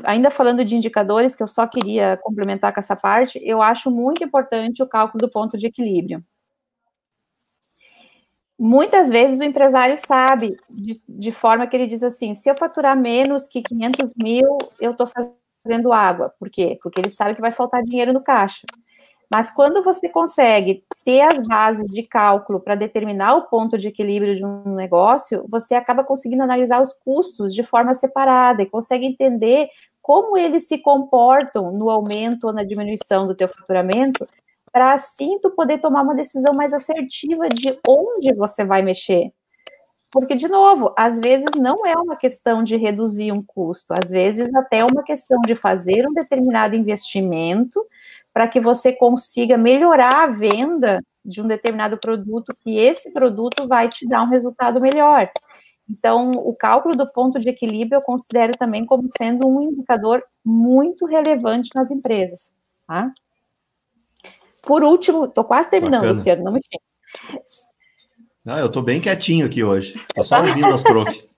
ainda 0.03 0.31
falando 0.31 0.63
de 0.65 0.75
indicadores, 0.75 1.35
que 1.35 1.43
eu 1.43 1.47
só 1.47 1.67
queria 1.67 2.17
complementar 2.21 2.73
com 2.73 2.79
essa 2.79 2.95
parte, 2.95 3.39
eu 3.43 3.61
acho 3.61 3.91
muito 3.91 4.23
importante 4.23 4.81
o 4.81 4.87
cálculo 4.87 5.21
do 5.21 5.31
ponto 5.31 5.57
de 5.57 5.67
equilíbrio 5.67 6.23
muitas 8.57 9.09
vezes 9.09 9.39
o 9.39 9.43
empresário 9.43 9.97
sabe, 9.97 10.55
de, 10.69 11.01
de, 11.07 11.31
forma 11.31 11.67
que 11.67 11.75
ele 11.75 11.87
diz 11.87 12.01
assim: 12.03 12.33
se 12.33 12.49
eu 12.49 12.55
faturar 12.55 12.97
menos 12.97 13.47
que 13.47 13.61
500 13.61 14.13
mil, 14.15 14.57
eu 14.79 14.91
estou 14.91 15.07
fazendo 15.07 15.91
água. 15.91 16.33
Por 16.39 16.49
quê? 16.49 16.77
Porque 16.81 16.99
ele 16.99 17.09
sabe 17.09 17.35
que 17.35 17.41
vai 17.41 17.51
faltar 17.51 17.83
dinheiro 17.83 18.13
no 18.13 18.23
caixa. 18.23 18.65
Mas 19.33 19.49
quando 19.49 19.83
você 19.83 20.07
consegue 20.07 20.83
ter 21.03 21.21
as 21.21 21.41
bases 21.47 21.91
de 21.91 22.03
cálculo 22.03 22.59
para 22.59 22.75
determinar 22.75 23.33
o 23.33 23.47
ponto 23.47 23.79
de 23.79 23.87
equilíbrio 23.87 24.35
de 24.35 24.45
um 24.45 24.75
negócio, 24.75 25.43
você 25.49 25.73
acaba 25.73 26.03
conseguindo 26.03 26.43
analisar 26.43 26.79
os 26.79 26.93
custos 26.93 27.51
de 27.51 27.63
forma 27.63 27.95
separada 27.95 28.61
e 28.61 28.69
consegue 28.69 29.07
entender 29.07 29.69
como 30.03 30.37
eles 30.37 30.67
se 30.67 30.77
comportam 30.77 31.71
no 31.71 31.89
aumento 31.89 32.43
ou 32.43 32.53
na 32.53 32.63
diminuição 32.63 33.25
do 33.25 33.33
teu 33.33 33.47
faturamento 33.47 34.29
para 34.71 34.93
assim 34.93 35.39
tu 35.41 35.49
poder 35.49 35.79
tomar 35.79 36.03
uma 36.03 36.13
decisão 36.13 36.53
mais 36.53 36.71
assertiva 36.71 37.49
de 37.49 37.75
onde 37.87 38.35
você 38.35 38.63
vai 38.63 38.83
mexer. 38.83 39.33
Porque, 40.11 40.35
de 40.35 40.47
novo, 40.47 40.93
às 40.95 41.19
vezes 41.19 41.49
não 41.57 41.83
é 41.87 41.95
uma 41.95 42.15
questão 42.15 42.63
de 42.63 42.75
reduzir 42.75 43.31
um 43.31 43.41
custo, 43.41 43.95
às 43.95 44.11
vezes 44.11 44.53
até 44.53 44.77
é 44.77 44.85
uma 44.85 45.01
questão 45.01 45.41
de 45.41 45.55
fazer 45.55 46.07
um 46.07 46.13
determinado 46.13 46.75
investimento 46.75 47.83
para 48.33 48.47
que 48.47 48.59
você 48.59 48.91
consiga 48.91 49.57
melhorar 49.57 50.23
a 50.23 50.27
venda 50.27 51.01
de 51.23 51.41
um 51.41 51.47
determinado 51.47 51.97
produto, 51.97 52.55
que 52.59 52.77
esse 52.77 53.11
produto 53.11 53.67
vai 53.67 53.87
te 53.89 54.07
dar 54.07 54.23
um 54.23 54.29
resultado 54.29 54.81
melhor. 54.81 55.29
Então, 55.89 56.31
o 56.31 56.55
cálculo 56.55 56.95
do 56.95 57.09
ponto 57.11 57.39
de 57.39 57.49
equilíbrio 57.49 57.97
eu 57.97 58.01
considero 58.01 58.57
também 58.57 58.85
como 58.85 59.07
sendo 59.17 59.47
um 59.47 59.61
indicador 59.61 60.23
muito 60.43 61.05
relevante 61.05 61.69
nas 61.75 61.91
empresas, 61.91 62.55
tá? 62.87 63.13
Por 64.61 64.81
último, 64.83 65.25
estou 65.25 65.43
quase 65.43 65.69
terminando, 65.69 66.01
Bacana. 66.01 66.17
Luciano, 66.17 66.43
não 66.43 66.53
me 66.53 66.61
xingue. 66.61 67.43
Não, 68.43 68.57
eu 68.57 68.67
estou 68.67 68.81
bem 68.81 68.99
quietinho 68.99 69.45
aqui 69.45 69.63
hoje. 69.63 69.95
Estou 70.09 70.23
só 70.23 70.39
ouvindo 70.39 70.67
as 70.67 70.83
prof. 70.83 71.27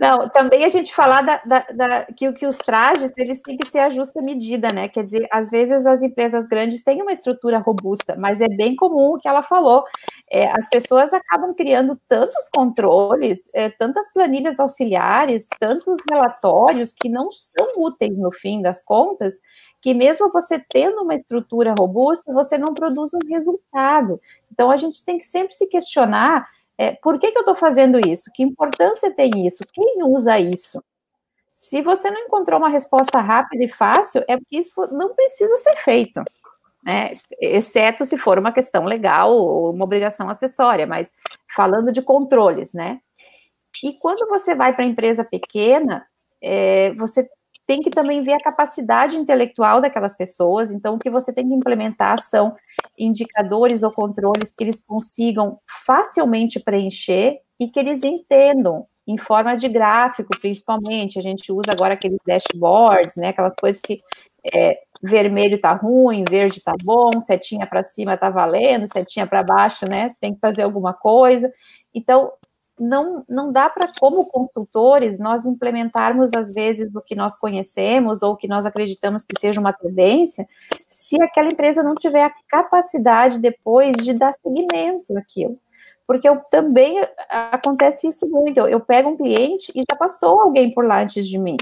Não, 0.00 0.28
também 0.28 0.64
a 0.64 0.68
gente 0.68 0.94
falar 0.94 1.22
da, 1.22 1.42
da, 1.44 1.58
da, 1.74 2.04
que, 2.06 2.32
que 2.32 2.46
os 2.46 2.56
trajes, 2.58 3.12
eles 3.16 3.40
têm 3.40 3.56
que 3.56 3.68
ser 3.70 3.80
a 3.80 3.90
justa 3.90 4.20
medida, 4.22 4.72
né? 4.72 4.88
Quer 4.88 5.04
dizer, 5.04 5.26
às 5.30 5.50
vezes 5.50 5.86
as 5.86 6.02
empresas 6.02 6.46
grandes 6.46 6.82
têm 6.82 7.02
uma 7.02 7.12
estrutura 7.12 7.58
robusta, 7.58 8.16
mas 8.16 8.40
é 8.40 8.48
bem 8.48 8.74
comum 8.74 9.14
o 9.14 9.18
que 9.18 9.28
ela 9.28 9.42
falou. 9.42 9.84
É, 10.30 10.50
as 10.52 10.68
pessoas 10.68 11.12
acabam 11.12 11.54
criando 11.54 12.00
tantos 12.08 12.48
controles, 12.52 13.50
é, 13.54 13.68
tantas 13.68 14.12
planilhas 14.12 14.58
auxiliares, 14.58 15.48
tantos 15.58 16.00
relatórios 16.08 16.92
que 16.92 17.08
não 17.08 17.30
são 17.32 17.68
úteis 17.76 18.16
no 18.16 18.32
fim 18.32 18.62
das 18.62 18.82
contas, 18.82 19.34
que 19.82 19.94
mesmo 19.94 20.30
você 20.30 20.62
tendo 20.70 21.02
uma 21.02 21.14
estrutura 21.14 21.74
robusta, 21.78 22.32
você 22.32 22.58
não 22.58 22.74
produz 22.74 23.12
um 23.14 23.28
resultado. 23.28 24.20
Então, 24.52 24.70
a 24.70 24.76
gente 24.76 25.04
tem 25.04 25.18
que 25.18 25.26
sempre 25.26 25.54
se 25.54 25.66
questionar 25.66 26.46
é, 26.80 26.92
por 26.92 27.18
que, 27.18 27.30
que 27.30 27.36
eu 27.36 27.42
estou 27.42 27.54
fazendo 27.54 28.00
isso? 28.00 28.30
Que 28.34 28.42
importância 28.42 29.14
tem 29.14 29.46
isso? 29.46 29.62
Quem 29.70 30.02
usa 30.02 30.40
isso? 30.40 30.82
Se 31.52 31.82
você 31.82 32.10
não 32.10 32.22
encontrou 32.22 32.58
uma 32.58 32.70
resposta 32.70 33.20
rápida 33.20 33.62
e 33.62 33.68
fácil, 33.68 34.24
é 34.26 34.38
porque 34.38 34.56
isso 34.56 34.74
não 34.90 35.14
precisa 35.14 35.54
ser 35.58 35.76
feito. 35.84 36.22
Né? 36.82 37.18
Exceto 37.38 38.06
se 38.06 38.16
for 38.16 38.38
uma 38.38 38.50
questão 38.50 38.84
legal 38.86 39.30
ou 39.30 39.74
uma 39.74 39.84
obrigação 39.84 40.30
acessória, 40.30 40.86
mas 40.86 41.12
falando 41.54 41.92
de 41.92 42.00
controles, 42.00 42.72
né? 42.72 42.98
E 43.84 43.92
quando 43.98 44.26
você 44.26 44.54
vai 44.54 44.74
para 44.74 44.82
empresa 44.86 45.22
pequena, 45.22 46.06
é, 46.42 46.94
você 46.94 47.28
tem 47.70 47.80
que 47.80 47.90
também 47.90 48.20
ver 48.24 48.32
a 48.32 48.40
capacidade 48.40 49.16
intelectual 49.16 49.80
daquelas 49.80 50.16
pessoas. 50.16 50.72
Então, 50.72 50.96
o 50.96 50.98
que 50.98 51.08
você 51.08 51.32
tem 51.32 51.46
que 51.46 51.54
implementar 51.54 52.20
são 52.20 52.56
indicadores 52.98 53.84
ou 53.84 53.92
controles 53.92 54.52
que 54.52 54.64
eles 54.64 54.82
consigam 54.82 55.56
facilmente 55.86 56.58
preencher 56.58 57.38
e 57.60 57.68
que 57.68 57.78
eles 57.78 58.02
entendam 58.02 58.88
em 59.06 59.16
forma 59.16 59.56
de 59.56 59.68
gráfico, 59.68 60.36
principalmente. 60.40 61.16
A 61.16 61.22
gente 61.22 61.52
usa 61.52 61.70
agora 61.70 61.94
aqueles 61.94 62.18
dashboards, 62.26 63.14
né? 63.14 63.28
Aquelas 63.28 63.54
coisas 63.54 63.80
que 63.80 64.00
é, 64.52 64.80
vermelho 65.00 65.60
tá 65.60 65.72
ruim, 65.72 66.24
verde 66.28 66.60
tá 66.60 66.74
bom, 66.82 67.20
setinha 67.20 67.68
para 67.68 67.84
cima 67.84 68.16
tá 68.16 68.30
valendo, 68.30 68.88
setinha 68.92 69.28
para 69.28 69.44
baixo, 69.44 69.86
né? 69.86 70.12
Tem 70.20 70.34
que 70.34 70.40
fazer 70.40 70.62
alguma 70.62 70.92
coisa. 70.92 71.48
Então, 71.94 72.32
não, 72.80 73.22
não 73.28 73.52
dá 73.52 73.68
para, 73.68 73.86
como 74.00 74.26
consultores, 74.26 75.18
nós 75.18 75.44
implementarmos, 75.44 76.32
às 76.32 76.50
vezes, 76.50 76.92
o 76.94 77.00
que 77.00 77.14
nós 77.14 77.38
conhecemos 77.38 78.22
ou 78.22 78.36
que 78.36 78.48
nós 78.48 78.64
acreditamos 78.64 79.22
que 79.24 79.38
seja 79.38 79.60
uma 79.60 79.72
tendência, 79.72 80.48
se 80.88 81.20
aquela 81.22 81.50
empresa 81.50 81.82
não 81.82 81.94
tiver 81.94 82.24
a 82.24 82.32
capacidade 82.48 83.38
depois 83.38 83.96
de 83.98 84.14
dar 84.14 84.32
seguimento 84.32 85.16
àquilo. 85.16 85.58
Porque 86.06 86.28
eu 86.28 86.34
também 86.50 87.00
acontece 87.28 88.08
isso 88.08 88.28
muito. 88.28 88.58
Eu, 88.58 88.68
eu 88.68 88.80
pego 88.80 89.10
um 89.10 89.16
cliente 89.16 89.70
e 89.74 89.84
já 89.88 89.96
passou 89.96 90.40
alguém 90.40 90.72
por 90.72 90.84
lá 90.84 91.02
antes 91.02 91.28
de 91.28 91.38
mim 91.38 91.56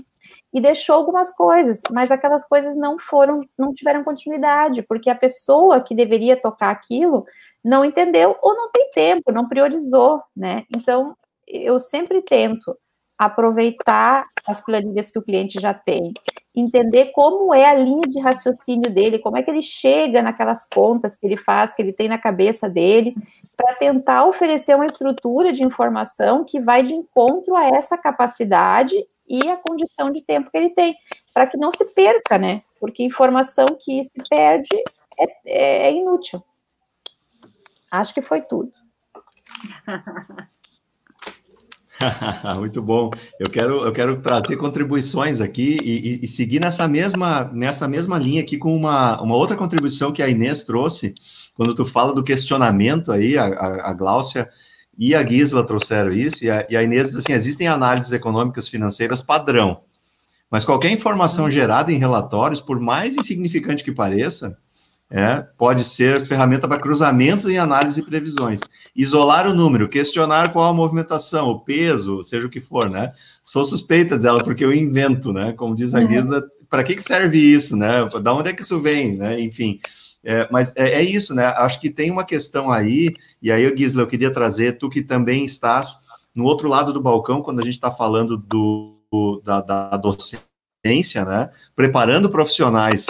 e 0.52 0.60
deixou 0.60 0.94
algumas 0.94 1.30
coisas, 1.30 1.82
mas 1.92 2.10
aquelas 2.10 2.44
coisas 2.46 2.76
não 2.76 2.98
foram, 2.98 3.42
não 3.58 3.74
tiveram 3.74 4.02
continuidade, 4.02 4.82
porque 4.82 5.10
a 5.10 5.14
pessoa 5.14 5.80
que 5.80 5.94
deveria 5.94 6.40
tocar 6.40 6.70
aquilo 6.70 7.26
não 7.68 7.84
entendeu 7.84 8.34
ou 8.40 8.54
não 8.54 8.70
tem 8.70 8.90
tempo, 8.92 9.30
não 9.30 9.46
priorizou, 9.46 10.22
né? 10.34 10.64
Então, 10.74 11.14
eu 11.46 11.78
sempre 11.78 12.22
tento 12.22 12.74
aproveitar 13.18 14.26
as 14.46 14.60
planilhas 14.64 15.10
que 15.10 15.18
o 15.18 15.22
cliente 15.22 15.60
já 15.60 15.74
tem, 15.74 16.14
entender 16.54 17.06
como 17.06 17.52
é 17.52 17.68
a 17.68 17.74
linha 17.74 18.06
de 18.06 18.18
raciocínio 18.20 18.90
dele, 18.90 19.18
como 19.18 19.36
é 19.36 19.42
que 19.42 19.50
ele 19.50 19.60
chega 19.60 20.22
naquelas 20.22 20.66
contas 20.72 21.14
que 21.14 21.26
ele 21.26 21.36
faz, 21.36 21.74
que 21.74 21.82
ele 21.82 21.92
tem 21.92 22.08
na 22.08 22.16
cabeça 22.16 22.70
dele, 22.70 23.14
para 23.56 23.74
tentar 23.74 24.24
oferecer 24.24 24.74
uma 24.74 24.86
estrutura 24.86 25.52
de 25.52 25.64
informação 25.64 26.44
que 26.44 26.60
vai 26.60 26.82
de 26.82 26.94
encontro 26.94 27.54
a 27.54 27.66
essa 27.66 27.98
capacidade 27.98 28.94
e 29.28 29.46
a 29.50 29.56
condição 29.56 30.10
de 30.10 30.22
tempo 30.22 30.50
que 30.50 30.56
ele 30.56 30.70
tem, 30.70 30.94
para 31.34 31.46
que 31.46 31.58
não 31.58 31.70
se 31.70 31.84
perca, 31.92 32.38
né? 32.38 32.62
Porque 32.80 33.02
informação 33.02 33.76
que 33.78 34.02
se 34.04 34.28
perde 34.30 34.74
é, 35.44 35.88
é 35.88 35.92
inútil. 35.92 36.42
Acho 37.90 38.14
que 38.14 38.22
foi 38.22 38.42
tudo. 38.42 38.72
Muito 42.58 42.82
bom. 42.82 43.10
Eu 43.38 43.50
quero, 43.50 43.84
eu 43.84 43.92
quero 43.92 44.20
trazer 44.20 44.56
contribuições 44.56 45.40
aqui 45.40 45.78
e, 45.82 46.20
e, 46.20 46.24
e, 46.24 46.28
seguir 46.28 46.60
nessa 46.60 46.86
mesma, 46.86 47.44
nessa 47.52 47.88
mesma 47.88 48.18
linha 48.18 48.40
aqui 48.40 48.56
com 48.56 48.74
uma, 48.74 49.20
uma 49.20 49.36
outra 49.36 49.56
contribuição 49.56 50.12
que 50.12 50.22
a 50.22 50.28
Inês 50.28 50.62
trouxe, 50.62 51.14
quando 51.54 51.74
tu 51.74 51.84
fala 51.84 52.14
do 52.14 52.22
questionamento 52.22 53.10
aí, 53.10 53.36
a, 53.36 53.46
a, 53.46 53.90
a 53.90 53.92
Gláucia 53.92 54.48
e 54.96 55.14
a 55.14 55.26
Gisla 55.26 55.64
trouxeram 55.64 56.12
isso, 56.12 56.44
e 56.44 56.50
a, 56.50 56.66
e 56.68 56.76
a 56.76 56.82
Inês 56.82 57.08
diz 57.08 57.16
assim, 57.16 57.32
existem 57.32 57.66
análises 57.66 58.12
econômicas 58.12 58.68
financeiras 58.68 59.20
padrão, 59.20 59.82
mas 60.50 60.64
qualquer 60.64 60.90
informação 60.90 61.50
gerada 61.50 61.92
em 61.92 61.98
relatórios, 61.98 62.60
por 62.60 62.80
mais 62.80 63.16
insignificante 63.16 63.84
que 63.84 63.92
pareça, 63.92 64.58
é, 65.10 65.42
pode 65.56 65.84
ser 65.84 66.20
ferramenta 66.26 66.68
para 66.68 66.80
cruzamentos 66.80 67.46
em 67.46 67.56
análise 67.56 68.00
e 68.00 68.04
previsões. 68.04 68.60
Isolar 68.94 69.46
o 69.46 69.54
número, 69.54 69.88
questionar 69.88 70.52
qual 70.52 70.66
a 70.66 70.74
movimentação, 70.74 71.48
o 71.48 71.60
peso, 71.60 72.22
seja 72.22 72.46
o 72.46 72.50
que 72.50 72.60
for, 72.60 72.90
né? 72.90 73.12
Sou 73.42 73.64
suspeita 73.64 74.18
dela, 74.18 74.44
porque 74.44 74.64
eu 74.64 74.72
invento, 74.72 75.32
né? 75.32 75.54
Como 75.56 75.74
diz 75.74 75.94
a 75.94 76.00
uhum. 76.00 76.42
para 76.68 76.82
que, 76.82 76.94
que 76.94 77.02
serve 77.02 77.38
isso, 77.38 77.74
né? 77.74 78.04
Da 78.22 78.34
onde 78.34 78.50
é 78.50 78.52
que 78.52 78.60
isso 78.60 78.80
vem, 78.80 79.16
né? 79.16 79.40
Enfim, 79.40 79.80
é, 80.22 80.46
mas 80.50 80.72
é, 80.76 81.00
é, 81.00 81.02
isso, 81.02 81.34
né? 81.34 81.46
Acho 81.46 81.80
que 81.80 81.88
tem 81.88 82.10
uma 82.10 82.24
questão 82.24 82.70
aí, 82.70 83.14
e 83.40 83.50
aí, 83.50 83.74
Gisla, 83.74 84.02
eu 84.02 84.06
queria 84.06 84.30
trazer, 84.30 84.72
tu 84.72 84.90
que 84.90 85.00
também 85.00 85.44
estás 85.44 85.96
no 86.34 86.44
outro 86.44 86.68
lado 86.68 86.92
do 86.92 87.00
balcão, 87.00 87.40
quando 87.40 87.60
a 87.60 87.64
gente 87.64 87.74
está 87.74 87.90
falando 87.90 88.36
do, 88.36 89.40
da, 89.42 89.62
da 89.62 89.96
docência, 89.96 91.24
né? 91.24 91.48
Preparando 91.74 92.28
profissionais 92.28 93.06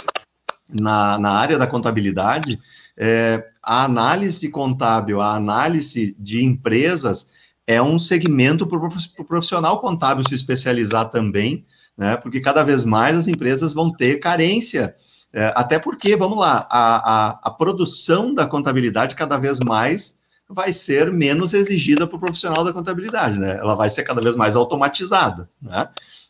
na, 0.73 1.17
na 1.17 1.31
área 1.31 1.57
da 1.57 1.67
contabilidade, 1.67 2.59
é, 2.97 3.45
a 3.63 3.85
análise 3.85 4.49
contábil, 4.49 5.21
a 5.21 5.35
análise 5.35 6.15
de 6.19 6.43
empresas 6.43 7.29
é 7.65 7.81
um 7.81 7.99
segmento 7.99 8.65
para 8.65 8.77
o 8.77 9.25
profissional 9.25 9.79
contábil 9.79 10.27
se 10.27 10.33
especializar 10.33 11.09
também, 11.09 11.65
né? 11.97 12.17
Porque 12.17 12.41
cada 12.41 12.63
vez 12.63 12.83
mais 12.83 13.15
as 13.17 13.27
empresas 13.27 13.73
vão 13.73 13.91
ter 13.91 14.19
carência 14.19 14.95
É, 15.31 15.53
até 15.55 15.77
porque, 15.77 16.15
vamos 16.15 16.39
lá, 16.39 16.67
a, 16.71 16.95
a, 16.97 17.39
a, 17.43 17.51
produção 17.51 18.33
da 18.33 18.47
contabilidade 18.47 19.13
cada 19.13 19.37
vez 19.37 19.59
mais 19.59 20.17
vai 20.49 20.73
ser 20.73 21.11
menos 21.11 21.53
exigida 21.53 22.07
para 22.07 22.17
o 22.17 22.19
profissional 22.19 22.63
da 22.63 22.73
contabilidade, 22.73 23.37
né? 23.37 23.59
Ela 23.59 23.75
vai 23.75 23.91
ser 23.91 24.01
cada 24.01 24.21
vez 24.21 24.35
mais 24.35 24.55
automatizada, 24.55 25.47
né? 25.61 25.87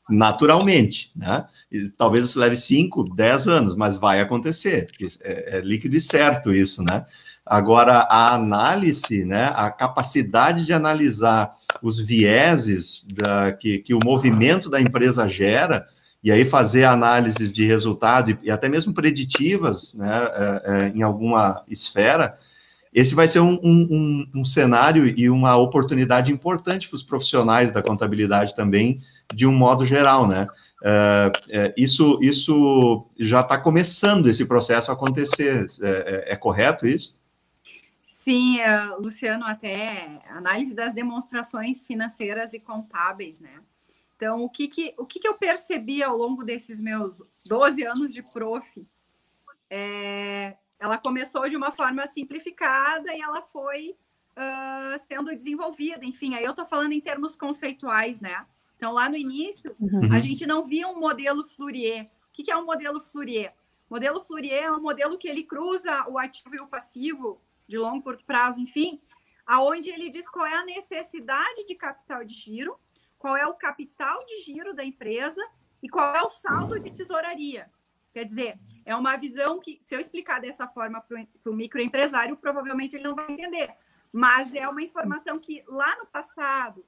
Naturalmente, 0.10 1.12
né? 1.16 1.46
E 1.72 1.90
talvez 1.90 2.26
isso 2.26 2.40
leve 2.40 2.56
5, 2.56 3.16
10 3.16 3.48
anos, 3.48 3.76
mas 3.76 3.96
vai 3.96 4.20
acontecer, 4.20 4.88
é, 5.22 5.58
é 5.58 5.62
líquido 5.62 5.96
e 5.96 6.02
certo 6.02 6.52
isso, 6.52 6.82
né? 6.84 7.06
Agora, 7.46 8.08
a 8.10 8.36
análise, 8.36 9.26
né, 9.26 9.52
a 9.56 9.72
capacidade 9.72 10.66
de 10.66 10.72
analisar 10.72 11.56
os 11.82 12.00
vieses 12.00 13.08
da, 13.12 13.52
que, 13.52 13.80
que 13.80 13.94
o 13.94 14.00
movimento 14.04 14.70
da 14.70 14.80
empresa 14.80 15.28
gera, 15.28 15.88
e 16.24 16.32
aí 16.32 16.46
fazer 16.46 16.84
análises 16.84 17.52
de 17.52 17.66
resultado 17.66 18.30
e, 18.30 18.38
e 18.44 18.52
até 18.52 18.70
mesmo 18.70 18.94
preditivas 18.94 19.96
né, 19.96 20.08
é, 20.12 20.62
é, 20.66 20.90
em 20.90 21.02
alguma 21.02 21.64
esfera, 21.68 22.36
esse 22.94 23.16
vai 23.16 23.28
ser 23.28 23.40
um, 23.40 23.60
um, 23.64 24.28
um, 24.36 24.46
cenário 24.46 25.06
e 25.06 25.30
uma 25.30 25.56
oportunidade 25.56 26.32
importante 26.32 26.88
para 26.88 26.96
os 26.98 27.04
profissionais 27.04 27.72
da 27.72 27.82
contabilidade 27.82 28.56
também, 28.56 29.02
de 29.34 29.46
um 29.48 29.52
modo 29.52 29.86
geral, 29.86 30.28
né? 30.28 30.48
É, 30.84 31.32
é, 31.50 31.74
isso, 31.78 32.18
isso 32.22 33.06
já 33.18 33.42
está 33.42 33.60
começando 33.60 34.28
esse 34.28 34.46
processo 34.46 34.92
a 34.92 34.94
acontecer, 34.94 35.68
é, 35.82 35.88
é, 35.88 36.34
é 36.34 36.36
correto 36.36 36.88
isso? 36.88 37.18
Sim, 38.10 38.60
uh, 38.60 39.02
Luciano, 39.02 39.46
até 39.46 40.22
análise 40.30 40.74
das 40.74 40.94
demonstrações 40.94 41.86
financeiras 41.86 42.54
e 42.54 42.60
contábeis, 42.60 43.40
né? 43.40 43.62
Então, 44.16 44.44
o 44.44 44.50
que 44.50 44.68
que, 44.68 44.94
o 44.98 45.06
que 45.06 45.20
que 45.20 45.28
eu 45.28 45.36
percebi 45.36 46.04
ao 46.04 46.18
longo 46.18 46.44
desses 46.44 46.82
meus 46.82 47.24
12 47.46 47.84
anos 47.84 48.14
de 48.14 48.22
prof? 48.22 48.86
É, 49.70 50.58
ela 50.78 50.98
começou 50.98 51.48
de 51.50 51.56
uma 51.56 51.72
forma 51.72 52.06
simplificada 52.08 53.14
e 53.14 53.22
ela 53.22 53.42
foi 53.42 53.96
uh, 54.36 55.00
sendo 55.08 55.34
desenvolvida. 55.36 56.04
Enfim, 56.04 56.36
aí 56.36 56.44
eu 56.44 56.52
estou 56.52 56.66
falando 56.66 56.92
em 56.92 57.00
termos 57.00 57.36
conceituais, 57.36 58.20
né? 58.20 58.46
Então, 58.80 58.94
lá 58.94 59.10
no 59.10 59.18
início, 59.18 59.76
uhum. 59.78 60.14
a 60.14 60.22
gente 60.22 60.48
não 60.48 60.64
via 60.64 60.88
um 60.88 60.98
modelo 60.98 61.44
Fourier. 61.44 62.06
O 62.06 62.32
que, 62.32 62.44
que 62.44 62.52
é 62.52 62.56
um 62.56 62.64
modelo 62.64 63.02
Fourier? 63.02 63.54
O 63.90 63.94
modelo 63.94 64.22
Fourier 64.22 64.64
é 64.64 64.72
um 64.72 64.80
modelo 64.80 65.18
que 65.18 65.28
ele 65.28 65.44
cruza 65.44 66.08
o 66.08 66.18
ativo 66.18 66.56
e 66.56 66.62
o 66.62 66.68
passivo 66.68 67.42
de 67.68 67.78
longo, 67.78 68.02
curto 68.02 68.24
prazo, 68.26 68.62
enfim, 68.62 69.02
aonde 69.46 69.90
ele 69.90 70.10
diz 70.10 70.30
qual 70.30 70.46
é 70.46 70.56
a 70.56 70.64
necessidade 70.64 71.66
de 71.66 71.76
capital 71.76 72.24
de 72.24 72.34
giro, 72.34 72.80
qual 73.18 73.36
é 73.36 73.46
o 73.46 73.54
capital 73.54 74.26
de 74.26 74.44
giro 74.44 74.74
da 74.74 74.86
empresa 74.86 75.46
e 75.84 75.90
qual 75.90 76.16
é 76.16 76.22
o 76.22 76.30
saldo 76.30 76.80
de 76.80 76.90
tesouraria. 76.90 77.70
Quer 78.14 78.24
dizer, 78.24 78.58
é 78.86 78.96
uma 78.96 79.18
visão 79.18 79.60
que, 79.60 79.78
se 79.84 79.94
eu 79.94 80.00
explicar 80.00 80.40
dessa 80.40 80.70
forma 80.70 81.02
para 81.02 81.52
o 81.52 81.54
microempresário, 81.54 82.38
provavelmente 82.38 82.96
ele 82.96 83.04
não 83.04 83.14
vai 83.14 83.30
entender. 83.30 83.76
Mas 84.10 84.56
é 84.56 84.66
uma 84.68 84.82
informação 84.82 85.38
que 85.38 85.66
lá 85.68 85.98
no 85.98 86.06
passado 86.06 86.86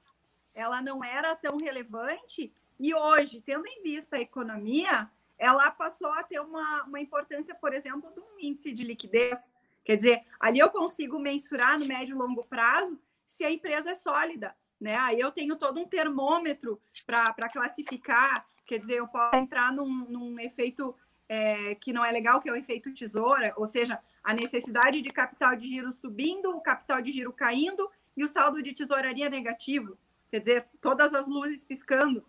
ela 0.54 0.80
não 0.82 1.02
era 1.04 1.34
tão 1.36 1.56
relevante 1.56 2.52
e 2.78 2.94
hoje, 2.94 3.40
tendo 3.40 3.66
em 3.66 3.82
vista 3.82 4.16
a 4.16 4.20
economia, 4.20 5.08
ela 5.38 5.70
passou 5.70 6.10
a 6.12 6.22
ter 6.22 6.40
uma, 6.40 6.84
uma 6.84 7.00
importância, 7.00 7.54
por 7.54 7.72
exemplo, 7.72 8.12
de 8.12 8.20
um 8.20 8.38
índice 8.40 8.72
de 8.72 8.84
liquidez, 8.84 9.50
Quer 9.84 9.96
dizer, 9.96 10.22
ali 10.38 10.58
eu 10.58 10.70
consigo 10.70 11.18
mensurar 11.18 11.78
no 11.78 11.86
médio 11.86 12.14
e 12.14 12.18
longo 12.18 12.44
prazo 12.46 12.98
se 13.26 13.44
a 13.44 13.50
empresa 13.50 13.90
é 13.90 13.94
sólida, 13.94 14.54
né? 14.80 14.96
Aí 14.96 15.18
eu 15.18 15.32
tenho 15.32 15.56
todo 15.56 15.80
um 15.80 15.86
termômetro 15.86 16.80
para 17.04 17.48
classificar, 17.48 18.46
quer 18.64 18.78
dizer, 18.78 18.98
eu 18.98 19.08
posso 19.08 19.34
entrar 19.36 19.72
num, 19.72 19.88
num 19.88 20.38
efeito 20.38 20.94
é, 21.28 21.74
que 21.74 21.92
não 21.92 22.04
é 22.04 22.12
legal, 22.12 22.40
que 22.40 22.48
é 22.48 22.52
o 22.52 22.56
efeito 22.56 22.92
tesoura, 22.92 23.52
ou 23.56 23.66
seja, 23.66 23.98
a 24.22 24.34
necessidade 24.34 25.00
de 25.00 25.10
capital 25.10 25.56
de 25.56 25.66
giro 25.66 25.90
subindo, 25.90 26.50
o 26.50 26.60
capital 26.60 27.00
de 27.00 27.10
giro 27.10 27.32
caindo 27.32 27.90
e 28.16 28.22
o 28.22 28.28
saldo 28.28 28.62
de 28.62 28.72
tesouraria 28.72 29.28
negativo, 29.28 29.98
quer 30.32 30.40
dizer, 30.40 30.66
todas 30.80 31.12
as 31.12 31.28
luzes 31.28 31.62
piscando. 31.62 32.24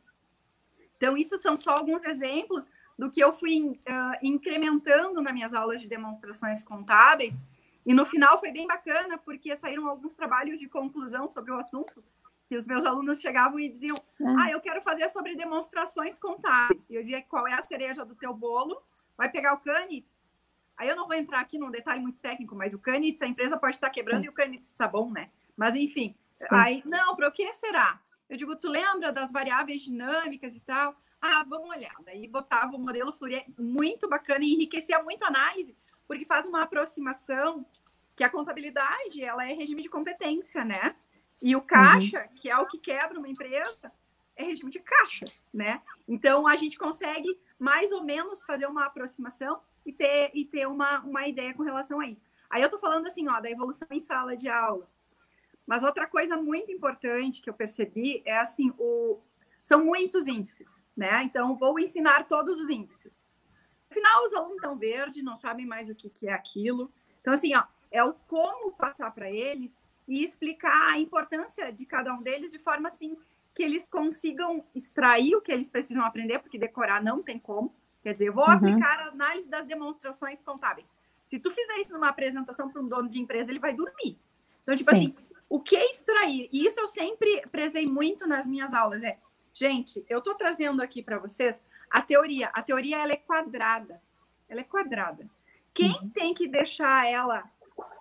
Então, 0.97 1.15
isso 1.15 1.39
são 1.39 1.55
só 1.55 1.71
alguns 1.71 2.03
exemplos 2.03 2.69
do 2.99 3.09
que 3.09 3.23
eu 3.23 3.31
fui 3.31 3.61
uh, 3.61 3.73
incrementando 4.21 5.21
nas 5.21 5.33
minhas 5.33 5.53
aulas 5.53 5.79
de 5.79 5.87
demonstrações 5.87 6.61
contábeis. 6.61 7.39
E 7.85 7.93
no 7.93 8.05
final 8.05 8.37
foi 8.37 8.51
bem 8.51 8.67
bacana, 8.67 9.17
porque 9.17 9.55
saíram 9.55 9.87
alguns 9.87 10.13
trabalhos 10.13 10.59
de 10.59 10.67
conclusão 10.67 11.29
sobre 11.29 11.53
o 11.53 11.57
assunto, 11.57 12.03
que 12.45 12.57
os 12.57 12.67
meus 12.67 12.83
alunos 12.83 13.21
chegavam 13.21 13.57
e 13.57 13.69
diziam: 13.69 13.95
é. 13.95 14.25
Ah, 14.37 14.51
eu 14.51 14.59
quero 14.59 14.81
fazer 14.81 15.07
sobre 15.07 15.33
demonstrações 15.33 16.19
contábeis. 16.19 16.85
E 16.89 16.95
eu 16.95 17.01
dizia: 17.01 17.21
Qual 17.21 17.47
é 17.47 17.53
a 17.53 17.61
cereja 17.61 18.03
do 18.03 18.15
teu 18.15 18.33
bolo? 18.33 18.81
Vai 19.17 19.29
pegar 19.29 19.53
o 19.53 19.59
Canitz? 19.59 20.19
Aí 20.75 20.89
eu 20.89 20.95
não 20.95 21.07
vou 21.07 21.15
entrar 21.15 21.39
aqui 21.39 21.57
num 21.57 21.71
detalhe 21.71 22.01
muito 22.01 22.19
técnico, 22.19 22.53
mas 22.53 22.73
o 22.73 22.79
Canitz, 22.79 23.21
a 23.21 23.27
empresa 23.27 23.57
pode 23.57 23.75
estar 23.75 23.89
quebrando 23.89 24.23
Sim. 24.23 24.27
e 24.27 24.29
o 24.29 24.33
Canitz 24.33 24.67
está 24.67 24.87
bom, 24.87 25.09
né? 25.09 25.29
Mas 25.55 25.75
enfim, 25.75 26.15
Sim. 26.33 26.47
aí, 26.51 26.83
não, 26.85 27.15
para 27.15 27.27
o 27.27 27.31
que 27.31 27.51
será? 27.53 27.99
Eu 28.29 28.37
digo, 28.37 28.55
tu 28.55 28.69
lembra 28.69 29.11
das 29.11 29.31
variáveis 29.31 29.81
dinâmicas 29.81 30.55
e 30.55 30.59
tal? 30.59 30.95
Ah, 31.21 31.45
vamos 31.47 31.69
olhar. 31.69 31.95
Daí 32.03 32.27
botava 32.27 32.75
o 32.75 32.79
modelo 32.79 33.13
Fourier 33.13 33.45
muito 33.57 34.09
bacana 34.09 34.43
e 34.43 34.53
enriquecia 34.53 35.01
muito 35.01 35.23
a 35.23 35.27
análise, 35.27 35.77
porque 36.07 36.25
faz 36.25 36.45
uma 36.45 36.63
aproximação 36.63 37.65
que 38.15 38.23
a 38.23 38.29
contabilidade 38.29 39.23
ela 39.23 39.49
é 39.49 39.53
regime 39.53 39.81
de 39.81 39.89
competência, 39.89 40.63
né? 40.63 40.93
E 41.41 41.55
o 41.55 41.61
caixa, 41.61 42.19
uhum. 42.19 42.37
que 42.37 42.49
é 42.49 42.57
o 42.57 42.67
que 42.67 42.77
quebra 42.77 43.17
uma 43.17 43.27
empresa, 43.27 43.91
é 44.35 44.43
regime 44.43 44.71
de 44.71 44.79
caixa, 44.79 45.25
né? 45.53 45.81
Então 46.07 46.47
a 46.47 46.55
gente 46.55 46.77
consegue 46.77 47.39
mais 47.57 47.91
ou 47.91 48.03
menos 48.03 48.43
fazer 48.43 48.65
uma 48.65 48.85
aproximação 48.85 49.61
e 49.85 49.91
ter, 49.91 50.31
e 50.33 50.45
ter 50.45 50.67
uma, 50.67 50.99
uma 51.01 51.27
ideia 51.27 51.53
com 51.53 51.63
relação 51.63 51.99
a 51.99 52.07
isso. 52.07 52.23
Aí 52.49 52.61
eu 52.61 52.69
tô 52.69 52.77
falando 52.77 53.07
assim, 53.07 53.27
ó, 53.29 53.39
da 53.39 53.49
evolução 53.49 53.87
em 53.91 53.99
sala 53.99 54.35
de 54.35 54.49
aula. 54.49 54.87
Mas 55.65 55.83
outra 55.83 56.07
coisa 56.07 56.35
muito 56.37 56.71
importante 56.71 57.41
que 57.41 57.49
eu 57.49 57.53
percebi 57.53 58.21
é 58.25 58.37
assim, 58.37 58.73
o, 58.77 59.19
são 59.61 59.85
muitos 59.85 60.27
índices 60.27 60.67
né? 60.95 61.23
Então, 61.23 61.55
vou 61.55 61.79
ensinar 61.79 62.27
todos 62.27 62.59
os 62.59 62.69
índices. 62.69 63.21
No 63.89 63.95
final, 63.95 64.23
os 64.23 64.33
alunos 64.33 64.55
estão 64.55 64.77
verde, 64.77 65.23
não 65.23 65.35
sabem 65.35 65.65
mais 65.65 65.89
o 65.89 65.95
que, 65.95 66.09
que 66.09 66.27
é 66.27 66.33
aquilo. 66.33 66.91
Então, 67.21 67.33
assim, 67.33 67.55
ó, 67.55 67.63
é 67.91 68.03
o 68.03 68.13
como 68.27 68.71
passar 68.73 69.11
para 69.11 69.29
eles 69.29 69.75
e 70.07 70.23
explicar 70.23 70.91
a 70.91 70.99
importância 70.99 71.71
de 71.71 71.85
cada 71.85 72.13
um 72.13 72.21
deles 72.21 72.51
de 72.51 72.59
forma 72.59 72.87
assim 72.87 73.17
que 73.55 73.61
eles 73.61 73.85
consigam 73.85 74.65
extrair 74.73 75.35
o 75.35 75.41
que 75.41 75.51
eles 75.51 75.69
precisam 75.69 76.03
aprender, 76.03 76.39
porque 76.39 76.57
decorar 76.57 77.03
não 77.03 77.21
tem 77.21 77.37
como. 77.37 77.73
Quer 78.01 78.13
dizer, 78.13 78.27
eu 78.27 78.33
vou 78.33 78.45
uhum. 78.45 78.51
aplicar 78.51 78.99
a 78.99 79.07
análise 79.09 79.47
das 79.47 79.67
demonstrações 79.67 80.41
contábeis. 80.41 80.89
Se 81.23 81.39
tu 81.39 81.51
fizer 81.51 81.77
isso 81.77 81.93
numa 81.93 82.09
apresentação 82.09 82.69
para 82.69 82.81
um 82.81 82.87
dono 82.87 83.07
de 83.07 83.19
empresa, 83.19 83.51
ele 83.51 83.59
vai 83.59 83.73
dormir. 83.73 84.17
Então, 84.63 84.75
tipo 84.75 84.89
Sim. 84.89 84.95
assim, 84.95 85.15
o 85.49 85.59
que 85.59 85.75
é 85.75 85.89
extrair? 85.91 86.49
E 86.51 86.65
isso 86.65 86.79
eu 86.79 86.87
sempre 86.87 87.43
prezei 87.51 87.85
muito 87.85 88.27
nas 88.27 88.47
minhas 88.47 88.73
aulas, 88.73 89.03
é 89.03 89.17
Gente, 89.53 90.03
eu 90.09 90.17
estou 90.17 90.33
trazendo 90.33 90.81
aqui 90.81 91.03
para 91.03 91.19
vocês 91.19 91.55
a 91.89 92.01
teoria. 92.01 92.49
A 92.53 92.61
teoria 92.63 92.97
ela 92.97 93.13
é 93.13 93.17
quadrada. 93.17 94.01
Ela 94.49 94.61
é 94.61 94.63
quadrada. 94.63 95.29
Quem 95.73 95.91
uhum. 95.91 96.09
tem 96.09 96.33
que 96.33 96.47
deixar 96.47 97.07
ela 97.07 97.43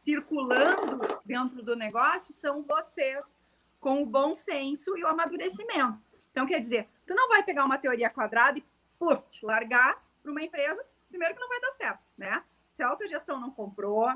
circulando 0.03 1.01
dentro 1.24 1.62
do 1.62 1.76
negócio 1.76 2.32
são 2.32 2.62
vocês, 2.62 3.36
com 3.78 4.03
o 4.03 4.07
bom 4.07 4.34
senso 4.34 4.97
e 4.97 5.05
o 5.05 5.09
amadurecimento. 5.09 5.99
Então, 6.30 6.47
quer 6.47 6.61
dizer, 6.61 6.88
tu 7.07 7.14
não 7.14 7.28
vai 7.28 7.43
pegar 7.43 7.64
uma 7.64 7.78
teoria 7.78 8.09
quadrada 8.09 8.59
e 8.59 8.64
puf, 8.99 9.45
largar 9.45 10.03
para 10.22 10.32
uma 10.32 10.43
empresa, 10.43 10.82
primeiro 11.09 11.34
que 11.34 11.40
não 11.40 11.49
vai 11.49 11.61
dar 11.61 11.70
certo, 11.72 12.01
né? 12.16 12.43
Se 12.70 12.82
a 12.82 12.88
autogestão 12.88 13.38
não 13.38 13.51
comprou, 13.51 14.09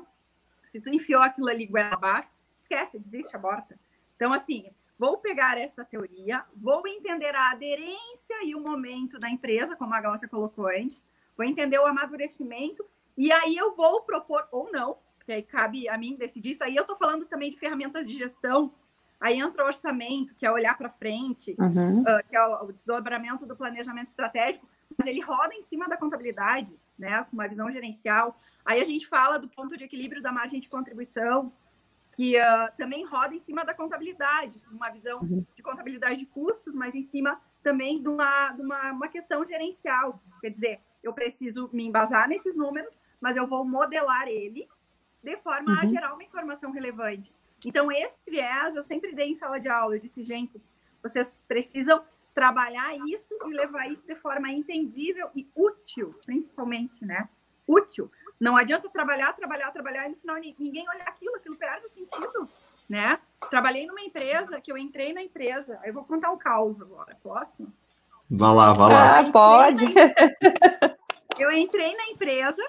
se 0.64 0.81
tu 0.81 0.89
enfiou 0.89 1.20
aquilo 1.20 1.49
ali 1.49 1.66
goela 1.66 1.95
abaixo, 1.95 2.31
esquece, 2.66 2.98
desiste, 2.98 3.34
aborta. 3.36 3.78
Então, 4.16 4.32
assim, 4.32 4.70
Vou 4.98 5.18
pegar 5.18 5.58
esta 5.58 5.84
teoria, 5.84 6.42
vou 6.54 6.86
entender 6.88 7.34
a 7.34 7.50
aderência 7.50 8.42
e 8.44 8.54
o 8.54 8.60
momento 8.60 9.18
da 9.18 9.28
empresa, 9.28 9.76
como 9.76 9.92
a 9.92 10.00
Glaucia 10.00 10.28
colocou 10.28 10.68
antes, 10.68 11.06
vou 11.36 11.44
entender 11.44 11.78
o 11.78 11.86
amadurecimento, 11.86 12.84
e 13.16 13.30
aí 13.30 13.56
eu 13.56 13.74
vou 13.74 14.02
propor, 14.02 14.48
ou 14.50 14.72
não, 14.72 14.96
que 15.24 15.32
aí 15.32 15.42
cabe 15.42 15.86
a 15.88 15.98
mim 15.98 16.16
decidir 16.16 16.52
isso. 16.52 16.64
Aí 16.64 16.74
eu 16.74 16.80
estou 16.80 16.96
falando 16.96 17.26
também 17.26 17.50
de 17.50 17.58
ferramentas 17.58 18.08
de 18.08 18.16
gestão, 18.16 18.72
aí 19.20 19.38
entra 19.38 19.64
o 19.64 19.66
orçamento, 19.66 20.34
que 20.34 20.46
é 20.46 20.50
olhar 20.50 20.76
para 20.78 20.88
frente, 20.88 21.54
uhum. 21.58 22.00
uh, 22.00 22.26
que 22.26 22.34
é 22.34 22.46
o, 22.46 22.64
o, 22.64 22.72
desdobramento 22.72 23.44
do 23.44 23.54
planejamento 23.54 24.08
estratégico, 24.08 24.66
mas 24.96 25.06
ele 25.06 25.20
roda 25.20 25.54
em 25.54 25.62
cima 25.62 25.86
da 25.88 25.96
contabilidade, 25.98 26.74
né, 26.98 27.22
com 27.24 27.36
uma 27.36 27.46
visão 27.46 27.68
gerencial. 27.70 28.40
Aí 28.64 28.80
a 28.80 28.84
gente 28.84 29.06
fala 29.06 29.38
do 29.38 29.48
ponto 29.48 29.76
de 29.76 29.84
equilíbrio 29.84 30.22
da 30.22 30.32
margem 30.32 30.58
de 30.58 30.70
contribuição, 30.70 31.52
que 32.16 32.34
uh, 32.40 32.72
também 32.78 33.04
roda 33.04 33.34
em 33.34 33.38
cima 33.38 33.62
da 33.62 33.74
contabilidade, 33.74 34.58
uma 34.72 34.88
visão 34.88 35.20
uhum. 35.20 35.44
de 35.54 35.62
contabilidade 35.62 36.16
de 36.16 36.24
custos, 36.24 36.74
mas 36.74 36.94
em 36.94 37.02
cima 37.02 37.38
também 37.62 38.00
de 38.00 38.08
uma, 38.08 38.52
de 38.52 38.62
uma, 38.62 38.92
uma 38.92 39.08
questão 39.08 39.44
gerencial. 39.44 40.18
Quer 40.40 40.48
dizer, 40.48 40.80
eu 41.02 41.12
preciso 41.12 41.68
me 41.74 41.84
embasar 41.84 42.26
nesses 42.26 42.56
números, 42.56 42.98
mas 43.20 43.36
eu 43.36 43.46
vou 43.46 43.66
modelar 43.66 44.28
ele 44.28 44.66
de 45.22 45.36
forma 45.36 45.72
uhum. 45.72 45.78
a 45.78 45.84
gerar 45.84 46.14
uma 46.14 46.24
informação 46.24 46.70
relevante. 46.72 47.34
Então, 47.66 47.92
esse 47.92 48.18
viés 48.26 48.76
eu 48.76 48.82
sempre 48.82 49.14
dei 49.14 49.32
em 49.32 49.34
sala 49.34 49.60
de 49.60 49.68
aula. 49.68 49.96
Eu 49.96 50.00
disse, 50.00 50.24
gente, 50.24 50.58
vocês 51.02 51.38
precisam 51.46 52.02
trabalhar 52.34 52.96
isso 53.08 53.36
e 53.46 53.52
levar 53.52 53.90
isso 53.90 54.06
de 54.06 54.14
forma 54.14 54.50
entendível 54.50 55.28
e 55.34 55.46
útil, 55.54 56.14
principalmente, 56.24 57.04
né? 57.04 57.28
útil. 57.66 58.10
Não 58.39 58.57
adianta 58.57 58.89
trabalhar, 58.91 59.32
trabalhar, 59.32 59.70
trabalhar 59.70 60.07
e 60.07 60.11
no 60.11 60.16
final 60.16 60.37
ninguém 60.37 60.89
olhar 60.89 61.09
aquilo, 61.09 61.37
aquilo 61.37 61.57
perde 61.57 61.87
o 61.87 61.89
sentido, 61.89 62.49
né? 62.89 63.18
Trabalhei 63.49 63.87
numa 63.87 64.03
empresa 64.03 64.61
que 64.61 64.70
eu 64.70 64.76
entrei 64.76 65.12
na 65.12 65.22
empresa. 65.22 65.80
Eu 65.84 65.95
vou 65.95 66.05
contar 66.05 66.30
um 66.30 66.39
caos 66.39 66.80
agora, 66.80 67.16
posso? 67.22 67.66
Vá 68.30 68.53
lá, 68.53 68.72
vá 68.72 68.89
lá. 68.89 69.18
Ah, 69.20 69.32
pode. 69.32 69.84
Eu 71.39 71.53
entrei 71.53 71.95
na 71.95 72.07
empresa, 72.07 72.62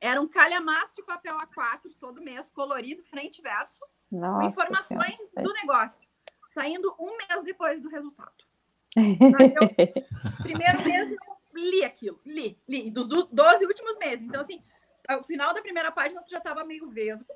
era 0.00 0.20
um 0.20 0.28
calhamaço 0.28 0.96
de 0.96 1.02
papel 1.02 1.34
A4 1.38 1.90
todo 1.98 2.20
mês, 2.20 2.50
colorido, 2.50 3.02
frente 3.04 3.38
e 3.38 3.42
verso, 3.42 3.82
Nossa 4.12 4.40
com 4.40 4.46
informações 4.46 5.16
senhora. 5.16 5.42
do 5.42 5.52
negócio, 5.54 6.06
saindo 6.50 6.94
um 6.98 7.16
mês 7.16 7.42
depois 7.44 7.80
do 7.80 7.88
resultado. 7.88 8.44
eu, 8.96 10.42
primeiro 10.42 10.84
mês 10.84 11.10
eu 11.10 11.37
li 11.58 11.84
aquilo, 11.84 12.20
li, 12.24 12.58
li, 12.68 12.90
dos 12.90 13.08
12 13.08 13.66
últimos 13.66 13.96
meses. 13.98 14.24
Então, 14.24 14.40
assim, 14.40 14.62
ao 15.08 15.22
final 15.24 15.54
da 15.54 15.62
primeira 15.62 15.90
página 15.90 16.22
tu 16.22 16.30
já 16.30 16.38
estava 16.38 16.64
meio 16.64 16.88
vesgo. 16.88 17.32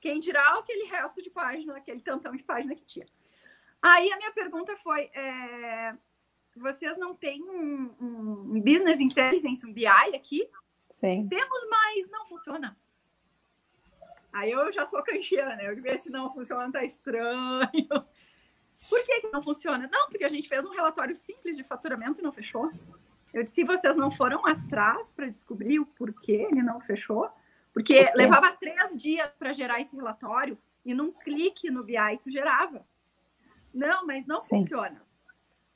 Quem 0.00 0.20
dirá 0.20 0.58
aquele 0.58 0.84
resto 0.84 1.22
de 1.22 1.30
página, 1.30 1.76
aquele 1.76 2.00
tantão 2.00 2.34
de 2.34 2.42
página 2.42 2.74
que 2.74 2.84
tinha. 2.84 3.06
Aí 3.80 4.12
a 4.12 4.16
minha 4.16 4.32
pergunta 4.32 4.76
foi: 4.76 5.10
é, 5.14 5.94
vocês 6.56 6.96
não 6.96 7.14
têm 7.14 7.42
um, 7.42 7.94
um, 8.00 8.60
business 8.60 9.00
intelligence, 9.00 9.66
um 9.66 9.72
BI 9.72 9.86
aqui? 9.86 10.48
Sim. 10.88 11.28
Temos, 11.28 11.66
mas 11.68 12.08
não 12.10 12.26
funciona. 12.26 12.76
Aí 14.32 14.50
eu 14.50 14.72
já 14.72 14.84
sou 14.84 15.02
canchiana, 15.02 15.62
eu 15.62 15.74
digo, 15.74 15.98
se 15.98 16.10
não 16.10 16.32
funciona, 16.32 16.72
tá 16.72 16.84
estranho. 16.84 17.88
Por 18.88 19.04
que, 19.04 19.20
que 19.20 19.30
não 19.32 19.40
funciona? 19.40 19.88
Não, 19.90 20.08
porque 20.08 20.24
a 20.24 20.28
gente 20.28 20.48
fez 20.48 20.64
um 20.64 20.70
relatório 20.70 21.14
simples 21.14 21.56
de 21.56 21.62
faturamento 21.62 22.20
e 22.20 22.22
não 22.22 22.32
fechou. 22.32 22.70
Eu 23.34 23.42
disse, 23.42 23.56
se 23.56 23.64
vocês 23.64 23.96
não 23.96 24.10
foram 24.10 24.46
atrás 24.46 25.12
para 25.12 25.28
descobrir 25.28 25.80
o 25.80 25.86
porquê 25.86 26.46
ele 26.50 26.62
não 26.62 26.80
fechou, 26.80 27.28
porque 27.72 28.10
levava 28.14 28.52
três 28.52 28.96
dias 28.96 29.28
para 29.38 29.52
gerar 29.52 29.80
esse 29.80 29.94
relatório 29.94 30.56
e 30.84 30.94
num 30.94 31.10
clique 31.10 31.70
no 31.70 31.82
BI 31.82 32.18
tu 32.22 32.30
gerava. 32.30 32.86
Não, 33.72 34.06
mas 34.06 34.24
não 34.24 34.40
Sim. 34.40 34.60
funciona. 34.60 35.02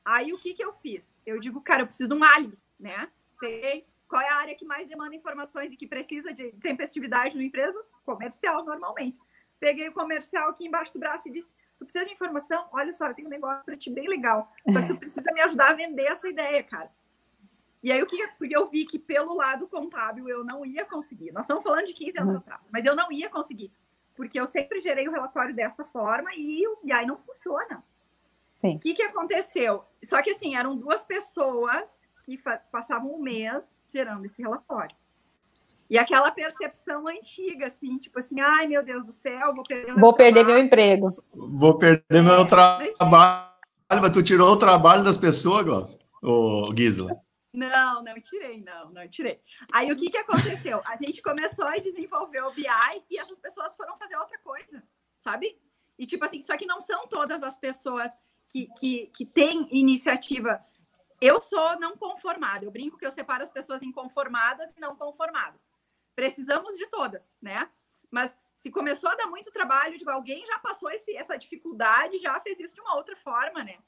Aí 0.05 0.33
o 0.33 0.39
que, 0.39 0.55
que 0.55 0.65
eu 0.65 0.73
fiz? 0.73 1.13
Eu 1.27 1.41
digo, 1.41 1.61
cara, 1.61 1.83
eu 1.83 1.87
preciso 1.87 2.09
de 2.09 2.15
um 2.15 2.23
álibi, 2.23 2.57
né? 2.79 3.09
Peguei 3.41 3.85
qual 4.09 4.23
é 4.23 4.29
a 4.29 4.37
área 4.37 4.55
que 4.55 4.65
mais 4.65 4.89
demanda 4.89 5.15
informações 5.15 5.71
e 5.71 5.77
que 5.77 5.87
precisa 5.87 6.33
de 6.33 6.51
tempestividade 6.53 7.37
no 7.37 7.43
empresa? 7.43 7.79
Comercial, 8.05 8.65
normalmente. 8.65 9.21
Peguei 9.61 9.89
o 9.89 9.93
comercial 9.93 10.49
aqui 10.49 10.65
embaixo 10.65 10.95
do 10.95 10.99
braço 10.99 11.29
e 11.29 11.33
disse: 11.33 11.53
Tu 11.77 11.85
precisa 11.85 12.07
de 12.07 12.13
informação? 12.13 12.67
Olha 12.73 12.93
só, 12.93 13.09
eu 13.09 13.15
tenho 13.15 13.29
um 13.29 13.31
negócio 13.31 13.65
para 13.65 13.77
ti 13.77 13.91
bem 13.91 14.09
legal. 14.09 14.51
Só 14.73 14.81
que 14.81 14.89
tu 14.89 14.97
precisa 14.97 15.31
me 15.33 15.43
ajudar 15.43 15.71
a 15.71 15.75
vender 15.75 16.07
essa 16.07 16.29
ideia, 16.29 16.63
cara. 16.63 16.91
E 17.83 17.93
aí, 17.93 18.03
o 18.03 18.07
que 18.07 18.27
porque 18.39 18.57
eu 18.57 18.67
vi 18.67 18.85
que 18.85 18.99
pelo 18.99 19.37
lado 19.37 19.69
contábil 19.69 20.29
eu 20.29 20.45
não 20.45 20.67
ia 20.67 20.85
conseguir. 20.85 21.33
Nós 21.33 21.45
estamos 21.45 21.63
falando 21.63 21.87
de 21.87 21.95
15 21.95 22.19
anos 22.19 22.35
uhum. 22.35 22.41
atrás, 22.41 22.69
mas 22.73 22.85
eu 22.85 22.97
não 22.97 23.11
ia 23.13 23.31
conseguir. 23.31 23.73
Porque 24.17 24.39
eu 24.39 24.47
sempre 24.47 24.81
gerei 24.81 25.07
o 25.07 25.13
relatório 25.13 25.55
dessa 25.55 25.85
forma 25.85 26.31
e, 26.35 26.65
e 26.83 26.93
aí 26.93 27.07
não 27.07 27.17
funciona. 27.17 27.85
Sim. 28.49 28.75
O 28.75 28.79
que, 28.81 28.95
que 28.95 29.03
aconteceu? 29.03 29.85
Só 30.03 30.21
que 30.21 30.31
assim, 30.31 30.57
eram 30.57 30.77
duas 30.77 31.05
pessoas 31.05 31.89
que 32.25 32.37
passavam 32.73 33.15
um 33.15 33.23
mês 33.23 33.65
gerando 33.89 34.25
esse 34.25 34.43
relatório. 34.43 34.97
E 35.89 35.97
aquela 35.97 36.31
percepção 36.31 37.07
antiga, 37.07 37.67
assim, 37.67 37.97
tipo 37.97 38.19
assim, 38.19 38.41
ai 38.41 38.67
meu 38.67 38.83
Deus 38.83 39.05
do 39.05 39.13
céu, 39.13 39.55
vou 39.55 39.65
perder 39.65 39.87
meu 39.87 40.01
Vou 40.01 40.13
perder 40.13 40.45
meu 40.45 40.59
emprego. 40.59 41.25
Vou 41.33 41.79
perder 41.79 42.05
é, 42.11 42.21
meu 42.21 42.45
trabalho. 42.45 42.95
Mas... 43.01 44.01
mas 44.01 44.11
tu 44.11 44.23
tirou 44.23 44.51
o 44.51 44.59
trabalho 44.59 45.05
das 45.05 45.17
pessoas, 45.17 45.65
Glaucio? 45.65 45.99
Ô, 46.21 46.75
Gisela? 46.77 47.28
Não, 47.53 48.03
não 48.03 48.21
tirei, 48.21 48.63
não, 48.63 48.91
não 48.91 49.09
tirei. 49.09 49.41
Aí 49.73 49.91
o 49.91 49.97
que, 49.97 50.11
que 50.11 50.19
aconteceu? 50.19 50.81
A 50.87 50.97
gente 50.97 51.23
começou 51.23 51.67
a 51.67 51.79
desenvolver 51.79 52.43
o 52.43 52.51
BI 52.51 52.67
e 53.11 53.19
essas 53.19 53.39
pessoas 53.39 53.75
foram 53.75 53.97
fazer 53.97 54.17
outra 54.17 54.39
coisa, 54.39 54.83
sabe? 55.19 55.59
E 55.99 56.07
tipo 56.07 56.25
assim, 56.25 56.43
só 56.43 56.57
que 56.57 56.67
não 56.67 56.79
são 56.79 57.09
todas 57.09 57.43
as 57.43 57.57
pessoas 57.57 58.13
que, 58.49 58.69
que, 58.79 59.07
que 59.09 59.27
tem 59.27 59.67
iniciativa. 59.71 60.65
Eu 61.21 61.41
sou 61.41 61.79
não 61.81 61.97
conformada. 61.97 62.65
Eu 62.65 62.71
brinco 62.71 62.99
que 62.99 63.07
eu 63.07 63.11
separo 63.11 63.43
as 63.43 63.51
pessoas 63.51 63.83
inconformadas 63.83 64.73
e 64.77 64.81
não 64.81 64.95
conformadas. 64.95 65.69
Precisamos 66.15 66.77
de 66.77 66.87
todas, 66.87 67.35
né? 67.41 67.69
Mas 68.11 68.39
se 68.57 68.71
começou 68.71 69.11
a 69.11 69.15
dar 69.15 69.27
muito 69.27 69.51
trabalho, 69.51 69.97
digo, 69.97 70.11
alguém 70.11 70.45
já 70.45 70.59
passou 70.59 70.91
esse, 70.91 71.17
essa 71.17 71.37
dificuldade, 71.37 72.19
já 72.19 72.39
fez 72.41 72.59
isso 72.61 72.75
de 72.75 72.81
uma 72.81 72.97
outra 72.97 73.17
forma, 73.17 73.63
né? 73.65 73.79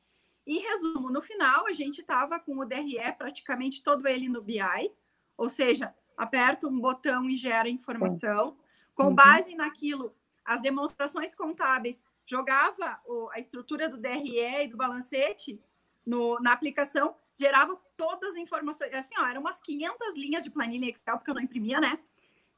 Em 0.51 0.59
resumo, 0.59 1.13
no 1.13 1.21
final 1.21 1.65
a 1.69 1.73
gente 1.73 2.01
estava 2.01 2.41
com 2.41 2.59
o 2.59 2.65
DRE 2.65 2.99
praticamente 3.17 3.85
todo 3.85 4.09
ele 4.09 4.29
no 4.29 4.43
BI, 4.43 4.91
ou 5.37 5.49
seja, 5.49 5.95
aperta 6.17 6.67
um 6.67 6.81
botão 6.81 7.31
e 7.31 7.37
gera 7.37 7.69
informação. 7.69 8.59
Com 8.93 9.05
uhum. 9.05 9.15
base 9.15 9.55
naquilo, 9.55 10.13
as 10.45 10.61
demonstrações 10.61 11.37
contábeis 11.37 12.03
jogava 12.27 13.01
a 13.33 13.39
estrutura 13.39 13.89
do 13.89 13.97
DRE 13.97 14.65
e 14.65 14.67
do 14.67 14.77
balancete 14.77 15.63
no, 16.05 16.41
na 16.41 16.53
aplicação, 16.53 17.15
gerava 17.39 17.81
todas 17.97 18.33
as 18.33 18.37
informações. 18.37 18.93
Assim, 18.93 19.15
ó, 19.21 19.27
eram 19.27 19.43
umas 19.43 19.61
500 19.61 20.17
linhas 20.17 20.43
de 20.43 20.51
planilha 20.51 20.91
Excel, 20.91 21.17
porque 21.17 21.31
eu 21.31 21.35
não 21.35 21.43
imprimia, 21.43 21.81
né? 21.81 21.97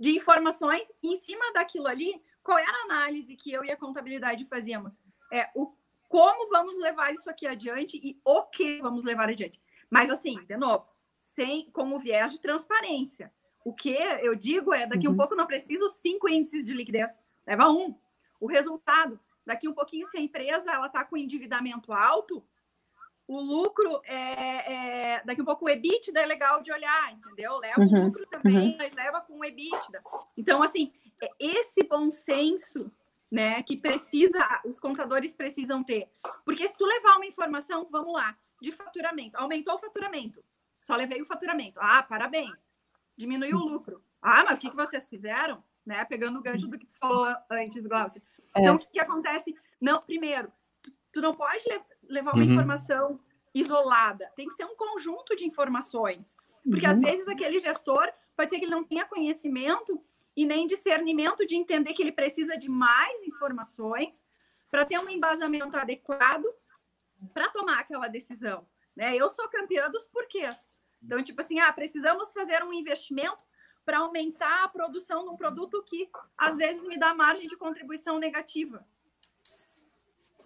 De 0.01 0.17
informações. 0.17 0.91
Em 1.03 1.19
cima 1.19 1.53
daquilo 1.53 1.89
ali, 1.89 2.23
qual 2.43 2.57
era 2.57 2.73
a 2.73 2.85
análise 2.85 3.37
que 3.37 3.53
eu 3.53 3.63
e 3.63 3.71
a 3.71 3.77
contabilidade 3.77 4.47
fazíamos? 4.47 4.97
É 5.31 5.51
o 5.55 5.75
como 6.13 6.51
vamos 6.51 6.79
levar 6.79 7.13
isso 7.13 7.31
aqui 7.31 7.47
adiante 7.47 7.99
e 8.03 8.21
o 8.23 8.43
que 8.43 8.83
vamos 8.83 9.03
levar 9.03 9.31
adiante. 9.31 9.59
Mas, 9.89 10.11
assim, 10.11 10.39
de 10.45 10.57
novo, 10.57 10.87
sem, 11.21 11.71
com 11.71 11.95
o 11.95 11.99
viés 11.99 12.33
de 12.33 12.41
transparência. 12.41 13.33
O 13.65 13.73
que 13.73 13.91
eu 13.91 14.35
digo 14.35 14.75
é, 14.75 14.87
daqui 14.87 15.07
uhum. 15.07 15.15
um 15.15 15.17
pouco 15.17 15.35
não 15.35 15.47
preciso 15.47 15.89
cinco 15.89 16.29
índices 16.29 16.67
de 16.67 16.75
liquidez, 16.75 17.19
leva 17.47 17.71
um. 17.71 17.97
O 18.39 18.47
resultado, 18.47 19.19
Daqui 19.45 19.69
um 19.69 19.75
pouquinho, 19.75 20.07
se 20.07 20.17
a 20.17 20.21
empresa 20.21 20.71
ela 20.71 20.87
está 20.87 21.05
com 21.05 21.17
endividamento 21.17 21.93
alto, 21.93 22.45
o 23.27 23.41
lucro 23.41 24.01
é, 24.05 25.17
é, 25.17 25.23
daqui 25.25 25.43
um 25.43 25.45
pouco 25.45 25.65
o 25.65 25.69
EBITDA 25.69 26.21
é 26.21 26.27
legal 26.27 26.63
de 26.63 26.73
olhar, 26.73 27.13
entendeu? 27.13 27.59
Leva 27.59 27.81
uhum, 27.81 28.03
o 28.03 28.05
lucro 28.07 28.27
também, 28.27 28.71
uhum. 28.71 28.77
mas 28.79 28.93
leva 28.93 29.21
com 29.21 29.39
o 29.39 29.45
EBITDA. 29.45 30.03
Então, 30.37 30.63
assim, 30.63 30.93
é 31.21 31.29
esse 31.41 31.83
bom 31.83 32.11
senso, 32.13 32.91
né, 33.33 33.63
que 33.63 33.79
precisa, 33.79 34.61
os 34.63 34.79
contadores 34.79 35.35
precisam 35.35 35.83
ter. 35.83 36.07
Porque 36.45 36.69
se 36.69 36.77
tu 36.77 36.85
levar 36.85 37.17
uma 37.17 37.25
informação, 37.25 37.89
vamos 37.91 38.13
lá, 38.13 38.37
de 38.61 38.71
faturamento, 38.71 39.39
aumentou 39.39 39.75
o 39.75 39.79
faturamento, 39.79 40.45
só 40.79 40.95
levei 40.95 41.23
o 41.23 41.25
faturamento. 41.25 41.81
Ah, 41.83 42.03
parabéns. 42.03 42.71
Diminuiu 43.17 43.59
Sim. 43.59 43.65
o 43.65 43.69
lucro. 43.69 44.05
Ah, 44.21 44.45
mas 44.45 44.57
o 44.57 44.61
que, 44.61 44.69
que 44.69 44.77
vocês 44.77 45.09
fizeram? 45.09 45.65
Né? 45.85 46.05
Pegando 46.05 46.39
o 46.39 46.43
gancho 46.43 46.69
do 46.69 46.79
que 46.79 46.85
tu 46.85 46.95
falou 46.99 47.35
antes, 47.51 47.87
Glaucia. 47.87 48.23
É. 48.55 48.61
Então, 48.61 48.75
o 48.75 48.79
que, 48.79 48.87
que, 48.91 49.01
acontece? 49.01 49.55
Não, 49.81 50.03
primeiro, 50.03 50.53
tu, 50.83 50.93
tu 51.11 51.21
não 51.23 51.35
pode 51.35 51.65
le 51.67 51.81
levar 52.09 52.35
uma 52.35 52.45
uhum. 52.45 52.51
informação 52.51 53.19
isolada. 53.55 54.31
Tem 54.37 54.47
que 54.47 54.55
ser 54.55 54.67
um 54.67 54.77
conjunto 54.77 55.35
de 55.35 55.47
informações. 55.47 56.37
Porque 56.69 56.85
uhum. 56.85 56.93
às 56.93 57.01
vezes 57.01 57.27
aquele 57.29 57.59
gestor 57.59 58.13
pode 58.37 58.51
ser 58.51 58.59
que 58.59 58.67
ele 58.67 58.75
não 58.75 58.85
tenha 58.85 59.07
conhecimento 59.07 60.05
e 60.37 60.47
nem 60.47 60.67
discernimento 60.67 61.47
de 61.47 61.57
entender 61.57 61.93
que 61.93 62.03
ele 62.03 62.13
precisa 62.13 62.57
de 62.57 62.69
mais 62.69 63.23
informações 63.23 64.25
para 64.71 64.85
ter 64.85 64.99
um 64.99 65.09
embasamento 65.09 65.77
adequado 65.77 66.47
para 67.35 67.49
tomar 67.51 67.81
aquela 67.81 68.09
decisão. 68.09 68.67
Né? 68.97 69.17
Eu 69.17 69.29
sou 69.29 69.49
campeã 69.49 69.91
dos 69.91 70.07
porquês. 70.09 70.57
Então, 71.03 71.23
tipo 71.23 71.41
assim, 71.41 71.59
ah, 71.61 71.73
precisamos 71.73 72.33
fazer 72.33 72.63
um 72.63 72.73
investimento 72.73 73.45
para 73.85 73.99
aumentar 73.99 74.65
a 74.65 74.69
produção 74.69 75.25
de 75.25 75.31
um 75.31 75.37
produto 75.37 75.83
que 75.83 76.09
às 76.39 76.57
vezes 76.57 76.87
me 76.87 76.99
dá 76.99 77.13
margem 77.13 77.47
de 77.47 77.57
contribuição 77.57 78.19
negativa. 78.19 78.87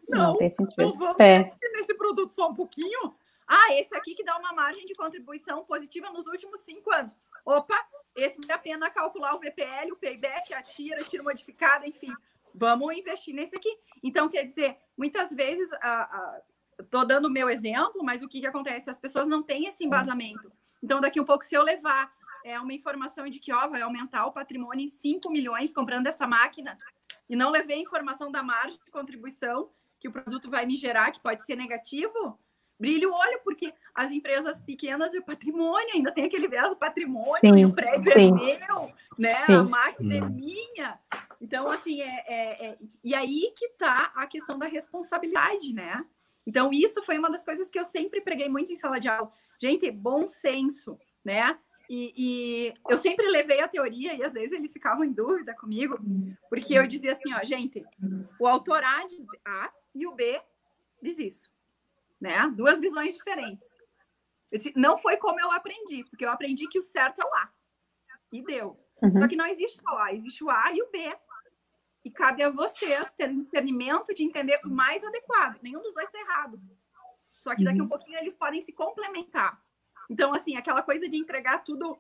Não, 0.09 0.19
não, 0.19 0.37
tem 0.37 0.53
sentido. 0.53 0.95
vamos 0.95 1.19
é. 1.21 1.51
nesse 1.73 1.95
produto 1.95 2.33
só 2.33 2.49
um 2.49 2.55
pouquinho. 2.55 3.15
Ah, 3.47 3.75
esse 3.75 3.95
aqui 3.95 4.15
que 4.15 4.25
dá 4.25 4.37
uma 4.39 4.53
margem 4.53 4.85
de 4.87 4.95
contribuição 4.95 5.65
positiva 5.65 6.11
nos 6.11 6.27
últimos 6.27 6.61
cinco 6.61 6.93
anos. 6.93 7.19
Opa, 7.47 7.87
esse 8.17 8.37
vale 8.41 8.53
a 8.53 8.59
pena 8.59 8.91
calcular 8.91 9.35
o 9.35 9.39
VPL, 9.39 9.93
o 9.93 9.97
payback, 9.97 10.53
a 10.53 10.63
tira, 10.63 10.97
tira 11.05 11.23
modificada, 11.23 11.87
enfim. 11.87 12.13
Vamos 12.53 12.97
investir 12.97 13.33
nesse 13.33 13.55
aqui. 13.55 13.79
Então, 14.03 14.29
quer 14.29 14.45
dizer, 14.45 14.77
muitas 14.99 15.33
vezes, 15.33 15.69
estou 16.79 17.07
dando 17.07 17.27
o 17.27 17.31
meu 17.31 17.49
exemplo, 17.49 18.03
mas 18.03 18.23
o 18.23 18.29
que, 18.29 18.41
que 18.41 18.47
acontece? 18.47 18.91
As 18.91 18.99
pessoas 18.99 19.29
não 19.29 19.43
têm 19.43 19.67
esse 19.67 19.85
embasamento. 19.85 20.51
Então, 20.83 21.01
daqui 21.01 21.21
um 21.21 21.25
pouco, 21.25 21.45
se 21.45 21.55
eu 21.55 21.63
levar 21.63 22.13
é 22.45 22.61
uma 22.61 22.73
informação 22.73 23.29
de 23.29 23.41
que 23.41 23.53
ó, 23.53 23.67
vai 23.67 23.83
aumentar 23.83 24.25
o 24.27 24.33
patrimônio 24.33 24.85
em 24.85 24.89
5 24.89 25.33
milhões 25.33 25.73
comprando 25.73 26.07
essa 26.07 26.29
máquina 26.29 26.77
e 27.29 27.35
não 27.35 27.51
levei 27.51 27.79
a 27.79 27.83
informação 27.83 28.31
da 28.31 28.41
margem 28.41 28.79
de 28.85 28.91
contribuição 28.91 29.69
que 29.99 30.07
o 30.07 30.13
produto 30.13 30.49
vai 30.49 30.65
me 30.65 30.77
gerar, 30.77 31.11
que 31.11 31.21
pode 31.21 31.45
ser 31.45 31.57
negativo, 31.57 32.39
brilha 32.79 33.09
o 33.09 33.13
olho, 33.13 33.41
porque 33.43 33.73
as 33.95 34.11
empresas 34.11 34.61
pequenas 34.61 35.15
e 35.15 35.19
o 35.19 35.25
patrimônio, 35.25 35.95
ainda 35.95 36.13
tem 36.13 36.25
aquele 36.25 36.49
viés 36.49 36.69
do 36.69 36.77
patrimônio, 36.77 37.41
sim, 37.41 37.61
e 37.61 37.65
o 37.65 37.73
prédio 37.73 38.13
sim. 38.13 38.29
é 38.29 38.59
meu, 38.67 38.93
né? 39.19 39.35
Sim. 39.47 39.55
A 39.55 39.63
máquina 39.63 40.15
é 40.17 40.23
hum. 40.23 40.31
minha. 40.31 40.99
Então, 41.41 41.69
assim, 41.69 42.03
é, 42.03 42.25
é, 42.27 42.67
é, 42.67 42.79
e 43.03 43.15
aí 43.15 43.53
que 43.57 43.71
tá 43.71 44.13
a 44.15 44.27
questão 44.27 44.59
da 44.59 44.67
responsabilidade, 44.67 45.73
né? 45.73 46.05
Então, 46.47 46.71
isso 46.73 47.03
foi 47.03 47.19
uma 47.19 47.31
das 47.31 47.45
coisas 47.45 47.71
que 47.71 47.79
eu 47.79 47.85
sempre 47.85 48.21
preguei 48.21 48.49
muito 48.49 48.73
em 48.73 48.77
sala 48.77 49.01
de 49.01 49.09
aula. 49.09 49.31
Gente, 49.61 49.91
bom 49.91 50.29
senso, 50.29 50.99
né? 51.25 51.59
E, 51.89 52.13
e, 52.17 52.75
eu 52.89 52.99
sempre 52.99 53.29
levei 53.29 53.61
a 53.61 53.69
teoria, 53.69 54.15
e 54.15 54.23
às 54.23 54.33
vezes 54.33 54.53
eles 54.53 54.73
ficavam 54.73 55.05
em 55.05 55.13
dúvida 55.13 55.55
comigo, 55.55 55.99
porque 56.49 56.75
eu 56.75 56.87
dizia 56.87 57.13
assim: 57.13 57.33
ó, 57.33 57.45
gente, 57.45 57.85
o 58.41 58.47
autor 58.47 58.83
A 58.83 59.07
diz 59.07 59.25
A 59.45 59.71
e 59.95 60.07
o 60.07 60.13
B 60.13 60.41
diz 61.01 61.19
isso, 61.19 61.51
né? 62.21 62.51
Duas 62.55 62.81
visões 62.81 63.15
diferentes. 63.15 63.67
Disse, 64.53 64.73
não 64.77 64.97
foi 64.97 65.17
como 65.17 65.41
eu 65.41 65.51
aprendi, 65.51 66.05
porque 66.05 66.25
eu 66.25 66.31
aprendi 66.31 66.69
que 66.69 66.79
o 66.79 66.83
certo 66.83 67.21
é 67.21 67.25
o 67.25 67.35
A. 67.35 67.53
E 68.33 68.43
deu. 68.43 68.79
Uhum. 69.03 69.13
Só 69.13 69.29
que 69.29 69.37
não 69.37 69.47
existe 69.47 69.81
só 69.81 69.95
o 69.95 69.99
A, 69.99 70.13
existe 70.13 70.43
o 70.43 70.51
A 70.51 70.73
e 70.73 70.83
o 70.83 70.91
B. 70.91 71.17
E 72.05 72.11
cabe 72.11 72.43
a 72.43 72.51
vocês 72.51 73.13
terem 73.15 73.41
discernimento 73.41 74.15
de 74.15 74.23
entender 74.23 74.61
o 74.65 74.71
mais 74.71 75.03
adequado. 75.03 75.61
Nenhum 75.63 75.83
dos 75.83 75.93
dois 75.93 76.07
está 76.07 76.21
errado. 76.21 76.61
Só 77.29 77.55
que 77.55 77.65
daqui 77.65 77.79
a 77.79 77.83
um 77.83 77.85
uhum. 77.85 77.89
pouquinho 77.89 78.19
eles 78.19 78.37
podem 78.37 78.61
se 78.61 78.73
complementar. 78.73 79.61
Então, 80.09 80.33
assim, 80.33 80.57
aquela 80.57 80.83
coisa 80.83 81.09
de 81.09 81.17
entregar 81.17 81.65
tudo. 81.65 81.99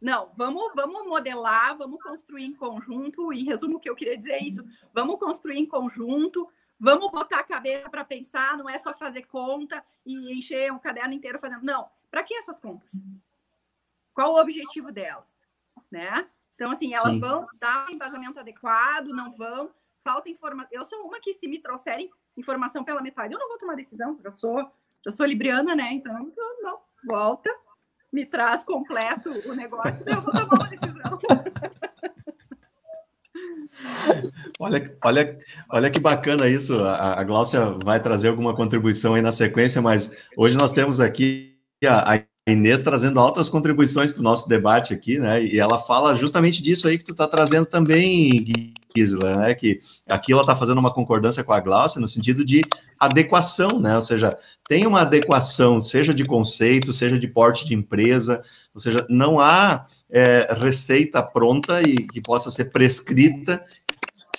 Não, 0.00 0.32
vamos, 0.34 0.72
vamos 0.74 1.06
modelar, 1.06 1.76
vamos 1.76 2.02
construir 2.02 2.44
em 2.44 2.54
conjunto. 2.54 3.32
Em 3.32 3.44
resumo, 3.44 3.76
o 3.76 3.80
que 3.80 3.88
eu 3.88 3.94
queria 3.94 4.16
dizer 4.16 4.32
é 4.32 4.42
isso: 4.42 4.62
vamos 4.92 5.18
construir 5.18 5.58
em 5.58 5.66
conjunto, 5.66 6.48
vamos 6.82 7.12
botar 7.12 7.38
a 7.38 7.44
cabeça 7.44 7.88
para 7.88 8.04
pensar, 8.04 8.58
não 8.58 8.68
é 8.68 8.76
só 8.76 8.92
fazer 8.92 9.22
conta 9.22 9.84
e 10.04 10.36
encher 10.36 10.72
um 10.72 10.80
caderno 10.80 11.14
inteiro 11.14 11.38
fazendo. 11.38 11.62
Não, 11.62 11.88
para 12.10 12.24
que 12.24 12.34
essas 12.34 12.58
contas? 12.58 12.90
Qual 14.12 14.32
o 14.32 14.40
objetivo 14.40 14.90
delas? 14.90 15.46
Né? 15.88 16.28
Então, 16.56 16.72
assim, 16.72 16.92
elas 16.92 17.14
Sim. 17.14 17.20
vão 17.20 17.46
dar 17.60 17.88
um 17.88 17.92
embasamento 17.92 18.40
adequado, 18.40 19.06
não 19.06 19.30
vão, 19.30 19.70
falta 20.00 20.28
informação. 20.28 20.70
Eu 20.72 20.84
sou 20.84 21.06
uma 21.06 21.20
que, 21.20 21.32
se 21.34 21.46
me 21.46 21.60
trouxerem 21.60 22.10
informação 22.36 22.82
pela 22.82 23.00
metade, 23.00 23.32
eu 23.32 23.38
não 23.38 23.48
vou 23.48 23.58
tomar 23.58 23.76
decisão, 23.76 24.18
já 24.20 24.32
sou 24.32 24.68
já 25.04 25.10
sou 25.10 25.26
libriana, 25.26 25.74
né? 25.74 25.92
Então, 25.92 26.16
então, 26.20 26.62
não, 26.62 26.78
volta, 27.04 27.52
me 28.12 28.24
traz 28.24 28.62
completo 28.64 29.30
o 29.48 29.54
negócio, 29.54 30.04
eu 30.08 30.20
vou 30.20 30.32
tomar 30.32 30.54
uma 30.54 30.68
decisão. 30.68 31.18
Olha, 34.58 34.96
olha, 35.04 35.38
olha 35.70 35.90
que 35.90 35.98
bacana 35.98 36.48
isso. 36.48 36.74
A, 36.74 37.20
a 37.20 37.24
Gláucia 37.24 37.76
vai 37.82 38.00
trazer 38.00 38.28
alguma 38.28 38.54
contribuição 38.54 39.14
aí 39.14 39.22
na 39.22 39.32
sequência, 39.32 39.80
mas 39.80 40.16
hoje 40.36 40.56
nós 40.56 40.72
temos 40.72 41.00
aqui 41.00 41.56
a, 41.84 42.14
a 42.14 42.22
Inês 42.48 42.82
trazendo 42.82 43.20
altas 43.20 43.48
contribuições 43.48 44.10
para 44.10 44.20
o 44.20 44.24
nosso 44.24 44.48
debate 44.48 44.92
aqui, 44.92 45.18
né? 45.18 45.42
E 45.44 45.58
ela 45.58 45.78
fala 45.78 46.16
justamente 46.16 46.60
disso 46.60 46.88
aí 46.88 46.98
que 46.98 47.04
tu 47.04 47.12
está 47.12 47.28
trazendo 47.28 47.66
também, 47.66 48.42
Gui, 48.42 48.74
Gisela, 48.96 49.36
né? 49.36 49.54
Que 49.54 49.80
aqui 50.08 50.32
ela 50.32 50.42
está 50.42 50.54
fazendo 50.54 50.78
uma 50.78 50.92
concordância 50.92 51.42
com 51.44 51.52
a 51.52 51.60
Glaucia 51.60 52.00
no 52.00 52.08
sentido 52.08 52.44
de 52.44 52.62
adequação, 52.98 53.80
né? 53.80 53.96
Ou 53.96 54.02
seja, 54.02 54.36
tem 54.68 54.86
uma 54.86 55.02
adequação, 55.02 55.80
seja 55.80 56.14
de 56.14 56.24
conceito, 56.24 56.92
seja 56.92 57.18
de 57.18 57.28
porte 57.28 57.66
de 57.66 57.74
empresa, 57.74 58.42
ou 58.74 58.80
seja, 58.80 59.06
não 59.08 59.40
há 59.40 59.86
é, 60.10 60.48
receita 60.58 61.22
pronta 61.22 61.82
e 61.82 61.96
que 62.08 62.20
possa 62.20 62.50
ser 62.50 62.66
prescrita 62.66 63.64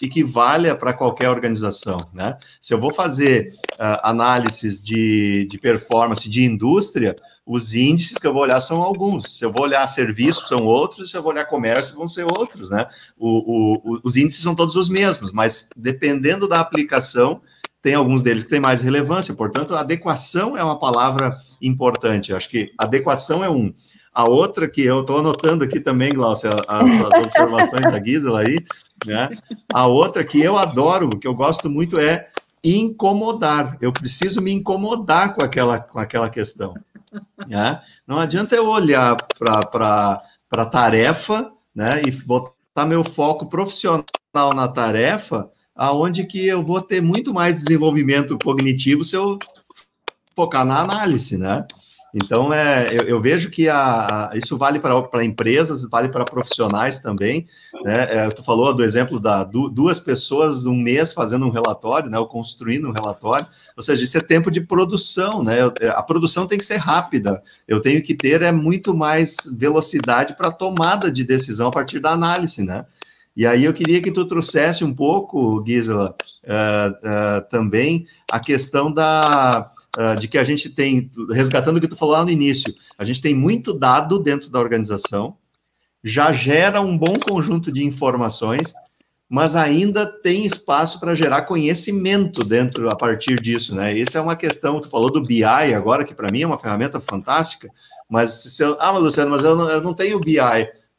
e 0.04 0.08
que 0.10 0.22
valha 0.22 0.76
para 0.76 0.92
qualquer 0.92 1.30
organização, 1.30 2.10
né? 2.14 2.38
Se 2.60 2.74
eu 2.74 2.78
vou 2.78 2.94
fazer 2.94 3.56
uh, 3.76 4.04
análises 4.04 4.84
de, 4.84 5.48
de 5.50 5.58
performance 5.58 6.28
de 6.28 6.44
indústria, 6.44 7.16
os 7.46 7.74
índices 7.74 8.18
que 8.18 8.28
eu 8.28 8.34
vou 8.34 8.42
olhar 8.42 8.60
são 8.60 8.82
alguns. 8.82 9.38
Se 9.38 9.46
eu 9.46 9.52
vou 9.54 9.64
olhar 9.64 9.88
serviços, 9.88 10.50
são 10.50 10.66
outros. 10.66 11.10
Se 11.10 11.16
eu 11.16 11.24
vou 11.24 11.32
olhar 11.32 11.46
comércio, 11.46 11.96
vão 11.96 12.06
ser 12.06 12.26
outros, 12.26 12.70
né? 12.70 12.86
O, 13.18 13.78
o, 13.96 14.02
os 14.04 14.18
índices 14.18 14.44
são 14.44 14.54
todos 14.54 14.76
os 14.76 14.90
mesmos, 14.90 15.32
mas 15.32 15.70
dependendo 15.74 16.50
da 16.50 16.60
aplicação, 16.60 17.42
tem 17.82 17.94
alguns 17.94 18.22
deles 18.22 18.44
que 18.44 18.50
têm 18.50 18.60
mais 18.60 18.82
relevância. 18.84 19.34
Portanto, 19.34 19.74
adequação 19.74 20.58
é 20.58 20.64
uma 20.66 20.78
palavra 20.78 21.38
importante. 21.62 22.32
Eu 22.32 22.38
acho 22.38 22.50
que 22.50 22.74
adequação 22.78 23.42
é 23.42 23.50
um. 23.50 23.74
A 24.14 24.26
outra 24.26 24.70
que 24.70 24.82
eu 24.82 25.02
estou 25.02 25.18
anotando 25.18 25.64
aqui 25.64 25.80
também, 25.80 26.14
Glaucia, 26.14 26.52
as, 26.68 26.86
as 26.86 27.24
observações 27.24 27.84
da 27.84 28.04
Gisela 28.04 28.42
aí, 28.42 28.64
né? 29.06 29.30
A 29.74 29.88
outra 29.88 30.24
que 30.24 30.42
eu 30.42 30.58
adoro, 30.58 31.18
que 31.18 31.28
eu 31.28 31.34
gosto 31.34 31.70
muito 31.70 32.00
é 32.00 32.30
incomodar. 32.64 33.78
Eu 33.82 33.92
preciso 33.92 34.42
me 34.42 34.52
incomodar 34.52 35.36
com 35.36 35.42
aquela, 35.42 35.80
com 35.80 36.00
aquela 36.00 36.30
questão. 36.30 36.74
Né? 37.48 37.82
Não 38.08 38.18
adianta 38.18 38.56
eu 38.56 38.68
olhar 38.68 39.18
para 39.38 40.22
a 40.52 40.66
tarefa 40.66 41.52
né, 41.76 42.02
e 42.06 42.12
botar 42.12 42.86
meu 42.86 43.04
foco 43.04 43.48
profissional 43.48 44.06
na 44.34 44.68
tarefa, 44.68 45.50
aonde 45.76 46.26
que 46.26 46.46
eu 46.48 46.64
vou 46.64 46.82
ter 46.82 47.02
muito 47.02 47.34
mais 47.34 47.64
desenvolvimento 47.64 48.38
cognitivo 48.40 49.04
se 49.04 49.16
eu 49.16 49.38
focar 50.36 50.66
na 50.66 50.80
análise, 50.80 51.38
né? 51.38 51.66
Então, 52.14 52.54
é, 52.54 52.96
eu, 52.96 53.04
eu 53.04 53.22
vejo 53.22 53.50
que 53.50 53.68
a, 53.68 54.30
a 54.30 54.38
isso 54.38 54.56
vale 54.56 54.80
para 54.80 55.26
empresas, 55.26 55.84
vale 55.90 56.10
para 56.10 56.24
profissionais 56.24 57.00
também. 57.00 57.48
Né? 57.84 58.04
É, 58.10 58.30
tu 58.30 58.44
falou 58.44 58.72
do 58.74 58.84
exemplo 58.84 59.20
da 59.20 59.44
du, 59.44 59.68
duas 59.68 60.00
pessoas 60.00 60.68
um 60.68 60.76
mês 60.76 61.12
fazendo 61.12 61.48
um 61.48 61.50
relatório, 61.50 62.12
né, 62.12 62.20
ou 62.20 62.28
construindo 62.28 62.88
um 62.88 62.92
relatório. 62.92 63.48
Ou 63.76 63.82
seja, 63.82 64.04
isso 64.04 64.18
é 64.18 64.22
tempo 64.22 64.52
de 64.52 64.62
produção, 64.62 65.44
né? 65.44 65.58
É, 65.80 65.90
a 65.90 66.04
produção 66.04 66.46
tem 66.46 66.60
que 66.60 66.66
ser 66.66 66.78
rápida. 66.78 67.42
Eu 67.68 67.82
tenho 67.82 68.02
que 68.04 68.14
ter 68.14 68.44
é 68.44 68.52
muito 68.52 68.96
mais 68.96 69.38
velocidade 69.58 70.36
para 70.36 70.52
tomada 70.52 71.12
de 71.12 71.24
decisão 71.24 71.70
a 71.70 71.72
partir 71.72 72.00
da 72.00 72.12
análise, 72.12 72.64
né? 72.64 72.86
E 73.36 73.48
aí 73.48 73.66
eu 73.66 73.74
queria 73.74 74.00
que 74.02 74.12
tu 74.12 74.26
trouxesse 74.26 74.84
um 74.84 74.94
pouco, 74.94 75.64
Gisela, 75.66 76.16
uh, 76.44 76.92
uh, 76.92 77.50
também 77.50 78.06
a 78.32 78.40
questão 78.40 78.92
da 78.92 79.72
uh, 79.98 80.20
de 80.20 80.28
que 80.28 80.38
a 80.38 80.44
gente 80.44 80.70
tem, 80.70 81.10
resgatando 81.32 81.78
o 81.78 81.82
que 81.82 81.88
tu 81.88 81.96
falou 81.96 82.16
lá 82.16 82.24
no 82.24 82.32
início, 82.32 82.74
a 82.98 83.06
gente 83.06 83.22
tem 83.22 83.34
muito 83.34 83.74
dado 83.74 84.20
dentro 84.20 84.50
da 84.50 84.60
organização, 84.60 85.38
já 86.04 86.34
gera 86.34 86.82
um 86.82 86.98
bom 86.98 87.18
conjunto 87.18 87.72
de 87.72 87.86
informações, 87.86 88.74
mas 89.30 89.56
ainda 89.56 90.06
tem 90.06 90.46
espaço 90.46 91.00
para 91.00 91.16
gerar 91.16 91.44
conhecimento 91.44 92.44
dentro 92.44 92.90
a 92.90 92.96
partir 92.96 93.40
disso, 93.42 93.74
né? 93.74 93.98
Isso 93.98 94.18
é 94.18 94.22
uma 94.22 94.36
questão, 94.36 94.80
tu 94.80 94.90
falou 94.90 95.12
do 95.12 95.24
BI 95.24 95.44
agora, 95.44 96.04
que 96.04 96.14
para 96.14 96.32
mim 96.32 96.42
é 96.42 96.48
uma 96.48 96.60
ferramenta 96.60 97.00
fantástica, 97.00 97.70
mas 98.10 98.44
se 98.44 98.62
eu, 98.62 98.78
ah, 98.80 98.94
mas 98.94 99.02
Luciano, 99.02 99.32
mas 99.32 99.44
eu 99.44 99.56
não, 99.56 99.68
eu 99.70 99.82
não 99.82 99.94
tenho 99.94 100.20
BI. 100.20 100.38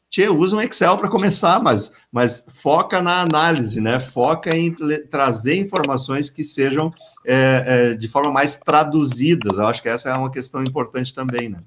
Tchê, 0.09 0.29
usa 0.29 0.55
um 0.55 0.61
Excel 0.61 0.97
para 0.97 1.09
começar, 1.09 1.59
mas, 1.61 2.05
mas 2.11 2.45
foca 2.61 3.01
na 3.01 3.21
análise, 3.21 3.81
né? 3.81 3.99
Foca 3.99 4.55
em 4.55 4.73
trazer 5.09 5.59
informações 5.59 6.29
que 6.29 6.43
sejam 6.43 6.91
é, 7.25 7.35
é, 7.65 7.93
de 7.95 8.07
forma 8.07 8.31
mais 8.31 8.57
traduzidas. 8.57 9.57
Eu 9.57 9.67
acho 9.67 9.81
que 9.81 9.89
essa 9.89 10.09
é 10.09 10.13
uma 10.13 10.31
questão 10.31 10.63
importante 10.63 11.13
também, 11.13 11.49
né? 11.49 11.63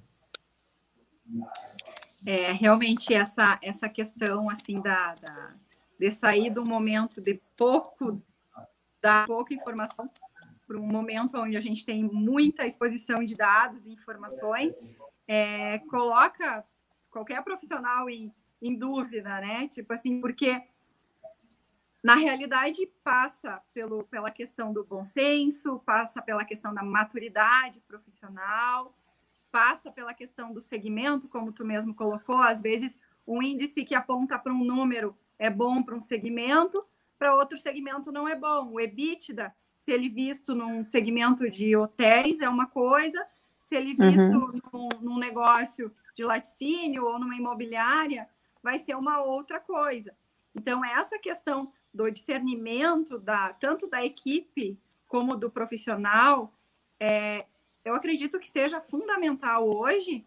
É, 2.24 2.53
realmente 2.53 3.12
essa, 3.12 3.59
essa 3.62 3.89
questão, 3.89 4.49
assim, 4.49 4.80
da, 4.80 5.14
da, 5.14 5.55
de 5.99 6.11
sair 6.11 6.51
do 6.51 6.64
momento 6.64 7.20
de 7.20 7.41
pouco, 7.57 8.20
da 9.03 9.24
pouca 9.26 9.53
informação 9.53 10.11
para 10.66 10.78
um 10.78 10.86
momento 10.86 11.39
onde 11.39 11.57
a 11.57 11.61
gente 11.61 11.84
tem 11.84 12.05
muita 12.05 12.66
exposição 12.66 13.24
de 13.24 13.34
dados 13.34 13.86
e 13.86 13.91
informações, 13.91 14.76
é, 15.26 15.78
coloca 15.91 16.62
qualquer 17.19 17.43
profissional 17.43 18.09
em, 18.09 18.33
em 18.62 18.75
dúvida, 18.77 19.41
né? 19.41 19.66
Tipo 19.69 19.93
assim, 19.93 20.21
porque 20.21 20.62
na 22.03 22.14
realidade 22.14 22.87
passa 23.03 23.61
pelo, 23.75 24.05
pela 24.05 24.31
questão 24.31 24.73
do 24.73 24.85
bom 24.85 25.03
senso, 25.03 25.81
passa 25.81 26.23
pela 26.23 26.45
questão 26.45 26.73
da 26.73 26.83
maturidade 26.83 27.81
profissional, 27.81 28.97
passa 29.51 29.91
pela 29.91 30.14
questão 30.14 30.53
do 30.53 30.61
segmento, 30.61 31.29
como 31.29 31.53
tu 31.53 31.64
mesmo 31.64 31.93
colocou, 31.95 32.41
às 32.41 32.62
vezes 32.62 32.99
um 33.27 33.43
índice 33.43 33.85
que 33.85 33.95
aponta 33.95 34.39
para 34.39 34.53
um 34.53 34.64
número 34.64 35.16
é 35.39 35.51
bom 35.51 35.83
para 35.83 35.97
um 35.97 36.01
segmento, 36.01 36.85
para 37.19 37.35
outro 37.35 37.59
segmento 37.59 38.12
não 38.12 38.29
é 38.29 38.37
bom. 38.37 38.71
O 38.73 38.81
EBITDA, 38.81 39.53
se 39.77 39.91
ele 39.93 40.09
visto 40.09 40.55
num 40.55 40.83
segmento 40.83 41.51
de 41.51 41.77
hotéis, 41.77 42.41
é 42.41 42.49
uma 42.49 42.66
coisa, 42.66 43.27
se 43.59 43.77
ele 43.77 43.95
visto 43.95 44.21
uhum. 44.21 44.61
num, 44.73 44.89
num 45.03 45.19
negócio 45.19 45.93
de 46.19 46.25
laticínio 46.25 47.05
ou 47.05 47.16
numa 47.16 47.37
imobiliária, 47.37 48.29
vai 48.61 48.77
ser 48.77 48.97
uma 48.97 49.23
outra 49.23 49.61
coisa. 49.61 50.12
Então, 50.53 50.85
essa 50.85 51.16
questão 51.16 51.73
do 51.95 52.11
discernimento 52.11 53.21
da 53.21 53.53
tanto 53.53 53.87
da 53.87 54.05
equipe 54.05 54.77
como 55.07 55.37
do 55.37 55.49
profissional, 55.49 56.53
é, 56.99 57.47
eu 57.85 57.95
acredito 57.95 58.41
que 58.41 58.49
seja 58.49 58.81
fundamental 58.81 59.69
hoje, 59.69 60.27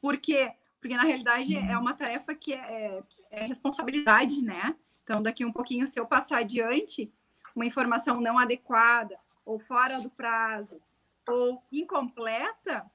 porque 0.00 0.52
porque 0.80 0.96
na 0.96 1.02
realidade 1.02 1.54
é 1.54 1.76
uma 1.76 1.92
tarefa 1.92 2.34
que 2.34 2.54
é, 2.54 3.02
é 3.30 3.44
responsabilidade, 3.44 4.40
né? 4.40 4.74
Então, 5.04 5.20
daqui 5.22 5.44
um 5.44 5.52
pouquinho, 5.52 5.86
se 5.86 6.00
eu 6.00 6.06
passar 6.06 6.38
adiante 6.38 7.12
uma 7.54 7.66
informação 7.66 8.18
não 8.18 8.38
adequada, 8.38 9.18
ou 9.44 9.58
fora 9.58 10.00
do 10.00 10.08
prazo, 10.08 10.80
ou 11.28 11.62
incompleta, 11.70 12.90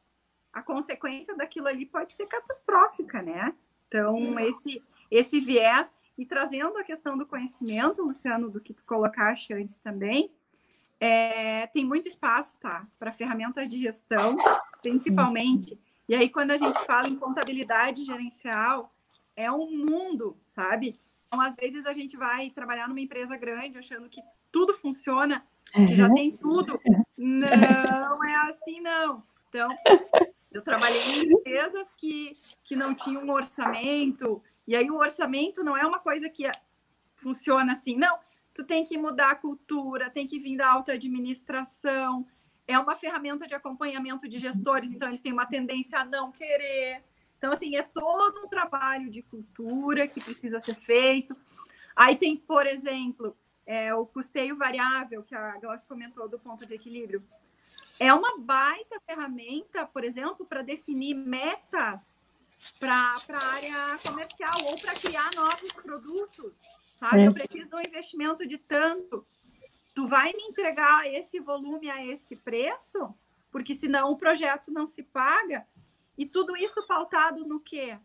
a 0.56 0.62
consequência 0.64 1.36
daquilo 1.36 1.68
ali 1.68 1.86
pode 1.86 2.14
ser 2.14 2.26
catastrófica, 2.28 3.22
né? 3.22 3.54
Então, 3.90 4.40
esse, 4.40 4.82
esse 5.12 5.42
viés, 5.42 5.94
e 6.18 6.26
trazendo 6.26 6.78
a 6.78 6.84
questão 6.84 7.18
do 7.18 7.26
conhecimento, 7.26 8.02
Luciano, 8.02 8.50
do 8.50 8.62
que 8.62 8.74
tu 8.74 8.86
colocaste 8.86 9.54
antes 9.54 9.78
também, 9.80 10.32
é, 10.98 11.68
tem 11.68 11.84
muito 11.84 12.08
espaço, 12.08 12.58
tá? 12.58 12.88
Para 12.98 13.12
ferramentas 13.12 13.70
de 13.70 13.78
gestão, 13.78 14.38
principalmente 14.82 15.78
E 16.08 16.16
aí, 16.16 16.30
quando 16.30 16.52
a 16.52 16.58
gente 16.58 16.80
fala 16.86 17.10
em 17.10 17.18
contabilidade 17.18 18.06
gerencial, 18.06 18.96
é 19.36 19.52
um 19.52 19.70
mundo, 19.70 20.38
sabe? 20.46 20.96
Então, 21.28 21.42
às 21.42 21.54
vezes, 21.56 21.86
a 21.86 21.92
gente 21.92 22.16
vai 22.16 22.50
trabalhar 22.50 22.88
numa 22.88 23.02
empresa 23.02 23.36
grande 23.36 23.78
achando 23.78 24.08
que 24.08 24.22
tudo 24.50 24.74
funciona, 24.74 25.46
que 25.74 25.94
já 25.94 26.10
tem 26.10 26.32
tudo. 26.32 26.80
Não 27.18 28.24
é 28.24 28.36
assim, 28.50 28.80
não. 28.80 29.22
Então, 29.56 29.70
eu 30.52 30.62
trabalhei 30.62 31.02
em 31.02 31.32
empresas 31.32 31.94
que, 31.96 32.34
que 32.66 32.76
não 32.76 32.94
tinham 32.94 33.24
um 33.24 33.32
orçamento, 33.32 34.44
e 34.68 34.76
aí 34.76 34.92
o 34.92 34.98
orçamento 34.98 35.64
não 35.64 35.78
é 35.78 35.86
uma 35.86 36.00
coisa 36.00 36.30
que 36.30 36.44
funciona 37.16 37.72
assim, 37.72 37.96
não. 37.96 38.20
Tu 38.54 38.66
tem 38.66 38.84
que 38.84 38.98
mudar 38.98 39.32
a 39.32 39.36
cultura, 39.36 40.10
tem 40.10 40.28
que 40.28 40.40
vir 40.40 40.58
da 40.58 40.70
alta 40.70 40.92
administração, 40.92 42.28
é 42.68 42.78
uma 42.78 42.96
ferramenta 42.96 43.48
de 43.48 43.56
acompanhamento 43.56 44.28
de 44.28 44.38
gestores, 44.40 44.92
então 44.92 45.08
eles 45.08 45.22
têm 45.22 45.32
uma 45.32 45.46
tendência 45.46 46.00
a 46.00 46.06
não 46.06 46.32
querer. 46.32 47.02
Então, 47.38 47.54
assim, 47.54 47.78
é 47.78 47.84
todo 47.84 48.46
um 48.46 48.48
trabalho 48.50 49.10
de 49.10 49.22
cultura 49.22 50.06
que 50.06 50.22
precisa 50.22 50.60
ser 50.60 50.76
feito. 50.76 51.36
Aí 51.96 52.18
tem, 52.18 52.36
por 52.36 52.66
exemplo, 52.66 53.38
é, 53.66 53.94
o 53.94 54.06
custeio 54.06 54.58
variável, 54.58 55.24
que 55.24 55.34
a 55.34 55.58
Glaucia 55.60 55.88
comentou 55.88 56.28
do 56.28 56.40
ponto 56.40 56.66
de 56.66 56.74
equilíbrio. 56.74 57.24
É 58.00 58.14
uma 58.14 58.38
baita 58.40 59.00
ferramenta, 59.06 59.86
por 59.86 60.04
exemplo, 60.04 60.46
para 60.46 60.62
definir 60.62 61.14
metas 61.14 62.22
para 62.80 62.94
a 62.94 63.46
área 63.54 63.98
comercial 64.04 64.54
ou 64.66 64.76
para 64.78 64.94
criar 64.94 65.30
novos 65.36 65.72
produtos, 65.74 66.62
sabe? 66.98 67.22
É. 67.22 67.28
Eu 67.28 67.34
preciso 67.34 67.70
de 67.70 67.76
um 67.76 67.82
investimento 67.82 68.46
de 68.46 68.58
tanto 68.58 69.26
tu 69.96 70.06
vai 70.06 70.34
me 70.34 70.44
entregar 70.44 71.08
esse 71.12 71.40
volume 71.40 71.90
a 71.90 72.06
esse 72.06 72.36
preço? 72.36 73.16
Porque 73.50 73.74
senão 73.74 74.12
o 74.12 74.18
projeto 74.18 74.70
não 74.70 74.86
se 74.86 75.02
paga. 75.02 75.66
E 76.18 76.26
tudo 76.26 76.56
isso 76.58 76.86
pautado 76.86 77.48
no 77.48 77.60
quê? 77.62 77.98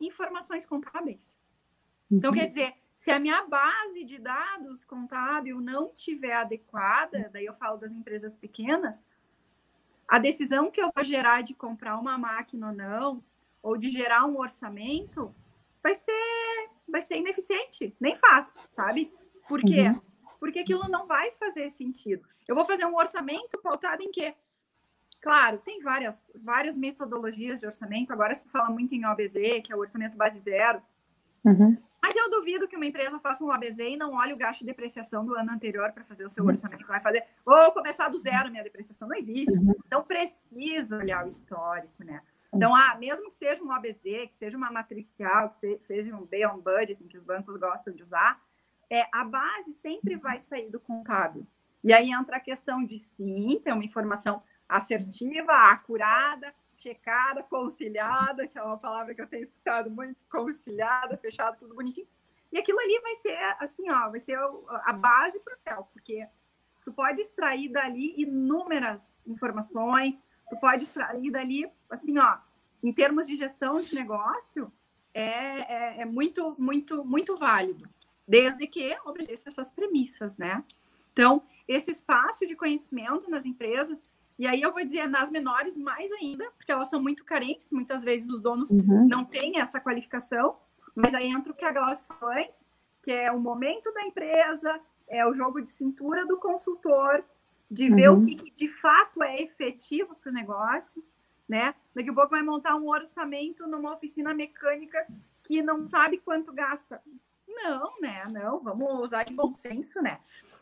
Informações 0.00 0.64
contábeis. 0.64 1.38
Então, 2.10 2.30
uhum. 2.30 2.38
quer 2.38 2.46
dizer, 2.46 2.74
se 2.94 3.10
a 3.10 3.18
minha 3.18 3.46
base 3.46 4.04
de 4.04 4.18
dados 4.18 4.82
contábil 4.84 5.60
não 5.60 5.92
tiver 5.92 6.32
adequada, 6.32 7.28
daí 7.30 7.44
eu 7.44 7.52
falo 7.52 7.76
das 7.76 7.92
empresas 7.92 8.34
pequenas, 8.34 9.04
a 10.08 10.18
decisão 10.18 10.70
que 10.70 10.80
eu 10.80 10.90
vou 10.94 11.04
gerar 11.04 11.42
de 11.42 11.54
comprar 11.54 11.98
uma 11.98 12.16
máquina 12.16 12.68
ou 12.68 12.74
não, 12.74 13.24
ou 13.62 13.76
de 13.76 13.90
gerar 13.90 14.24
um 14.24 14.38
orçamento, 14.38 15.34
vai 15.82 15.94
ser, 15.94 16.70
vai 16.88 17.02
ser 17.02 17.16
ineficiente, 17.18 17.94
nem 18.00 18.14
faz, 18.14 18.54
sabe? 18.68 19.12
Por 19.48 19.60
quê? 19.60 19.88
Uhum 19.88 20.00
porque 20.38 20.60
aquilo 20.60 20.88
não 20.88 21.06
vai 21.06 21.30
fazer 21.32 21.70
sentido. 21.70 22.26
Eu 22.46 22.54
vou 22.54 22.64
fazer 22.64 22.84
um 22.84 22.94
orçamento 22.94 23.60
pautado 23.62 24.02
em 24.02 24.10
quê? 24.10 24.34
Claro, 25.20 25.58
tem 25.58 25.80
várias, 25.80 26.30
várias 26.36 26.76
metodologias 26.76 27.60
de 27.60 27.66
orçamento. 27.66 28.12
Agora 28.12 28.34
se 28.34 28.48
fala 28.48 28.70
muito 28.70 28.94
em 28.94 29.04
OBZ, 29.04 29.34
que 29.64 29.72
é 29.72 29.76
o 29.76 29.80
orçamento 29.80 30.16
base 30.16 30.38
zero. 30.40 30.80
Uhum. 31.44 31.76
Mas 32.02 32.14
eu 32.14 32.30
duvido 32.30 32.68
que 32.68 32.76
uma 32.76 32.86
empresa 32.86 33.18
faça 33.18 33.42
um 33.42 33.50
OBZ 33.50 33.78
e 33.78 33.96
não 33.96 34.14
olhe 34.14 34.32
o 34.32 34.36
gasto 34.36 34.60
de 34.60 34.66
depreciação 34.66 35.24
do 35.24 35.34
ano 35.34 35.50
anterior 35.50 35.90
para 35.92 36.04
fazer 36.04 36.24
o 36.24 36.28
seu 36.28 36.44
uhum. 36.44 36.50
orçamento. 36.50 36.86
Vai 36.86 37.00
fazer, 37.00 37.24
vou 37.44 37.72
começar 37.72 38.08
do 38.08 38.18
zero 38.18 38.50
minha 38.50 38.62
depreciação. 38.62 39.08
Não 39.08 39.16
existe. 39.16 39.58
Uhum. 39.58 39.74
Então 39.86 40.02
precisa 40.04 40.96
olhar 40.96 41.24
o 41.24 41.26
histórico, 41.26 42.04
né? 42.04 42.22
Então, 42.54 42.74
ah, 42.74 42.96
mesmo 42.98 43.28
que 43.28 43.36
seja 43.36 43.62
um 43.62 43.70
OBZ, 43.70 44.02
que 44.02 44.34
seja 44.34 44.56
uma 44.56 44.70
matricial, 44.70 45.50
que 45.50 45.78
seja 45.80 46.14
um 46.14 46.24
B 46.24 46.46
on 46.46 46.58
budgeting, 46.58 47.08
que 47.08 47.18
os 47.18 47.24
bancos 47.24 47.56
gostam 47.56 47.92
de 47.92 48.02
usar, 48.02 48.40
é, 48.88 49.06
a 49.12 49.24
base 49.24 49.72
sempre 49.74 50.16
vai 50.16 50.38
sair 50.38 50.70
do 50.70 50.78
contábil. 50.78 51.46
E 51.82 51.92
aí 51.92 52.10
entra 52.10 52.36
a 52.36 52.40
questão 52.40 52.84
de 52.84 52.98
sim, 52.98 53.60
ter 53.62 53.72
uma 53.72 53.84
informação 53.84 54.42
assertiva, 54.68 55.52
acurada, 55.70 56.52
checada, 56.76 57.42
conciliada, 57.42 58.46
que 58.46 58.58
é 58.58 58.62
uma 58.62 58.78
palavra 58.78 59.14
que 59.14 59.20
eu 59.22 59.26
tenho 59.26 59.44
escutado 59.44 59.90
muito, 59.90 60.16
conciliada, 60.30 61.16
fechado, 61.16 61.58
tudo 61.58 61.74
bonitinho. 61.74 62.06
E 62.52 62.58
aquilo 62.58 62.78
ali 62.78 63.00
vai 63.00 63.14
ser 63.16 63.36
assim, 63.58 63.90
ó, 63.90 64.10
vai 64.10 64.20
ser 64.20 64.38
a 64.84 64.92
base 64.92 65.40
para 65.40 65.52
o 65.52 65.56
céu, 65.56 65.88
porque 65.92 66.26
tu 66.84 66.92
pode 66.92 67.20
extrair 67.20 67.68
dali 67.68 68.14
inúmeras 68.16 69.14
informações, 69.26 70.22
tu 70.48 70.56
pode 70.56 70.84
extrair 70.84 71.30
dali, 71.30 71.70
assim, 71.90 72.18
ó, 72.18 72.38
em 72.82 72.92
termos 72.92 73.26
de 73.26 73.34
gestão 73.34 73.80
de 73.82 73.94
negócio, 73.94 74.72
é, 75.12 75.22
é, 75.22 76.00
é 76.02 76.04
muito, 76.04 76.54
muito, 76.58 77.04
muito 77.04 77.36
válido 77.36 77.88
desde 78.26 78.66
que 78.66 78.96
obedeça 79.04 79.48
essas 79.48 79.70
premissas, 79.70 80.36
né? 80.36 80.64
Então, 81.12 81.42
esse 81.66 81.90
espaço 81.90 82.46
de 82.46 82.54
conhecimento 82.54 83.30
nas 83.30 83.46
empresas, 83.46 84.06
e 84.38 84.46
aí 84.46 84.60
eu 84.60 84.72
vou 84.72 84.84
dizer 84.84 85.08
nas 85.08 85.30
menores 85.30 85.76
mais 85.78 86.12
ainda, 86.12 86.50
porque 86.56 86.70
elas 86.70 86.88
são 86.88 87.00
muito 87.00 87.24
carentes, 87.24 87.70
muitas 87.72 88.04
vezes 88.04 88.28
os 88.28 88.40
donos 88.40 88.70
uhum. 88.70 89.06
não 89.08 89.24
têm 89.24 89.60
essa 89.60 89.80
qualificação, 89.80 90.56
mas 90.94 91.14
aí 91.14 91.28
entra 91.28 91.52
o 91.52 91.56
que 91.56 91.64
a 91.64 91.72
Glaucia 91.72 92.04
falou 92.06 92.34
antes, 92.34 92.66
que 93.02 93.10
é 93.10 93.30
o 93.32 93.40
momento 93.40 93.92
da 93.92 94.02
empresa, 94.02 94.80
é 95.08 95.26
o 95.26 95.34
jogo 95.34 95.60
de 95.60 95.70
cintura 95.70 96.26
do 96.26 96.38
consultor, 96.38 97.24
de 97.70 97.88
ver 97.90 98.10
uhum. 98.10 98.20
o 98.20 98.22
que, 98.22 98.34
que, 98.34 98.50
de 98.50 98.68
fato 98.68 99.22
é 99.22 99.42
efetivo 99.42 100.14
para 100.14 100.30
o 100.30 100.34
negócio, 100.34 101.02
né? 101.48 101.74
Daqui 101.94 102.10
a 102.10 102.14
pouco 102.14 102.30
vai 102.30 102.42
montar 102.42 102.76
um 102.76 102.88
orçamento 102.88 103.66
numa 103.66 103.92
oficina 103.92 104.34
mecânica 104.34 105.06
que 105.42 105.62
não 105.62 105.86
sabe 105.86 106.18
quanto 106.18 106.52
gasta. 106.52 107.00
Não, 107.56 107.92
né? 108.00 108.22
Não, 108.30 108.60
vamos 108.60 108.86
usar 109.04 109.24
de 109.24 109.32
bom 109.32 109.52
senso, 109.52 110.00
né? 110.02 110.20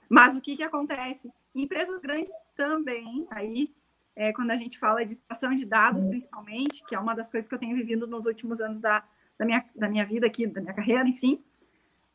Mas 0.09 0.37
o 0.37 0.41
que, 0.41 0.57
que 0.57 0.63
acontece? 0.63 1.31
Empresas 1.55 2.01
grandes 2.01 2.33
também, 2.55 3.27
aí, 3.31 3.75
é, 4.15 4.33
quando 4.33 4.53
a 4.53 4.57
gente 4.57 4.79
fala 4.79 5.05
de 5.05 5.13
extração 5.13 5.55
de 5.55 5.65
dados, 5.65 6.07
principalmente, 6.07 6.85
que 6.87 6.95
é 6.95 6.99
uma 6.99 7.15
das 7.15 7.31
coisas 7.31 7.49
que 7.49 7.55
eu 7.55 7.59
tenho 7.59 7.77
vivido 7.77 8.07
nos 8.07 8.27
últimos 8.27 8.61
anos 8.61 8.81
da, 8.81 9.03
da, 9.37 9.45
minha, 9.45 9.65
da 9.75 9.89
minha 9.89 10.05
vida 10.05 10.27
aqui, 10.27 10.47
da 10.47 10.61
minha 10.61 10.75
carreira, 10.75 11.07
enfim, 11.09 11.43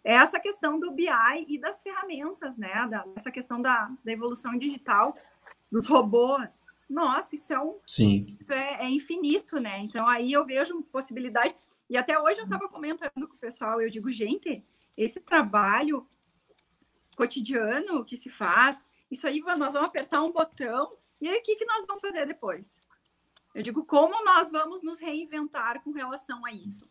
é 0.03 0.13
essa 0.13 0.39
questão 0.39 0.79
do 0.79 0.91
BI 0.91 1.09
e 1.47 1.59
das 1.59 1.83
ferramentas, 1.83 2.57
né? 2.57 2.87
Da, 2.89 3.05
essa 3.15 3.29
questão 3.29 3.61
da, 3.61 3.91
da 4.03 4.11
evolução 4.11 4.57
digital, 4.57 5.15
dos 5.71 5.87
robôs. 5.87 6.65
Nossa, 6.89 7.35
isso 7.35 7.53
é 7.53 7.59
um. 7.59 7.77
Sim. 7.85 8.25
Isso 8.39 8.51
é, 8.51 8.85
é 8.85 8.89
infinito, 8.89 9.59
né? 9.59 9.79
Então 9.79 10.07
aí 10.07 10.31
eu 10.31 10.45
vejo 10.45 10.81
possibilidade 10.83 11.53
e 11.89 11.97
até 11.97 12.19
hoje 12.19 12.39
eu 12.39 12.43
estava 12.43 12.69
comentando 12.69 13.27
com 13.27 13.35
o 13.35 13.39
pessoal, 13.39 13.81
eu 13.81 13.89
digo, 13.89 14.11
gente, 14.11 14.63
esse 14.95 15.19
trabalho 15.19 16.07
cotidiano 17.15 18.05
que 18.05 18.15
se 18.15 18.29
faz, 18.29 18.81
isso 19.09 19.27
aí 19.27 19.41
nós 19.41 19.73
vamos 19.73 19.89
apertar 19.89 20.21
um 20.21 20.31
botão, 20.31 20.89
e 21.19 21.27
aí 21.27 21.39
o 21.39 21.43
que, 21.43 21.55
que 21.55 21.65
nós 21.65 21.85
vamos 21.85 22.01
fazer 22.01 22.25
depois? 22.25 22.79
Eu 23.53 23.63
digo, 23.63 23.83
como 23.83 24.23
nós 24.23 24.51
vamos 24.51 24.83
nos 24.83 24.99
reinventar 24.99 25.81
com 25.81 25.91
relação 25.91 26.39
a 26.45 26.53
isso? 26.53 26.87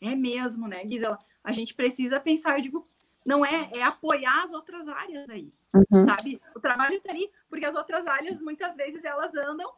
É 0.00 0.14
mesmo, 0.14 0.68
né, 0.68 0.86
Gisela? 0.86 1.18
A 1.42 1.50
gente 1.50 1.74
precisa 1.74 2.20
pensar, 2.20 2.58
eu 2.58 2.62
digo, 2.62 2.84
não 3.24 3.44
é, 3.44 3.70
é 3.76 3.82
apoiar 3.82 4.44
as 4.44 4.52
outras 4.52 4.86
áreas 4.86 5.28
aí, 5.30 5.50
uhum. 5.74 6.04
sabe? 6.04 6.40
O 6.54 6.60
trabalho 6.60 6.96
está 6.96 7.10
ali, 7.10 7.30
porque 7.48 7.64
as 7.64 7.74
outras 7.74 8.06
áreas, 8.06 8.38
muitas 8.40 8.76
vezes, 8.76 9.04
elas 9.04 9.34
andam 9.34 9.72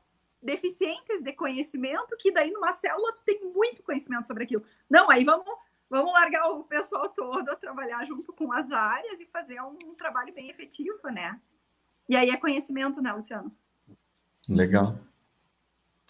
deficientes 0.47 1.21
de 1.23 1.33
conhecimento, 1.33 2.17
que 2.17 2.33
daí 2.33 2.51
numa 2.51 2.73
célula 2.73 3.13
tu 3.13 3.25
tem 3.25 3.41
muito 3.53 3.83
conhecimento 3.83 4.27
sobre 4.27 4.45
aquilo. 4.45 4.65
Não, 4.89 5.11
aí 5.11 5.25
vamos, 5.25 5.45
vamos 5.91 6.13
largar 6.13 6.49
o 6.51 6.63
pessoal 6.65 7.09
todo 7.09 7.51
a 7.51 7.57
trabalhar 7.57 8.07
junto 8.07 8.33
com 8.33 8.53
as 8.53 8.71
áreas 8.71 9.21
e 9.21 9.27
fazer 9.27 9.61
um, 9.61 9.77
um 9.85 9.95
trabalho 9.95 10.33
bem 10.33 10.49
efetivo, 10.49 11.09
né? 11.11 11.39
E 12.09 12.17
aí 12.17 12.31
é 12.31 12.37
conhecimento, 12.37 13.03
né, 13.03 13.13
Luciano? 13.13 13.53
Legal. 14.49 14.97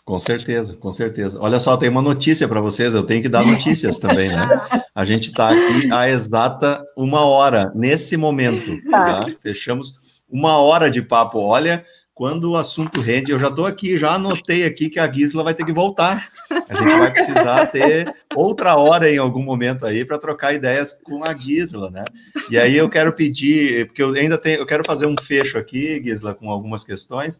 Com 0.05 0.21
certeza, 0.21 0.77
com 0.77 0.93
certeza. 0.93 1.41
Olha 1.41 1.59
só, 1.59 1.77
tem 1.77 1.89
uma 1.89 2.03
notícia 2.03 2.47
para 2.47 2.61
vocês, 2.61 2.95
eu 2.95 3.05
tenho 3.05 3.23
que 3.23 3.29
dar 3.29 3.45
notícias 3.45 3.99
também, 3.99 4.29
né? 4.29 4.47
A 4.95 5.05
gente 5.05 5.31
está 5.31 5.51
aqui 5.51 5.93
a 5.93 6.09
exata 6.09 6.83
uma 6.97 7.27
hora, 7.27 7.73
nesse 7.75 8.17
momento. 8.17 8.81
Tá? 8.89 9.25
tá? 9.25 9.37
Fechamos 9.39 10.23
uma 10.29 10.59
hora 10.59 10.89
de 10.89 11.03
papo. 11.03 11.39
Olha, 11.39 11.85
quando 12.17 12.53
o 12.53 12.57
assunto 12.57 13.03
rende, 13.03 13.31
eu 13.31 13.39
já 13.39 13.49
estou 13.49 13.67
aqui, 13.67 13.99
já 13.99 14.15
anotei 14.15 14.65
aqui 14.65 14.89
que 14.89 14.99
a 14.99 15.13
Gisela 15.13 15.45
vai 15.45 15.53
ter 15.53 15.67
que 15.67 15.73
voltar. 15.73 16.31
A 16.67 16.75
gente 16.75 16.99
vai 16.99 17.13
precisar 17.13 17.67
ter 17.67 18.11
outra 18.35 18.75
hora 18.75 19.13
em 19.13 19.19
algum 19.19 19.43
momento 19.43 19.85
aí 19.85 20.03
para 20.03 20.17
trocar 20.17 20.55
ideias 20.55 20.95
com 20.95 21.23
a 21.23 21.37
Gisela, 21.37 21.91
né? 21.91 22.07
E 22.51 22.59
aí 22.59 22.75
eu 22.75 22.89
quero 22.89 23.13
pedir, 23.13 23.89
porque 23.89 24.03
eu 24.03 24.15
ainda 24.15 24.39
tenho, 24.39 24.61
eu 24.61 24.65
quero 24.65 24.83
fazer 24.83 25.05
um 25.05 25.15
fecho 25.21 25.59
aqui, 25.59 26.03
Gisela, 26.03 26.35
com 26.35 26.51
algumas 26.51 26.85
questões, 26.85 27.39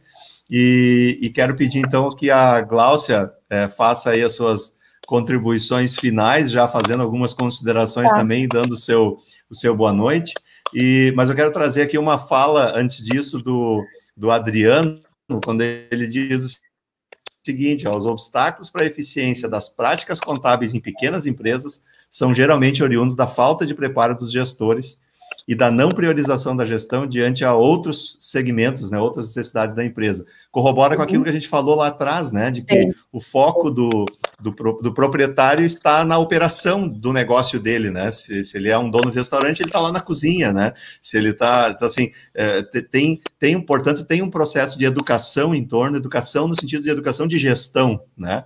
e, 0.51 1.19
e 1.23 1.31
quero 1.31 1.57
pedir 1.57 1.79
então 1.79 2.11
que 2.11 2.31
a 2.31 2.61
Gláucia 2.61 3.31
é, 3.49 3.69
faça 3.69 4.11
aí 4.11 4.23
as 4.23 4.35
suas 4.35 4.77
contribuições 5.07 5.97
finais, 5.97 6.51
já 6.51 6.69
fazendo 6.69 7.03
algumas 7.03 7.33
considerações 7.33 8.11
tá. 8.11 8.19
também, 8.19 8.47
dando 8.47 8.73
o 8.73 8.77
seu, 8.77 9.17
o 9.49 9.55
seu 9.55 9.75
boa 9.75 9.91
noite. 9.91 10.35
E, 10.75 11.15
mas 11.17 11.31
eu 11.31 11.35
quero 11.35 11.51
trazer 11.51 11.81
aqui 11.81 11.97
uma 11.97 12.19
fala 12.19 12.79
antes 12.79 13.03
disso 13.03 13.39
do 13.39 13.83
do 14.17 14.31
Adriano, 14.31 15.01
quando 15.45 15.63
ele 15.63 16.07
diz 16.07 16.45
o 16.45 16.61
seguinte: 17.45 17.87
ó, 17.87 17.97
os 17.97 18.07
obstáculos 18.07 18.71
para 18.71 18.83
a 18.83 18.87
eficiência 18.87 19.49
das 19.49 19.69
práticas 19.69 20.21
contábeis 20.21 20.75
em 20.75 20.81
pequenas 20.81 21.27
empresas 21.27 21.83
são 22.11 22.33
geralmente 22.33 22.83
oriundos 22.83 23.15
da 23.15 23.27
falta 23.27 23.67
de 23.67 23.75
preparo 23.75 24.17
dos 24.17 24.33
gestores 24.33 25.01
e 25.47 25.55
da 25.55 25.71
não 25.71 25.91
priorização 25.91 26.57
da 26.57 26.65
gestão 26.65 27.07
diante 27.07 27.45
a 27.45 27.55
outros 27.55 28.19
segmentos, 28.21 28.91
né, 28.91 28.99
outras 28.99 29.29
necessidades 29.29 29.75
da 29.75 29.85
empresa. 29.85 30.27
Corrobora 30.51 30.97
com 30.97 31.03
aquilo 31.03 31.23
que 31.23 31.31
a 31.31 31.33
gente 31.33 31.47
falou 31.47 31.77
lá 31.77 31.89
atrás, 31.89 32.33
né, 32.33 32.51
de 32.51 32.63
que 32.63 32.91
o 33.13 33.21
foco 33.21 33.71
do, 33.71 34.07
do, 34.41 34.51
do 34.51 34.93
proprietário 34.93 35.65
está 35.65 36.05
na 36.05 36.19
operação 36.19 36.89
do 36.89 37.13
negócio 37.13 37.61
dele, 37.61 37.91
né, 37.91 38.11
se, 38.11 38.43
se 38.43 38.57
ele 38.57 38.69
é 38.69 38.77
um 38.77 38.91
dono 38.91 39.11
de 39.11 39.17
restaurante, 39.17 39.61
ele 39.61 39.69
está 39.69 39.81
lá 39.81 39.93
na 39.93 40.01
cozinha, 40.01 40.53
né, 40.53 40.73
se 41.01 41.17
ele 41.17 41.31
está, 41.31 41.71
então, 41.71 41.87
assim, 41.87 42.11
é, 42.35 42.63
tem, 42.63 43.21
tem, 43.39 43.61
portanto, 43.61 44.05
tem 44.05 44.23
um 44.23 44.31
processo 44.31 44.77
de 44.77 44.85
educação 44.85 45.55
em 45.55 45.65
torno, 45.65 45.97
educação 45.97 46.49
no 46.49 46.55
sentido 46.57 46.83
de 46.83 46.91
educação 46.91 47.27
de 47.27 47.39
gestão, 47.39 48.01
né, 48.17 48.45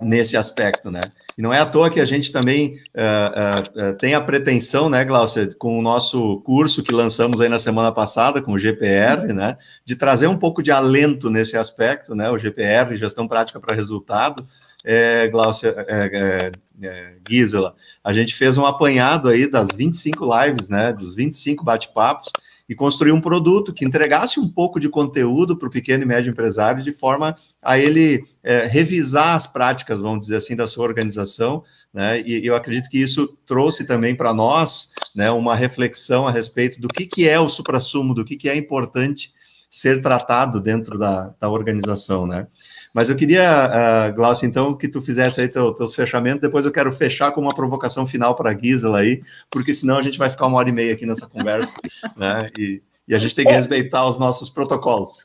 nesse 0.00 0.36
aspecto, 0.36 0.90
né? 0.90 1.02
E 1.36 1.42
não 1.42 1.52
é 1.52 1.58
à 1.58 1.66
toa 1.66 1.88
que 1.88 2.00
a 2.00 2.04
gente 2.04 2.32
também 2.32 2.78
uh, 2.94 3.90
uh, 3.90 3.94
tem 3.96 4.14
a 4.14 4.20
pretensão, 4.20 4.90
né, 4.90 5.04
Glaucia, 5.04 5.48
com 5.58 5.78
o 5.78 5.82
nosso 5.82 6.40
curso 6.40 6.82
que 6.82 6.92
lançamos 6.92 7.40
aí 7.40 7.48
na 7.48 7.58
semana 7.58 7.90
passada, 7.90 8.42
com 8.42 8.52
o 8.52 8.58
GPR, 8.58 9.32
né, 9.32 9.56
de 9.84 9.96
trazer 9.96 10.26
um 10.26 10.36
pouco 10.36 10.62
de 10.62 10.70
alento 10.70 11.30
nesse 11.30 11.56
aspecto, 11.56 12.14
né, 12.14 12.30
o 12.30 12.36
GPR, 12.36 12.94
Gestão 12.96 13.26
Prática 13.26 13.58
para 13.58 13.74
Resultado, 13.74 14.46
é, 14.84 15.28
Glaucia, 15.28 15.74
é, 15.88 16.10
é, 16.12 16.52
é, 16.86 17.16
Gisela, 17.26 17.74
a 18.04 18.12
gente 18.12 18.34
fez 18.34 18.58
um 18.58 18.66
apanhado 18.66 19.28
aí 19.28 19.50
das 19.50 19.68
25 19.74 20.24
lives, 20.42 20.68
né, 20.68 20.92
dos 20.92 21.14
25 21.14 21.64
bate-papos, 21.64 22.30
e 22.70 22.74
construir 22.76 23.10
um 23.10 23.20
produto 23.20 23.72
que 23.74 23.84
entregasse 23.84 24.38
um 24.38 24.48
pouco 24.48 24.78
de 24.78 24.88
conteúdo 24.88 25.56
para 25.56 25.66
o 25.66 25.70
pequeno 25.70 26.04
e 26.04 26.06
médio 26.06 26.30
empresário, 26.30 26.84
de 26.84 26.92
forma 26.92 27.34
a 27.60 27.76
ele 27.76 28.22
é, 28.44 28.64
revisar 28.66 29.34
as 29.34 29.44
práticas, 29.44 30.00
vamos 30.00 30.20
dizer 30.20 30.36
assim, 30.36 30.54
da 30.54 30.68
sua 30.68 30.84
organização, 30.84 31.64
né? 31.92 32.20
E 32.20 32.46
eu 32.46 32.54
acredito 32.54 32.88
que 32.88 32.98
isso 33.02 33.36
trouxe 33.44 33.84
também 33.84 34.14
para 34.14 34.32
nós, 34.32 34.90
né, 35.16 35.32
uma 35.32 35.56
reflexão 35.56 36.28
a 36.28 36.30
respeito 36.30 36.80
do 36.80 36.86
que, 36.86 37.06
que 37.06 37.28
é 37.28 37.40
o 37.40 37.48
suprassumo, 37.48 38.14
do 38.14 38.24
que, 38.24 38.36
que 38.36 38.48
é 38.48 38.54
importante 38.54 39.32
ser 39.70 40.02
tratado 40.02 40.60
dentro 40.60 40.98
da, 40.98 41.32
da 41.38 41.48
organização, 41.48 42.26
né? 42.26 42.48
Mas 42.92 43.08
eu 43.08 43.14
queria, 43.14 44.10
uh, 44.10 44.14
Glaucia, 44.14 44.48
então, 44.48 44.76
que 44.76 44.88
tu 44.88 45.00
fizesse 45.00 45.40
aí 45.40 45.48
teu, 45.48 45.72
teus 45.72 45.94
fechamentos, 45.94 46.40
depois 46.40 46.64
eu 46.64 46.72
quero 46.72 46.90
fechar 46.90 47.30
com 47.30 47.40
uma 47.40 47.54
provocação 47.54 48.04
final 48.04 48.34
para 48.34 48.50
a 48.50 48.58
Gisela 48.58 48.98
aí, 48.98 49.22
porque 49.48 49.72
senão 49.72 49.96
a 49.96 50.02
gente 50.02 50.18
vai 50.18 50.28
ficar 50.28 50.46
uma 50.46 50.58
hora 50.58 50.68
e 50.68 50.72
meia 50.72 50.92
aqui 50.92 51.06
nessa 51.06 51.28
conversa, 51.28 51.72
né? 52.16 52.50
E, 52.58 52.82
e 53.06 53.14
a 53.14 53.18
gente 53.18 53.34
tem 53.34 53.44
que 53.44 53.52
respeitar 53.52 54.06
os 54.06 54.18
nossos 54.18 54.50
protocolos. 54.50 55.24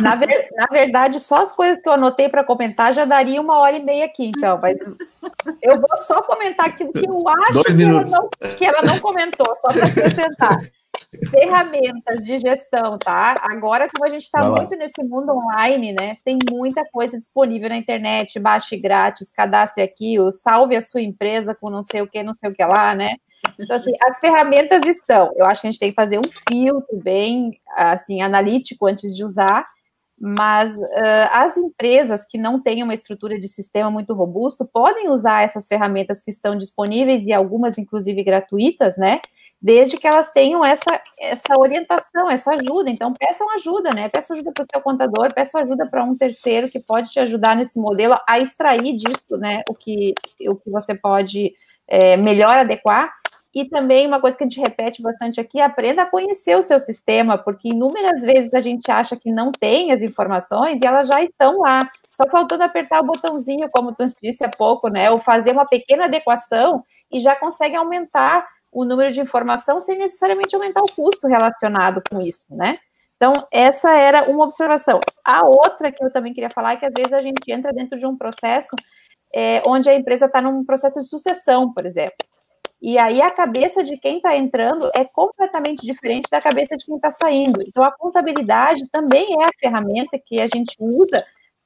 Na, 0.00 0.16
ver, 0.16 0.48
na 0.56 0.66
verdade, 0.70 1.20
só 1.20 1.42
as 1.42 1.52
coisas 1.52 1.80
que 1.80 1.88
eu 1.88 1.92
anotei 1.92 2.28
para 2.28 2.44
comentar 2.44 2.92
já 2.92 3.04
daria 3.04 3.40
uma 3.40 3.58
hora 3.58 3.76
e 3.76 3.82
meia 3.82 4.06
aqui, 4.06 4.26
então, 4.26 4.58
mas 4.60 4.76
eu 5.62 5.80
vou 5.80 5.96
só 5.98 6.20
comentar 6.22 6.66
aquilo 6.66 6.92
que 6.92 7.06
eu 7.06 7.28
acho 7.28 7.62
que 7.64 7.82
ela, 7.82 8.04
não, 8.04 8.28
que 8.56 8.64
ela 8.64 8.82
não 8.82 8.98
comentou, 8.98 9.46
só 9.46 9.68
para 9.68 9.86
acrescentar 9.86 10.58
ferramentas 11.30 12.24
de 12.24 12.38
gestão, 12.38 12.98
tá? 12.98 13.36
Agora, 13.42 13.88
como 13.88 14.04
a 14.04 14.08
gente 14.08 14.24
está 14.24 14.48
muito 14.48 14.76
nesse 14.76 15.02
mundo 15.02 15.32
online, 15.32 15.92
né? 15.92 16.16
Tem 16.24 16.38
muita 16.50 16.84
coisa 16.92 17.18
disponível 17.18 17.68
na 17.68 17.76
internet, 17.76 18.38
baixe 18.38 18.76
grátis, 18.76 19.32
cadastre 19.32 19.82
aqui, 19.82 20.18
o 20.18 20.32
salve 20.32 20.76
a 20.76 20.82
sua 20.82 21.00
empresa 21.00 21.54
com 21.54 21.70
não 21.70 21.82
sei 21.82 22.02
o 22.02 22.06
que, 22.06 22.22
não 22.22 22.34
sei 22.34 22.50
o 22.50 22.54
que 22.54 22.64
lá, 22.64 22.94
né? 22.94 23.14
Então, 23.58 23.76
assim, 23.76 23.92
as 24.02 24.18
ferramentas 24.18 24.86
estão. 24.86 25.32
Eu 25.36 25.46
acho 25.46 25.60
que 25.60 25.66
a 25.66 25.70
gente 25.70 25.80
tem 25.80 25.90
que 25.90 25.96
fazer 25.96 26.18
um 26.18 26.30
filtro 26.48 26.98
bem, 27.02 27.60
assim, 27.76 28.22
analítico 28.22 28.86
antes 28.86 29.14
de 29.14 29.24
usar, 29.24 29.66
mas 30.18 30.76
uh, 30.76 31.28
as 31.32 31.56
empresas 31.56 32.24
que 32.26 32.38
não 32.38 32.60
têm 32.60 32.82
uma 32.82 32.94
estrutura 32.94 33.38
de 33.38 33.48
sistema 33.48 33.90
muito 33.90 34.14
robusto 34.14 34.64
podem 34.64 35.10
usar 35.10 35.42
essas 35.42 35.66
ferramentas 35.66 36.22
que 36.22 36.30
estão 36.30 36.56
disponíveis 36.56 37.26
e 37.26 37.32
algumas, 37.32 37.78
inclusive, 37.78 38.22
gratuitas, 38.22 38.96
né? 38.96 39.20
Desde 39.64 39.96
que 39.96 40.06
elas 40.06 40.28
tenham 40.28 40.62
essa, 40.62 41.00
essa 41.18 41.58
orientação, 41.58 42.30
essa 42.30 42.50
ajuda. 42.50 42.90
Então, 42.90 43.14
peçam 43.14 43.48
ajuda, 43.54 43.94
né? 43.94 44.10
Peça 44.10 44.34
ajuda 44.34 44.52
para 44.52 44.60
o 44.60 44.66
seu 44.70 44.82
contador, 44.82 45.32
peça 45.32 45.58
ajuda 45.58 45.86
para 45.86 46.04
um 46.04 46.14
terceiro 46.14 46.68
que 46.68 46.78
pode 46.78 47.10
te 47.10 47.18
ajudar 47.18 47.56
nesse 47.56 47.80
modelo 47.80 48.14
a 48.28 48.38
extrair 48.38 48.94
disso, 48.94 49.38
né? 49.38 49.62
O 49.66 49.74
que, 49.74 50.12
o 50.46 50.54
que 50.54 50.68
você 50.68 50.94
pode 50.94 51.54
é, 51.88 52.14
melhor 52.14 52.58
adequar. 52.58 53.10
E 53.54 53.64
também 53.64 54.06
uma 54.06 54.20
coisa 54.20 54.36
que 54.36 54.44
a 54.44 54.46
gente 54.46 54.60
repete 54.60 55.00
bastante 55.00 55.40
aqui, 55.40 55.58
aprenda 55.58 56.02
a 56.02 56.10
conhecer 56.10 56.58
o 56.58 56.62
seu 56.62 56.78
sistema, 56.78 57.38
porque 57.38 57.70
inúmeras 57.70 58.20
vezes 58.20 58.52
a 58.52 58.60
gente 58.60 58.90
acha 58.90 59.16
que 59.16 59.32
não 59.32 59.50
tem 59.50 59.92
as 59.92 60.02
informações 60.02 60.78
e 60.82 60.84
elas 60.84 61.08
já 61.08 61.22
estão 61.22 61.60
lá, 61.60 61.88
só 62.10 62.28
faltando 62.28 62.64
apertar 62.64 63.00
o 63.00 63.06
botãozinho, 63.06 63.70
como 63.70 63.94
tu 63.94 64.04
disse 64.22 64.44
há 64.44 64.48
pouco, 64.50 64.88
né? 64.88 65.10
Ou 65.10 65.20
fazer 65.20 65.52
uma 65.52 65.64
pequena 65.64 66.04
adequação 66.04 66.84
e 67.10 67.18
já 67.18 67.34
consegue 67.34 67.76
aumentar 67.76 68.46
o 68.74 68.84
número 68.84 69.12
de 69.12 69.20
informação 69.20 69.80
sem 69.80 69.96
necessariamente 69.96 70.54
aumentar 70.54 70.82
o 70.82 70.92
custo 70.92 71.28
relacionado 71.28 72.02
com 72.10 72.20
isso, 72.20 72.44
né? 72.50 72.78
Então, 73.16 73.46
essa 73.52 73.92
era 73.92 74.28
uma 74.28 74.44
observação. 74.44 75.00
A 75.24 75.46
outra 75.46 75.92
que 75.92 76.04
eu 76.04 76.12
também 76.12 76.34
queria 76.34 76.50
falar 76.50 76.72
é 76.72 76.76
que 76.76 76.84
às 76.84 76.92
vezes 76.92 77.12
a 77.12 77.22
gente 77.22 77.40
entra 77.48 77.72
dentro 77.72 77.96
de 77.96 78.04
um 78.04 78.16
processo 78.18 78.74
é, 79.32 79.62
onde 79.64 79.88
a 79.88 79.94
empresa 79.94 80.26
está 80.26 80.42
num 80.42 80.64
processo 80.64 81.00
de 81.00 81.06
sucessão, 81.06 81.72
por 81.72 81.86
exemplo. 81.86 82.16
E 82.82 82.98
aí 82.98 83.22
a 83.22 83.30
cabeça 83.30 83.82
de 83.82 83.96
quem 83.96 84.16
está 84.16 84.36
entrando 84.36 84.90
é 84.94 85.04
completamente 85.04 85.86
diferente 85.86 86.28
da 86.28 86.40
cabeça 86.40 86.76
de 86.76 86.84
quem 86.84 86.96
está 86.96 87.10
saindo. 87.10 87.62
Então, 87.62 87.82
a 87.82 87.92
contabilidade 87.92 88.86
também 88.90 89.40
é 89.40 89.44
a 89.44 89.50
ferramenta 89.58 90.18
que 90.22 90.40
a 90.40 90.46
gente 90.46 90.76
usa 90.80 91.24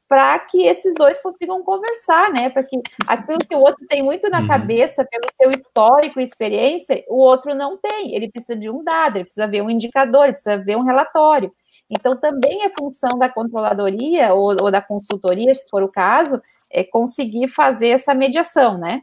para 0.08 0.38
que 0.38 0.62
esses 0.62 0.94
dois 0.94 1.20
consigam 1.20 1.62
conversar, 1.62 2.32
né? 2.32 2.48
Para 2.48 2.62
que 2.62 2.80
aquilo 3.06 3.38
que 3.38 3.54
o 3.54 3.60
outro 3.60 3.86
tem 3.86 4.02
muito 4.02 4.28
na 4.30 4.40
uhum. 4.40 4.48
cabeça 4.48 5.04
pelo 5.04 5.28
seu 5.40 5.50
histórico 5.50 6.18
e 6.18 6.24
experiência, 6.24 7.04
o 7.08 7.18
outro 7.18 7.54
não 7.54 7.76
tem. 7.76 8.14
Ele 8.14 8.30
precisa 8.30 8.58
de 8.58 8.70
um 8.70 8.82
dado, 8.82 9.16
ele 9.16 9.24
precisa 9.24 9.46
ver 9.46 9.62
um 9.62 9.68
indicador, 9.68 10.24
ele 10.24 10.32
precisa 10.32 10.56
ver 10.56 10.76
um 10.76 10.82
relatório. 10.82 11.52
Então, 11.90 12.16
também 12.16 12.64
é 12.64 12.70
função 12.70 13.18
da 13.18 13.28
controladoria 13.28 14.32
ou, 14.32 14.62
ou 14.62 14.70
da 14.70 14.80
consultoria, 14.80 15.52
se 15.54 15.68
for 15.70 15.82
o 15.82 15.88
caso, 15.88 16.40
é 16.70 16.82
conseguir 16.82 17.48
fazer 17.48 17.88
essa 17.88 18.14
mediação, 18.14 18.78
né? 18.78 19.00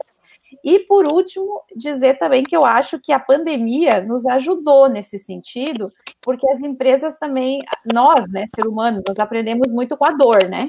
E, 0.64 0.80
por 0.80 1.06
último, 1.06 1.62
dizer 1.74 2.18
também 2.18 2.42
que 2.42 2.56
eu 2.56 2.64
acho 2.64 2.98
que 3.00 3.12
a 3.12 3.18
pandemia 3.18 4.00
nos 4.00 4.26
ajudou 4.26 4.88
nesse 4.88 5.18
sentido, 5.18 5.92
porque 6.20 6.48
as 6.50 6.60
empresas 6.60 7.16
também, 7.16 7.62
nós, 7.84 8.28
né, 8.30 8.46
ser 8.54 8.66
humanos, 8.66 9.02
nós 9.06 9.18
aprendemos 9.18 9.70
muito 9.70 9.96
com 9.96 10.04
a 10.04 10.12
dor, 10.12 10.48
né? 10.48 10.66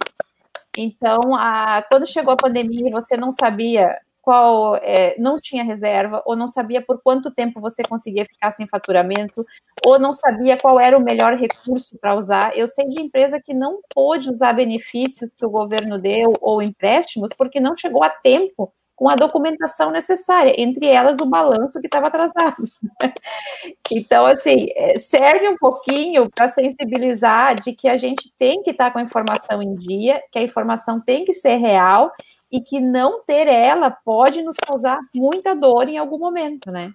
Então, 0.77 1.35
a, 1.35 1.81
quando 1.89 2.05
chegou 2.05 2.33
a 2.33 2.37
pandemia 2.37 2.91
você 2.91 3.17
não 3.17 3.31
sabia 3.31 3.97
qual, 4.21 4.75
é, 4.75 5.15
não 5.17 5.37
tinha 5.37 5.63
reserva, 5.63 6.21
ou 6.25 6.35
não 6.35 6.47
sabia 6.47 6.81
por 6.81 7.01
quanto 7.01 7.31
tempo 7.31 7.59
você 7.61 7.81
conseguia 7.81 8.25
ficar 8.25 8.51
sem 8.51 8.67
faturamento, 8.67 9.43
ou 9.83 9.97
não 9.97 10.13
sabia 10.13 10.57
qual 10.57 10.79
era 10.79 10.97
o 10.97 11.03
melhor 11.03 11.35
recurso 11.35 11.97
para 11.97 12.13
usar. 12.13 12.55
Eu 12.55 12.67
sei 12.67 12.85
de 12.85 13.01
empresa 13.01 13.41
que 13.41 13.53
não 13.53 13.79
pôde 13.95 14.29
usar 14.29 14.53
benefícios 14.53 15.33
que 15.33 15.45
o 15.45 15.49
governo 15.49 15.97
deu 15.97 16.33
ou 16.41 16.61
empréstimos 16.61 17.31
porque 17.35 17.59
não 17.59 17.75
chegou 17.75 18.03
a 18.03 18.09
tempo 18.09 18.71
com 18.97 19.07
a 19.07 19.15
documentação 19.15 19.91
necessária, 19.91 20.55
entre 20.57 20.87
elas 20.87 21.19
o 21.19 21.25
balanço 21.25 21.79
que 21.79 21.85
estava 21.85 22.07
atrasado. 22.07 22.63
então, 23.91 24.25
assim, 24.25 24.69
é, 24.75 24.97
serve 24.97 25.47
um 25.47 25.55
pouquinho 25.55 26.27
para 26.31 26.47
sensibilizar 26.47 27.61
de 27.61 27.73
que 27.73 27.87
a 27.87 27.95
gente 27.95 28.33
tem 28.39 28.63
que 28.63 28.71
estar 28.71 28.85
tá 28.85 28.91
com 28.91 28.97
a 28.97 29.03
informação 29.03 29.61
em 29.61 29.75
dia, 29.75 30.19
que 30.31 30.39
a 30.39 30.41
informação 30.41 30.99
tem 30.99 31.23
que 31.23 31.35
ser 31.35 31.57
real 31.57 32.11
e 32.51 32.59
que 32.59 32.79
não 32.79 33.21
ter 33.23 33.47
ela 33.47 33.91
pode 33.91 34.41
nos 34.41 34.55
causar 34.57 34.99
muita 35.13 35.55
dor 35.55 35.87
em 35.87 35.99
algum 35.99 36.17
momento, 36.17 36.71
né? 36.71 36.91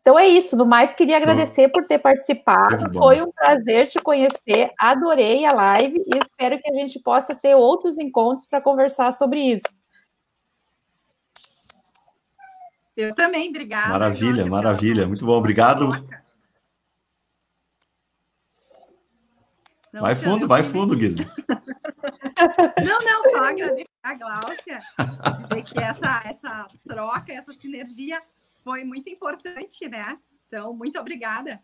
Então 0.00 0.18
é 0.18 0.26
isso, 0.26 0.56
no 0.56 0.66
mais 0.66 0.92
queria 0.92 1.18
agradecer 1.18 1.68
por 1.68 1.86
ter 1.86 2.00
participado, 2.00 2.92
foi 2.98 3.22
um 3.22 3.30
prazer 3.30 3.86
te 3.86 4.00
conhecer, 4.00 4.72
adorei 4.76 5.44
a 5.44 5.52
live 5.52 6.02
e 6.04 6.18
espero 6.18 6.60
que 6.60 6.68
a 6.68 6.74
gente 6.74 6.98
possa 6.98 7.32
ter 7.32 7.54
outros 7.54 7.96
encontros 7.96 8.44
para 8.48 8.60
conversar 8.60 9.12
sobre 9.12 9.38
isso. 9.40 9.81
Eu 12.96 13.14
também, 13.14 13.48
obrigada. 13.48 13.88
Maravilha, 13.88 14.46
maravilha. 14.46 15.06
Muito 15.06 15.24
bom, 15.24 15.32
obrigado. 15.32 15.88
Não, 19.92 20.00
vai 20.00 20.14
fundo, 20.14 20.48
vai 20.48 20.62
fundo, 20.62 20.96
Guizzi. 20.96 21.26
Não, 22.84 22.98
não, 22.98 23.22
só 23.30 23.44
agradecer 23.44 23.88
a 24.02 24.14
Gláucia, 24.14 24.78
dizer 25.48 25.62
que 25.62 25.80
essa, 25.80 26.22
essa 26.24 26.66
troca, 26.84 27.32
essa 27.32 27.52
sinergia 27.52 28.20
foi 28.64 28.82
muito 28.82 29.08
importante, 29.08 29.86
né? 29.88 30.18
Então, 30.48 30.74
muito 30.74 30.98
obrigada. 30.98 31.62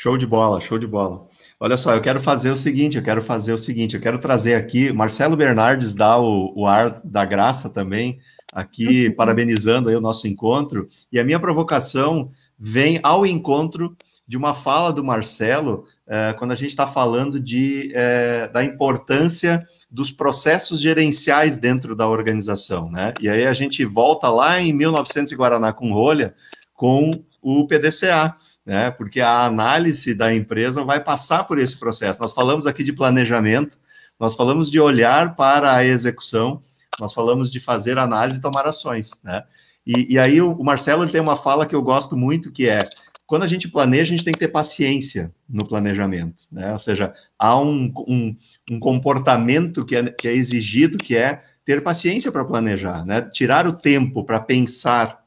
Show 0.00 0.16
de 0.16 0.28
bola, 0.28 0.60
show 0.60 0.78
de 0.78 0.86
bola. 0.86 1.26
Olha 1.58 1.76
só, 1.76 1.92
eu 1.92 2.00
quero 2.00 2.20
fazer 2.20 2.52
o 2.52 2.56
seguinte, 2.56 2.96
eu 2.96 3.02
quero 3.02 3.20
fazer 3.20 3.52
o 3.52 3.58
seguinte, 3.58 3.96
eu 3.96 4.00
quero 4.00 4.20
trazer 4.20 4.54
aqui, 4.54 4.92
Marcelo 4.92 5.36
Bernardes 5.36 5.92
dá 5.92 6.16
o, 6.20 6.52
o 6.54 6.66
ar 6.68 7.00
da 7.02 7.24
graça 7.24 7.68
também, 7.68 8.20
aqui, 8.52 9.08
uhum. 9.08 9.16
parabenizando 9.16 9.88
aí 9.88 9.96
o 9.96 10.00
nosso 10.00 10.28
encontro, 10.28 10.86
e 11.10 11.18
a 11.18 11.24
minha 11.24 11.40
provocação 11.40 12.30
vem 12.56 13.00
ao 13.02 13.26
encontro 13.26 13.96
de 14.24 14.36
uma 14.36 14.54
fala 14.54 14.92
do 14.92 15.02
Marcelo, 15.02 15.84
é, 16.06 16.32
quando 16.34 16.52
a 16.52 16.54
gente 16.54 16.70
está 16.70 16.86
falando 16.86 17.40
de, 17.40 17.90
é, 17.92 18.46
da 18.46 18.62
importância 18.62 19.66
dos 19.90 20.12
processos 20.12 20.80
gerenciais 20.80 21.58
dentro 21.58 21.96
da 21.96 22.08
organização, 22.08 22.88
né? 22.88 23.14
E 23.20 23.28
aí 23.28 23.44
a 23.44 23.52
gente 23.52 23.84
volta 23.84 24.28
lá 24.28 24.60
em 24.60 24.72
1900 24.72 25.32
e 25.32 25.34
Guaraná 25.34 25.72
com 25.72 25.92
rolha, 25.92 26.36
com 26.72 27.20
o 27.42 27.66
PDCA, 27.66 28.36
né? 28.68 28.90
Porque 28.90 29.18
a 29.18 29.46
análise 29.46 30.14
da 30.14 30.34
empresa 30.34 30.84
vai 30.84 31.02
passar 31.02 31.44
por 31.44 31.58
esse 31.58 31.78
processo. 31.78 32.20
Nós 32.20 32.32
falamos 32.32 32.66
aqui 32.66 32.84
de 32.84 32.92
planejamento, 32.92 33.78
nós 34.20 34.34
falamos 34.34 34.70
de 34.70 34.78
olhar 34.78 35.34
para 35.34 35.74
a 35.74 35.86
execução, 35.86 36.60
nós 37.00 37.14
falamos 37.14 37.50
de 37.50 37.60
fazer 37.60 37.96
análise 37.96 38.38
e 38.38 38.42
tomar 38.42 38.66
ações, 38.66 39.12
né? 39.24 39.42
E, 39.86 40.12
e 40.12 40.18
aí 40.18 40.42
o, 40.42 40.62
Marcelo 40.62 41.08
tem 41.08 41.18
uma 41.18 41.34
fala 41.34 41.64
que 41.64 41.74
eu 41.74 41.80
gosto 41.80 42.14
muito, 42.14 42.52
que 42.52 42.68
é 42.68 42.84
quando 43.26 43.42
a 43.42 43.46
gente 43.46 43.68
planeja, 43.68 44.02
a 44.02 44.16
gente 44.16 44.24
tem 44.24 44.34
que 44.34 44.38
ter 44.38 44.48
paciência 44.48 45.32
no 45.48 45.66
planejamento, 45.66 46.44
né? 46.52 46.70
Ou 46.74 46.78
seja, 46.78 47.14
há 47.38 47.58
um, 47.58 47.90
um, 48.06 48.36
um 48.70 48.78
comportamento 48.78 49.82
que 49.82 49.96
é, 49.96 50.10
que 50.10 50.28
é 50.28 50.34
exigido, 50.34 50.98
que 50.98 51.16
é 51.16 51.42
ter 51.64 51.82
paciência 51.82 52.30
para 52.30 52.44
planejar, 52.44 53.02
né? 53.06 53.22
Tirar 53.22 53.66
o 53.66 53.72
tempo 53.72 54.24
para 54.24 54.40
pensar 54.40 55.24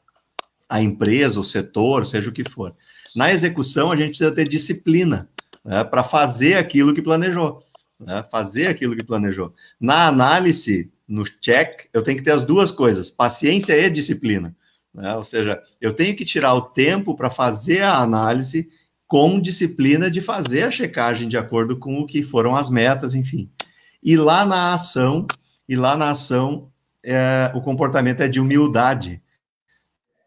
a 0.69 0.79
empresa, 0.79 1.39
o 1.39 1.43
setor, 1.43 2.05
seja 2.05 2.29
o 2.29 2.33
que 2.33 2.47
for. 2.47 2.75
Na 3.16 3.32
execução, 3.32 3.91
a 3.91 3.95
gente 3.95 4.09
precisa 4.09 4.32
ter 4.32 4.47
disciplina 4.47 5.30
né? 5.64 5.84
para 5.84 6.03
fazer 6.03 6.55
aquilo 6.55 6.93
que 6.93 7.01
planejou, 7.01 7.64
né? 7.99 8.24
fazer 8.32 8.68
aquilo 8.68 8.95
que 8.95 9.03
planejou. 9.03 9.53
Na 9.80 10.07
análise, 10.07 10.91
no 11.07 11.24
check, 11.24 11.88
eu 11.93 12.01
tenho 12.01 12.18
que 12.18 12.24
ter 12.24 12.32
as 12.32 12.43
duas 12.43 12.72
coisas, 12.72 13.09
paciência 13.09 13.74
e 13.74 13.89
disciplina. 13.89 14.55
Né? 14.93 15.16
Ou 15.16 15.24
seja, 15.24 15.62
eu 15.80 15.93
tenho 15.93 16.16
que 16.16 16.26
tirar 16.26 16.53
o 16.53 16.62
tempo 16.62 17.16
para 17.16 17.30
fazer 17.30 17.82
a 17.82 17.97
análise 17.97 18.70
com 19.07 19.41
disciplina 19.41 20.09
de 20.09 20.22
fazer 20.22 20.64
a 20.64 20.72
checagem 20.72 21.28
de 21.28 21.38
acordo 21.38 21.78
com 21.78 21.99
o 21.99 22.05
que 22.05 22.24
foram 22.24 22.55
as 22.55 22.70
metas, 22.70 23.14
enfim. 23.14 23.51
E 24.01 24.16
lá 24.16 24.45
na 24.45 24.74
ação, 24.74 25.28
e 25.68 25.76
lá 25.76 25.97
na 25.97 26.12
ação, 26.12 26.72
é, 27.03 27.51
o 27.53 27.62
comportamento 27.62 28.22
é 28.22 28.30
de 28.30 28.39
humildade, 28.39 29.22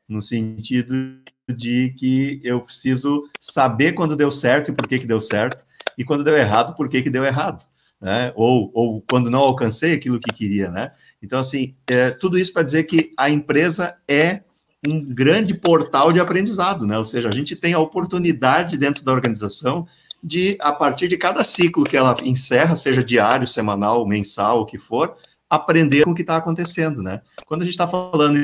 no 0.07 0.21
sentido 0.21 1.24
de 1.49 1.95
que 1.99 2.41
eu 2.43 2.61
preciso 2.61 3.29
saber 3.41 3.93
quando 3.93 4.17
deu 4.17 4.31
certo 4.31 4.71
e 4.71 4.75
por 4.75 4.87
que, 4.87 4.99
que 4.99 5.07
deu 5.07 5.21
certo, 5.21 5.65
e 5.99 6.05
quando 6.05 6.25
deu 6.25 6.37
errado, 6.37 6.75
por 6.75 6.89
que, 6.89 7.03
que 7.03 7.11
deu 7.11 7.25
errado. 7.25 7.65
Né? 8.01 8.33
Ou, 8.35 8.71
ou 8.75 9.03
quando 9.09 9.31
não 9.31 9.41
alcancei 9.41 9.95
aquilo 9.95 10.21
que 10.21 10.33
queria, 10.33 10.71
né? 10.71 10.93
Então, 11.23 11.39
assim, 11.39 11.75
é, 11.87 12.11
tudo 12.11 12.39
isso 12.39 12.53
para 12.53 12.63
dizer 12.63 12.85
que 12.85 13.13
a 13.17 13.31
empresa 13.31 13.97
é 14.07 14.43
um 14.87 15.03
grande 15.03 15.55
portal 15.55 16.13
de 16.13 16.21
aprendizado, 16.21 16.87
né? 16.87 16.99
Ou 16.99 17.05
seja, 17.05 17.29
a 17.29 17.33
gente 17.33 17.57
tem 17.57 17.73
a 17.73 17.79
oportunidade 17.79 18.77
dentro 18.77 19.03
da 19.03 19.13
organização 19.13 19.87
de, 20.23 20.59
a 20.61 20.73
partir 20.73 21.09
de 21.09 21.17
cada 21.17 21.43
ciclo 21.45 21.85
que 21.85 21.97
ela 21.97 22.15
encerra, 22.23 22.77
seja 22.77 23.03
diário, 23.03 23.47
semanal, 23.47 24.07
mensal, 24.07 24.61
o 24.61 24.67
que 24.67 24.77
for, 24.77 25.17
aprender 25.49 26.05
com 26.05 26.11
o 26.11 26.15
que 26.15 26.23
está 26.23 26.37
acontecendo, 26.37 27.03
né? 27.03 27.23
Quando 27.47 27.63
a 27.63 27.65
gente 27.65 27.75
está 27.75 27.89
falando, 27.89 28.39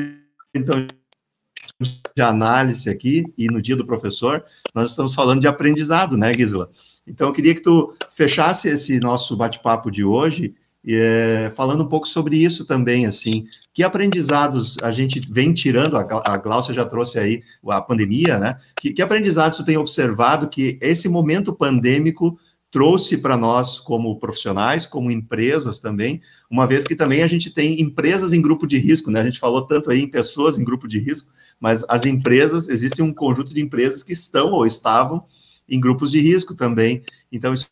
então, 0.55 0.87
de 1.81 2.21
análise 2.21 2.89
aqui, 2.89 3.23
e 3.37 3.47
no 3.47 3.61
dia 3.61 3.75
do 3.75 3.85
professor, 3.85 4.43
nós 4.73 4.89
estamos 4.89 5.13
falando 5.13 5.41
de 5.41 5.47
aprendizado, 5.47 6.17
né, 6.17 6.33
Gisela? 6.33 6.69
Então, 7.05 7.27
eu 7.27 7.33
queria 7.33 7.55
que 7.55 7.61
tu 7.61 7.93
fechasse 8.09 8.67
esse 8.69 8.99
nosso 8.99 9.35
bate-papo 9.35 9.89
de 9.89 10.03
hoje 10.03 10.53
é, 10.87 11.51
falando 11.55 11.83
um 11.83 11.87
pouco 11.87 12.07
sobre 12.07 12.37
isso 12.37 12.65
também, 12.65 13.05
assim, 13.05 13.45
que 13.73 13.83
aprendizados 13.83 14.77
a 14.81 14.91
gente 14.91 15.21
vem 15.31 15.53
tirando, 15.53 15.95
a, 15.95 16.37
Glaucia 16.37 16.73
já 16.73 16.85
trouxe 16.85 17.19
aí 17.19 17.43
a 17.67 17.81
pandemia, 17.81 18.39
né? 18.39 18.57
Que, 18.79 18.91
que 18.91 19.01
aprendizados 19.01 19.59
tu 19.59 19.65
tem 19.65 19.77
observado 19.77 20.49
que 20.49 20.79
esse 20.81 21.07
momento 21.07 21.53
pandêmico 21.53 22.37
trouxe 22.71 23.17
para 23.17 23.37
nós 23.37 23.79
como 23.79 24.17
profissionais, 24.17 24.85
como 24.85 25.11
empresas 25.11 25.79
também, 25.79 26.21
uma 26.49 26.65
vez 26.65 26.83
que 26.83 26.95
também 26.95 27.21
a 27.21 27.27
gente 27.27 27.51
tem 27.51 27.81
empresas 27.81 28.33
em 28.33 28.41
grupo 28.41 28.65
de 28.65 28.77
risco, 28.77 29.11
né? 29.11 29.21
A 29.21 29.25
gente 29.25 29.39
falou 29.39 29.67
tanto 29.67 29.91
aí 29.91 29.99
em 30.01 30.09
pessoas 30.09 30.57
em 30.57 30.63
grupo 30.63 30.87
de 30.87 30.97
risco, 30.97 31.29
mas 31.61 31.85
as 31.87 32.05
empresas, 32.05 32.67
existe 32.67 33.03
um 33.03 33.13
conjunto 33.13 33.53
de 33.53 33.61
empresas 33.61 34.01
que 34.01 34.13
estão 34.13 34.51
ou 34.51 34.65
estavam 34.65 35.23
em 35.69 35.79
grupos 35.79 36.09
de 36.09 36.19
risco 36.19 36.55
também. 36.55 37.03
Então, 37.31 37.53
isso 37.53 37.69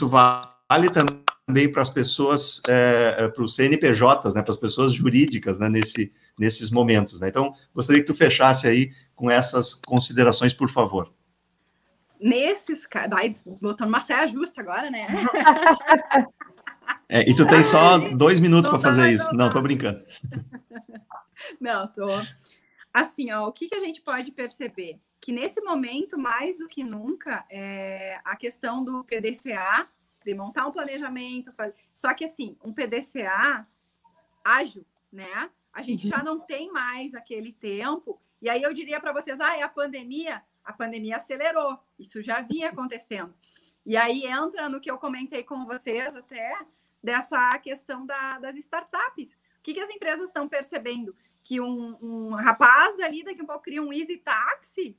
vale 0.00 0.90
também 0.90 1.70
para 1.70 1.82
as 1.82 1.90
pessoas, 1.90 2.62
é, 2.66 3.28
para 3.28 3.44
os 3.44 3.54
CNPJs, 3.54 4.34
né, 4.34 4.42
para 4.42 4.50
as 4.50 4.56
pessoas 4.56 4.94
jurídicas, 4.94 5.58
né, 5.58 5.68
nesse, 5.68 6.10
nesses 6.38 6.70
momentos. 6.70 7.20
Né? 7.20 7.28
Então, 7.28 7.52
gostaria 7.74 8.00
que 8.02 8.06
tu 8.06 8.14
fechasse 8.14 8.66
aí 8.66 8.92
com 9.14 9.30
essas 9.30 9.74
considerações, 9.74 10.54
por 10.54 10.70
favor. 10.70 11.12
Nesses 12.18 12.86
casos, 12.86 13.10
vai 13.10 13.34
botando 13.60 13.88
uma 13.88 14.00
saia 14.00 14.26
justa 14.26 14.62
agora, 14.62 14.90
né? 14.90 15.06
É, 17.10 17.28
e 17.28 17.34
tu 17.34 17.46
tem 17.46 17.62
só 17.62 17.98
dois 17.98 18.38
minutos 18.38 18.68
para 18.68 18.78
fazer 18.78 19.10
isso. 19.12 19.28
Não, 19.34 19.50
tô 19.50 19.62
brincando. 19.62 20.02
Não, 21.60 21.86
tô. 21.88 22.06
Assim, 22.98 23.30
ó, 23.30 23.46
o 23.46 23.52
que, 23.52 23.68
que 23.68 23.76
a 23.76 23.78
gente 23.78 24.02
pode 24.02 24.32
perceber? 24.32 24.98
Que 25.20 25.30
nesse 25.30 25.60
momento, 25.60 26.18
mais 26.18 26.58
do 26.58 26.66
que 26.66 26.82
nunca, 26.82 27.46
é, 27.48 28.20
a 28.24 28.34
questão 28.34 28.82
do 28.82 29.04
PDCA 29.04 29.88
de 30.24 30.34
montar 30.34 30.66
um 30.66 30.72
planejamento, 30.72 31.52
só 31.94 32.12
que 32.12 32.24
assim, 32.24 32.56
um 32.60 32.72
PDCA 32.72 33.64
ágil, 34.44 34.84
né? 35.12 35.48
A 35.72 35.80
gente 35.80 36.04
uhum. 36.04 36.10
já 36.10 36.24
não 36.24 36.40
tem 36.40 36.72
mais 36.72 37.14
aquele 37.14 37.52
tempo. 37.52 38.20
E 38.42 38.50
aí 38.50 38.64
eu 38.64 38.72
diria 38.72 39.00
para 39.00 39.12
vocês, 39.12 39.40
ah, 39.40 39.56
é 39.56 39.62
a 39.62 39.68
pandemia, 39.68 40.42
a 40.64 40.72
pandemia 40.72 41.18
acelerou. 41.18 41.78
Isso 41.96 42.20
já 42.20 42.40
vinha 42.40 42.70
acontecendo. 42.70 43.32
E 43.86 43.96
aí 43.96 44.26
entra 44.26 44.68
no 44.68 44.80
que 44.80 44.90
eu 44.90 44.98
comentei 44.98 45.44
com 45.44 45.64
vocês 45.66 46.16
até 46.16 46.58
dessa 47.00 47.56
questão 47.60 48.04
da, 48.04 48.40
das 48.40 48.56
startups. 48.56 49.32
O 49.58 49.62
que, 49.62 49.74
que 49.74 49.80
as 49.80 49.90
empresas 49.90 50.28
estão 50.28 50.48
percebendo? 50.48 51.14
Que 51.42 51.60
um, 51.60 51.96
um 52.00 52.34
rapaz 52.34 52.96
dali 52.96 53.22
daqui 53.24 53.40
a 53.40 53.44
pouco 53.44 53.62
cria 53.62 53.82
um 53.82 53.92
easy 53.92 54.18
táxi 54.18 54.96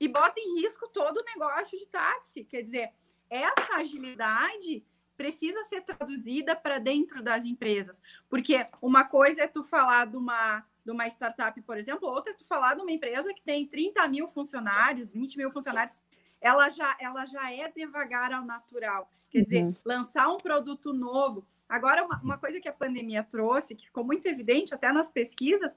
e 0.00 0.08
bota 0.08 0.38
em 0.38 0.60
risco 0.60 0.88
todo 0.88 1.18
o 1.18 1.24
negócio 1.24 1.78
de 1.78 1.86
táxi. 1.86 2.44
Quer 2.44 2.62
dizer, 2.62 2.90
essa 3.30 3.76
agilidade 3.76 4.84
precisa 5.16 5.64
ser 5.64 5.82
traduzida 5.82 6.54
para 6.54 6.78
dentro 6.78 7.22
das 7.22 7.44
empresas. 7.44 8.00
Porque 8.28 8.64
uma 8.80 9.04
coisa 9.04 9.42
é 9.42 9.46
tu 9.48 9.64
falar 9.64 10.06
de 10.06 10.16
uma, 10.16 10.64
de 10.84 10.92
uma 10.92 11.08
startup, 11.08 11.60
por 11.62 11.76
exemplo, 11.76 12.08
outra 12.08 12.32
é 12.32 12.36
tu 12.36 12.44
falar 12.44 12.76
de 12.76 12.82
uma 12.82 12.92
empresa 12.92 13.34
que 13.34 13.42
tem 13.42 13.66
30 13.66 14.06
mil 14.06 14.28
funcionários, 14.28 15.10
20 15.10 15.36
mil 15.36 15.50
funcionários. 15.50 16.02
Ela 16.40 16.70
já, 16.70 16.96
ela 17.00 17.26
já 17.26 17.52
é 17.52 17.68
devagar 17.68 18.32
ao 18.32 18.44
natural. 18.44 19.10
Quer 19.28 19.42
dizer, 19.42 19.64
uhum. 19.64 19.74
lançar 19.84 20.28
um 20.28 20.38
produto 20.38 20.92
novo. 20.92 21.44
Agora, 21.68 22.04
uma, 22.04 22.20
uma 22.22 22.38
coisa 22.38 22.60
que 22.60 22.68
a 22.68 22.72
pandemia 22.72 23.22
trouxe, 23.22 23.74
que 23.74 23.86
ficou 23.86 24.04
muito 24.04 24.26
evidente 24.26 24.74
até 24.74 24.92
nas 24.92 25.10
pesquisas, 25.10 25.76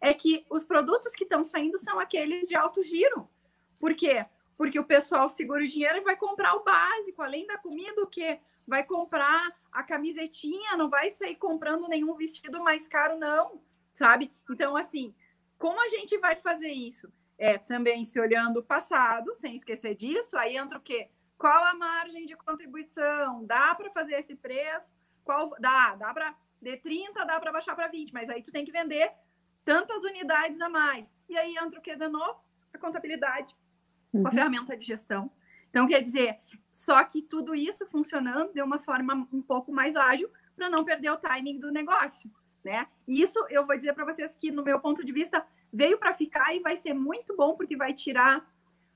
é 0.00 0.12
que 0.12 0.44
os 0.50 0.64
produtos 0.64 1.14
que 1.14 1.24
estão 1.24 1.42
saindo 1.42 1.78
são 1.78 1.98
aqueles 1.98 2.48
de 2.48 2.54
alto 2.54 2.82
giro. 2.82 3.28
Por 3.78 3.94
quê? 3.94 4.26
porque 4.60 4.78
o 4.78 4.84
pessoal 4.84 5.26
segura 5.26 5.64
o 5.64 5.66
dinheiro 5.66 5.96
e 5.96 6.02
vai 6.02 6.14
comprar 6.14 6.54
o 6.54 6.62
básico, 6.62 7.22
além 7.22 7.46
da 7.46 7.56
comida, 7.56 8.02
o 8.02 8.06
que? 8.06 8.38
Vai 8.66 8.84
comprar 8.84 9.58
a 9.72 9.82
camisetinha, 9.82 10.76
não 10.76 10.90
vai 10.90 11.08
sair 11.08 11.36
comprando 11.36 11.88
nenhum 11.88 12.14
vestido 12.14 12.62
mais 12.62 12.86
caro, 12.86 13.18
não, 13.18 13.62
sabe? 13.94 14.30
Então, 14.50 14.76
assim, 14.76 15.14
como 15.56 15.82
a 15.82 15.88
gente 15.88 16.18
vai 16.18 16.36
fazer 16.36 16.68
isso? 16.68 17.10
É 17.38 17.56
também 17.56 18.04
se 18.04 18.20
olhando 18.20 18.58
o 18.58 18.62
passado, 18.62 19.34
sem 19.34 19.56
esquecer 19.56 19.94
disso, 19.94 20.36
aí 20.36 20.58
entra 20.58 20.76
o 20.76 20.82
quê? 20.82 21.08
Qual 21.38 21.64
a 21.64 21.72
margem 21.72 22.26
de 22.26 22.36
contribuição? 22.36 23.46
Dá 23.46 23.74
para 23.74 23.90
fazer 23.90 24.16
esse 24.16 24.36
preço? 24.36 24.92
Qual 25.24 25.50
dá? 25.58 25.94
Dá 25.96 26.12
para 26.12 26.34
de 26.60 26.76
30 26.76 27.24
dá 27.24 27.40
para 27.40 27.52
baixar 27.52 27.74
para 27.74 27.88
20, 27.88 28.12
mas 28.12 28.28
aí 28.28 28.42
tu 28.42 28.52
tem 28.52 28.64
que 28.64 28.72
vender 28.72 29.10
tantas 29.64 30.04
unidades 30.04 30.60
a 30.60 30.68
mais. 30.68 31.10
E 31.28 31.36
aí 31.36 31.56
entra 31.56 31.78
o 31.78 31.82
que 31.82 31.96
de 31.96 32.08
novo? 32.08 32.38
A 32.72 32.78
contabilidade 32.78 33.56
uhum. 34.12 34.26
a 34.26 34.30
ferramenta 34.30 34.76
de 34.76 34.84
gestão. 34.84 35.30
Então, 35.68 35.86
quer 35.86 36.02
dizer, 36.02 36.38
só 36.72 37.02
que 37.04 37.22
tudo 37.22 37.54
isso 37.54 37.86
funcionando 37.86 38.52
de 38.52 38.62
uma 38.62 38.78
forma 38.78 39.28
um 39.32 39.40
pouco 39.40 39.72
mais 39.72 39.94
ágil 39.96 40.28
para 40.56 40.68
não 40.68 40.84
perder 40.84 41.10
o 41.10 41.16
timing 41.16 41.58
do 41.58 41.70
negócio, 41.70 42.30
né? 42.64 42.88
E 43.06 43.22
isso 43.22 43.38
eu 43.48 43.64
vou 43.64 43.76
dizer 43.76 43.92
para 43.94 44.04
vocês 44.04 44.36
que, 44.36 44.50
no 44.50 44.64
meu 44.64 44.80
ponto 44.80 45.04
de 45.04 45.12
vista, 45.12 45.46
veio 45.72 45.98
para 45.98 46.12
ficar 46.12 46.54
e 46.54 46.60
vai 46.60 46.76
ser 46.76 46.92
muito 46.92 47.36
bom 47.36 47.54
porque 47.54 47.76
vai 47.76 47.94
tirar 47.94 48.48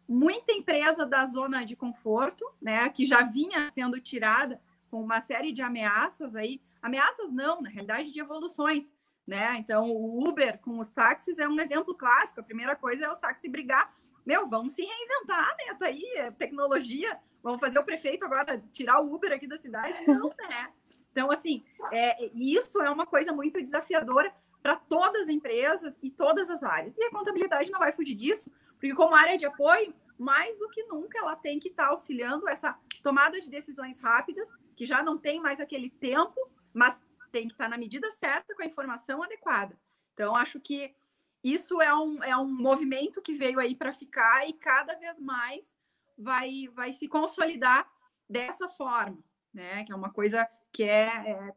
muita 0.06 0.52
empresa 0.52 1.06
da 1.06 1.24
zona 1.26 1.64
de 1.64 1.76
conforto, 1.76 2.44
né? 2.60 2.88
Que 2.90 3.06
já 3.06 3.22
vinha 3.22 3.70
sendo 3.70 4.01
tirada 4.01 4.60
com 4.95 5.03
uma 5.03 5.21
série 5.21 5.51
de 5.51 5.61
ameaças 5.61 6.37
aí, 6.37 6.62
ameaças 6.81 7.33
não, 7.33 7.61
na 7.61 7.69
realidade 7.69 8.12
de 8.12 8.21
evoluções, 8.21 8.93
né? 9.27 9.57
Então 9.59 9.91
o 9.91 10.29
Uber 10.29 10.61
com 10.61 10.79
os 10.79 10.89
táxis 10.89 11.41
é 11.41 11.49
um 11.49 11.59
exemplo 11.59 11.97
clássico. 11.97 12.39
A 12.39 12.45
primeira 12.45 12.77
coisa 12.77 13.07
é 13.07 13.11
os 13.11 13.19
táxis 13.19 13.51
brigar 13.51 13.93
meu, 14.25 14.47
vamos 14.47 14.73
se 14.73 14.83
reinventar, 14.83 15.49
né? 15.59 15.75
Tá 15.77 15.87
aí, 15.87 16.05
é 16.15 16.31
tecnologia. 16.31 17.19
Vamos 17.43 17.61
fazer 17.61 17.77
o 17.81 17.85
prefeito 17.85 18.25
agora 18.25 18.62
tirar 18.73 19.01
o 19.01 19.12
Uber 19.12 19.33
aqui 19.33 19.49
da 19.49 19.57
cidade? 19.57 19.99
Não, 20.07 20.29
né? 20.49 20.71
Então, 21.11 21.29
assim, 21.29 21.65
é, 21.93 22.31
isso 22.33 22.81
é 22.81 22.89
uma 22.89 23.05
coisa 23.05 23.33
muito 23.33 23.61
desafiadora 23.61 24.33
para 24.62 24.77
todas 24.77 25.23
as 25.23 25.29
empresas 25.29 25.99
e 26.01 26.09
todas 26.09 26.49
as 26.51 26.62
áreas. 26.62 26.97
E 26.97 27.03
a 27.03 27.11
contabilidade 27.11 27.71
não 27.71 27.81
vai 27.81 27.93
fugir 27.93 28.15
disso, 28.15 28.51
porque 28.71 28.95
como 28.95 29.15
área 29.15 29.37
de 29.37 29.45
apoio, 29.45 29.93
mais 30.19 30.59
do 30.59 30.69
que 30.69 30.85
nunca 30.85 31.19
ela 31.19 31.36
tem 31.36 31.59
que 31.59 31.69
estar 31.69 31.85
tá 31.85 31.91
auxiliando 31.91 32.49
essa 32.49 32.78
tomada 33.03 33.41
de 33.41 33.51
decisões 33.51 34.01
rápidas, 34.01 34.51
que 34.77 34.86
já 34.86 35.03
não 35.03 35.19
tem 35.19 35.41
mais 35.41 35.61
aquele 35.61 35.91
tempo, 35.91 36.51
mas 36.73 37.01
tem 37.31 37.49
que 37.49 37.55
estar 37.55 37.65
tá 37.65 37.70
na 37.70 37.78
medida 37.78 38.11
certa 38.11 38.55
com 38.55 38.62
a 38.62 38.66
informação 38.66 39.23
adequada. 39.23 39.78
Então, 40.12 40.36
acho 40.36 40.61
que 40.61 40.95
isso 41.43 41.82
é 41.82 41.95
um, 41.95 42.23
é 42.23 42.36
um 42.36 42.49
movimento 42.49 43.20
que 43.20 43.35
veio 43.35 43.59
aí 43.59 43.74
para 43.74 43.93
ficar 43.93 44.49
e 44.49 44.53
cada 44.55 44.95
vez 44.95 45.19
mais 45.20 45.77
vai, 46.16 46.69
vai 46.73 46.93
se 46.93 47.09
consolidar 47.09 47.86
dessa 48.28 48.69
forma, 48.69 49.19
né? 49.53 49.85
Que 49.85 49.93
é 49.93 49.97
uma 49.97 50.11
coisa 50.11 50.49
que 50.73 50.85
é, 50.85 51.07
é 51.07 51.55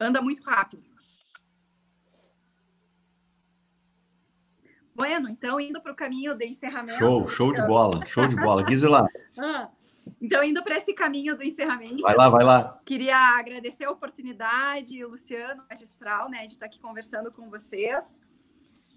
anda 0.00 0.20
muito 0.20 0.42
rápido. 0.42 0.88
Bueno, 4.98 5.28
então 5.28 5.60
indo 5.60 5.80
para 5.80 5.92
o 5.92 5.94
caminho 5.94 6.34
de 6.34 6.44
encerramento. 6.44 6.98
Show, 6.98 7.28
show 7.28 7.52
de 7.52 7.62
bola, 7.62 8.04
show 8.04 8.26
de 8.26 8.34
bola. 8.34 8.64
Gisela. 8.68 9.06
ah, 9.38 9.70
então, 10.20 10.42
indo 10.42 10.60
para 10.64 10.76
esse 10.76 10.92
caminho 10.92 11.36
do 11.36 11.44
encerramento. 11.44 12.02
Vai 12.02 12.16
lá, 12.16 12.28
vai 12.28 12.44
lá. 12.44 12.80
Queria 12.84 13.16
agradecer 13.38 13.84
a 13.84 13.92
oportunidade, 13.92 15.04
o 15.04 15.10
Luciano, 15.10 15.62
magistral, 15.70 16.28
né, 16.28 16.46
de 16.46 16.54
estar 16.54 16.66
aqui 16.66 16.80
conversando 16.80 17.30
com 17.30 17.48
vocês. 17.48 18.12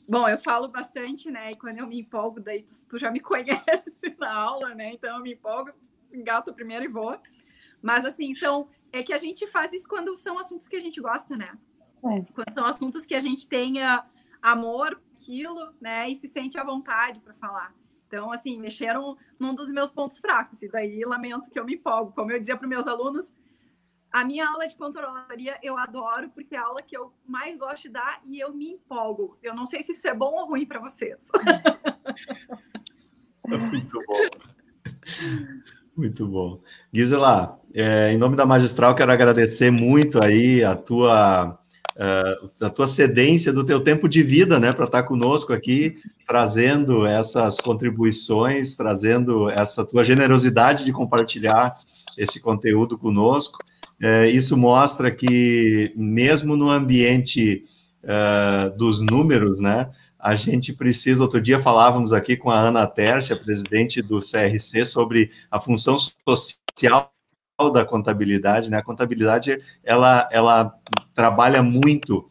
Bom, 0.10 0.28
eu 0.28 0.40
falo 0.40 0.68
bastante, 0.68 1.30
né? 1.30 1.52
E 1.52 1.56
quando 1.56 1.78
eu 1.78 1.86
me 1.86 2.00
empolgo, 2.00 2.40
daí 2.40 2.64
tu, 2.64 2.74
tu 2.90 2.98
já 2.98 3.12
me 3.12 3.20
conhece 3.22 4.16
na 4.20 4.34
aula, 4.34 4.74
né? 4.74 4.94
Então 4.94 5.18
eu 5.18 5.22
me 5.22 5.34
empolgo, 5.34 5.72
engato 6.12 6.52
primeiro 6.52 6.84
e 6.84 6.88
vou. 6.88 7.16
Mas 7.80 8.06
assim, 8.06 8.34
são 8.34 8.68
é 8.92 9.04
que 9.04 9.14
a 9.14 9.20
gente 9.20 9.46
faz 9.46 9.72
isso 9.72 9.88
quando 9.88 10.18
são 10.18 10.40
assuntos 10.40 10.68
que 10.68 10.76
a 10.76 10.82
gente 10.82 11.00
gosta, 11.00 11.38
né? 11.38 11.56
É. 12.04 12.26
Quando 12.34 12.52
são 12.52 12.66
assuntos 12.66 13.06
que 13.06 13.14
a 13.14 13.20
gente 13.20 13.48
tenha 13.48 14.04
amor 14.42 15.00
aquilo, 15.22 15.74
né? 15.80 16.10
E 16.10 16.16
se 16.16 16.28
sente 16.28 16.60
à 16.60 16.64
vontade 16.64 17.20
para 17.20 17.36
falar. 17.36 17.76
Então, 18.08 18.32
assim, 18.32 18.60
mexeram 18.60 19.16
num 19.40 19.54
dos 19.54 19.72
meus 19.72 19.92
pontos 19.92 20.20
fracos, 20.20 20.62
e 20.62 20.68
daí 20.68 21.06
lamento 21.06 21.50
que 21.50 21.60
eu 21.60 21.64
me 21.64 21.76
empolgo. 21.76 22.12
Como 22.12 22.32
eu 22.32 22.40
dizia 22.40 22.58
para 22.58 22.68
meus 22.68 22.88
alunos, 22.88 23.32
a 24.12 24.26
minha 24.26 24.50
aula 24.50 24.68
de 24.68 24.76
controladoria 24.76 25.58
eu 25.64 25.78
adoro, 25.78 26.30
porque 26.32 26.56
é 26.56 26.60
a 26.60 26.66
aula 26.66 26.82
que 26.82 26.98
eu 26.98 27.14
mais 27.26 27.58
gosto 27.58 27.84
de 27.84 27.90
dar 27.90 28.22
e 28.26 28.40
eu 28.40 28.54
me 28.54 28.74
empolgo. 28.74 29.38
Eu 29.42 29.56
não 29.56 29.66
sei 29.66 29.82
se 29.82 29.94
isso 29.94 30.08
é 30.08 30.14
bom 30.14 30.34
ou 30.34 30.48
ruim 30.48 30.66
para 30.66 30.82
vocês. 30.82 31.26
Muito 33.48 34.00
bom. 34.06 34.28
Muito 35.96 36.28
bom. 36.28 36.62
Gisela, 36.94 37.58
é, 37.74 38.12
em 38.12 38.18
nome 38.18 38.36
da 38.36 38.46
Magistral, 38.46 38.94
quero 38.96 39.12
agradecer 39.12 39.72
muito 39.72 40.24
aí 40.24 40.64
a 40.64 40.76
tua 40.76 41.61
uh, 42.02 42.66
a 42.66 42.70
tua 42.70 42.88
cedência 42.88 43.54
do 43.54 43.64
teu 43.64 43.80
tempo 43.80 44.10
de 44.10 44.24
vida, 44.24 44.60
né, 44.60 44.74
para 44.74 44.86
estar 44.86 45.04
conosco 45.04 45.54
aqui, 45.54 45.98
trazendo 46.26 47.06
essas 47.06 47.58
contribuições, 47.58 48.76
trazendo 48.76 49.50
essa 49.50 49.86
tua 49.86 50.04
generosidade 50.04 50.84
de 50.84 50.92
compartilhar 50.92 51.76
esse 52.18 52.40
conteúdo 52.40 52.98
conosco. 52.98 53.60
Uh, 54.02 54.26
isso 54.26 54.58
mostra 54.58 55.12
que, 55.12 55.94
mesmo 55.96 56.56
no 56.56 56.70
ambiente 56.72 57.64
uh, 58.04 58.76
dos 58.76 59.00
números, 59.00 59.60
né, 59.60 59.90
a 60.20 60.34
gente 60.34 60.74
precisa. 60.74 61.22
Outro 61.22 61.40
dia 61.40 61.60
falávamos 61.60 62.14
aqui 62.14 62.36
com 62.36 62.50
a 62.50 62.60
Ana 62.60 62.88
Tércia, 62.88 63.36
presidente 63.36 64.02
do 64.02 64.20
CRC, 64.20 64.86
sobre 64.86 65.30
a 65.52 65.60
função 65.60 65.98
social 65.98 67.12
da 67.70 67.86
contabilidade, 67.86 68.72
né? 68.72 68.78
A 68.78 68.84
contabilidade 68.84 69.58
ela, 69.84 70.28
ela 70.32 70.74
trabalha 71.14 71.62
muito 71.62 72.26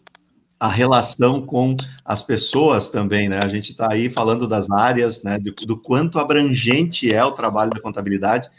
a 0.58 0.68
relação 0.68 1.40
com 1.40 1.74
as 2.04 2.22
pessoas 2.22 2.90
também, 2.90 3.28
né? 3.28 3.38
A 3.38 3.48
gente 3.48 3.70
está 3.72 3.90
aí 3.90 4.10
falando 4.10 4.46
das 4.46 4.70
áreas, 4.70 5.22
né? 5.22 5.38
Do, 5.38 5.52
do, 5.52 5.78
quanto 5.78 6.18
abrangente 6.18 7.12
é 7.12 7.24
o 7.24 7.32
trabalho 7.32 7.70
da 7.70 7.80
contabilidade. 7.80 8.50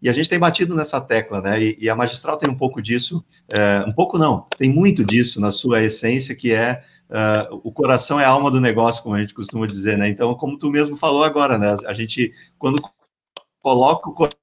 E 0.00 0.08
a 0.08 0.12
gente 0.12 0.28
tem 0.28 0.38
batido 0.38 0.74
nessa 0.74 1.00
tecla, 1.00 1.42
né? 1.42 1.62
E, 1.62 1.76
e 1.78 1.90
a 1.90 1.94
magistral 1.94 2.38
tem 2.38 2.48
um 2.48 2.56
pouco 2.56 2.80
disso, 2.80 3.22
é, 3.48 3.84
um 3.86 3.92
pouco 3.92 4.18
não, 4.18 4.46
tem 4.58 4.70
muito 4.70 5.04
disso 5.04 5.40
na 5.40 5.50
sua 5.50 5.82
essência, 5.82 6.34
que 6.34 6.52
é 6.52 6.82
uh, 7.10 7.60
o 7.62 7.70
coração 7.70 8.18
é 8.18 8.24
a 8.24 8.30
alma 8.30 8.50
do 8.50 8.60
negócio, 8.60 9.02
como 9.02 9.14
a 9.14 9.20
gente 9.20 9.34
costuma 9.34 9.66
dizer, 9.66 9.98
né? 9.98 10.08
Então, 10.08 10.34
como 10.34 10.58
tu 10.58 10.70
mesmo 10.70 10.96
falou 10.96 11.22
agora, 11.22 11.58
né? 11.58 11.74
A 11.86 11.92
gente, 11.92 12.32
quando 12.58 12.80
coloca 13.60 14.08
o 14.08 14.14
coração 14.14 14.41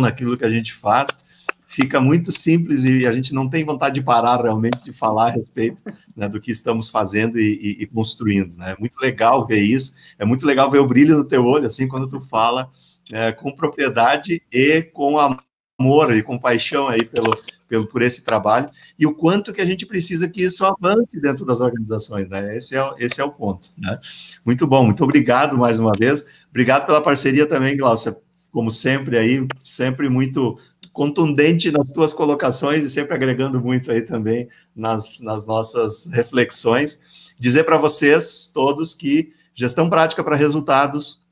naquilo 0.00 0.36
que 0.36 0.44
a 0.44 0.50
gente 0.50 0.72
faz, 0.72 1.20
fica 1.66 2.00
muito 2.00 2.30
simples 2.30 2.84
e 2.84 3.06
a 3.06 3.12
gente 3.12 3.34
não 3.34 3.48
tem 3.48 3.64
vontade 3.64 3.96
de 3.96 4.02
parar 4.02 4.42
realmente 4.42 4.84
de 4.84 4.92
falar 4.92 5.28
a 5.28 5.30
respeito 5.30 5.82
né, 6.16 6.28
do 6.28 6.40
que 6.40 6.52
estamos 6.52 6.88
fazendo 6.88 7.38
e, 7.38 7.58
e, 7.60 7.82
e, 7.82 7.86
construindo. 7.86 8.56
Né? 8.56 8.74
É 8.76 8.80
muito 8.80 8.96
legal 9.00 9.44
ver 9.46 9.62
isso, 9.62 9.92
é 10.18 10.24
muito 10.24 10.46
legal 10.46 10.70
ver 10.70 10.78
o 10.78 10.86
brilho 10.86 11.16
no 11.16 11.24
teu 11.24 11.44
olho, 11.44 11.66
assim, 11.66 11.88
quando 11.88 12.08
tu 12.08 12.20
fala 12.20 12.70
é, 13.12 13.32
com 13.32 13.52
propriedade 13.52 14.40
e 14.52 14.82
com 14.82 15.18
amor 15.18 16.14
e 16.14 16.22
com 16.22 16.38
paixão 16.38 16.88
aí 16.88 17.04
pelo, 17.04 17.36
pelo, 17.66 17.86
por 17.86 18.02
esse 18.02 18.22
trabalho 18.22 18.70
e 18.98 19.06
o 19.06 19.14
quanto 19.14 19.52
que 19.52 19.60
a 19.60 19.66
gente 19.66 19.84
precisa 19.84 20.28
que 20.28 20.42
isso 20.42 20.64
avance 20.64 21.20
dentro 21.20 21.44
das 21.44 21.60
organizações, 21.60 22.28
né? 22.28 22.56
Esse 22.56 22.76
é, 22.76 22.90
esse 22.98 23.20
é 23.20 23.24
o 23.24 23.32
ponto, 23.32 23.70
né? 23.78 23.98
Muito 24.44 24.66
bom, 24.66 24.84
muito 24.84 25.02
obrigado 25.02 25.58
mais 25.58 25.78
uma 25.78 25.92
vez. 25.98 26.24
Obrigado 26.50 26.86
pela 26.86 27.02
parceria 27.02 27.46
também, 27.46 27.76
Glaucia 27.76 28.14
como 28.50 28.70
sempre 28.70 29.16
aí, 29.16 29.46
sempre 29.60 30.08
muito 30.08 30.58
contundente 30.92 31.70
nas 31.70 31.92
tuas 31.92 32.12
colocações 32.12 32.84
e 32.84 32.90
sempre 32.90 33.14
agregando 33.14 33.60
muito 33.60 33.90
aí 33.90 34.02
também 34.02 34.48
nas, 34.74 35.20
nas 35.20 35.46
nossas 35.46 36.06
reflexões. 36.06 36.98
Dizer 37.38 37.64
para 37.64 37.78
vocês 37.78 38.50
todos 38.52 38.94
que 38.94 39.32
gestão 39.54 39.88
prática 39.88 40.24
para 40.24 40.36
resultados 40.36 41.22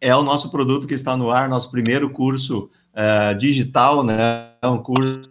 é 0.00 0.14
o 0.14 0.22
nosso 0.22 0.50
produto 0.50 0.86
que 0.86 0.94
está 0.94 1.16
no 1.16 1.30
ar, 1.30 1.48
nosso 1.48 1.70
primeiro 1.70 2.10
curso 2.10 2.68
uh, 2.92 3.34
digital, 3.38 4.04
né? 4.04 4.50
É 4.60 4.68
um 4.68 4.82
curso 4.82 5.30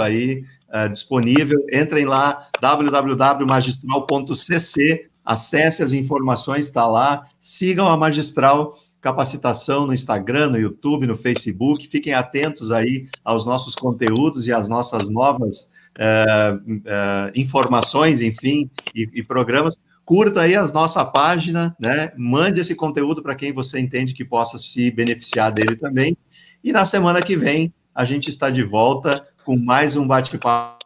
aí 0.00 0.42
uh, 0.72 0.88
disponível. 0.90 1.58
Entrem 1.72 2.06
lá, 2.06 2.48
www.magistral.cc, 2.60 5.10
acesse 5.24 5.82
as 5.82 5.92
informações, 5.92 6.66
está 6.66 6.86
lá, 6.86 7.26
sigam 7.40 7.88
a 7.88 7.96
Magistral 7.96 8.78
capacitação 9.00 9.86
no 9.86 9.94
Instagram, 9.94 10.50
no 10.50 10.58
YouTube, 10.58 11.06
no 11.06 11.16
Facebook. 11.16 11.86
Fiquem 11.88 12.14
atentos 12.14 12.70
aí 12.70 13.08
aos 13.24 13.46
nossos 13.46 13.74
conteúdos 13.74 14.46
e 14.46 14.52
às 14.52 14.68
nossas 14.68 15.08
novas 15.08 15.70
uh, 15.96 16.56
uh, 16.56 17.32
informações, 17.34 18.20
enfim, 18.20 18.70
e, 18.94 19.08
e, 19.14 19.22
programas. 19.22 19.76
Curta 20.04 20.42
aí 20.42 20.54
a 20.54 20.66
nossa 20.68 21.04
página, 21.04 21.76
né? 21.80 22.12
Mande 22.16 22.60
esse 22.60 22.74
conteúdo 22.74 23.22
para 23.22 23.34
quem 23.34 23.52
você 23.52 23.80
entende 23.80 24.14
que 24.14 24.24
possa 24.24 24.58
se 24.58 24.90
beneficiar 24.90 25.52
dele 25.52 25.76
também. 25.76 26.16
E 26.62 26.72
na 26.72 26.84
semana 26.84 27.20
que 27.22 27.36
vem 27.36 27.72
a 27.94 28.04
gente 28.04 28.28
está 28.28 28.50
de 28.50 28.62
volta 28.62 29.26
com 29.44 29.56
mais 29.56 29.96
um 29.96 30.06
bate-papo 30.06 30.76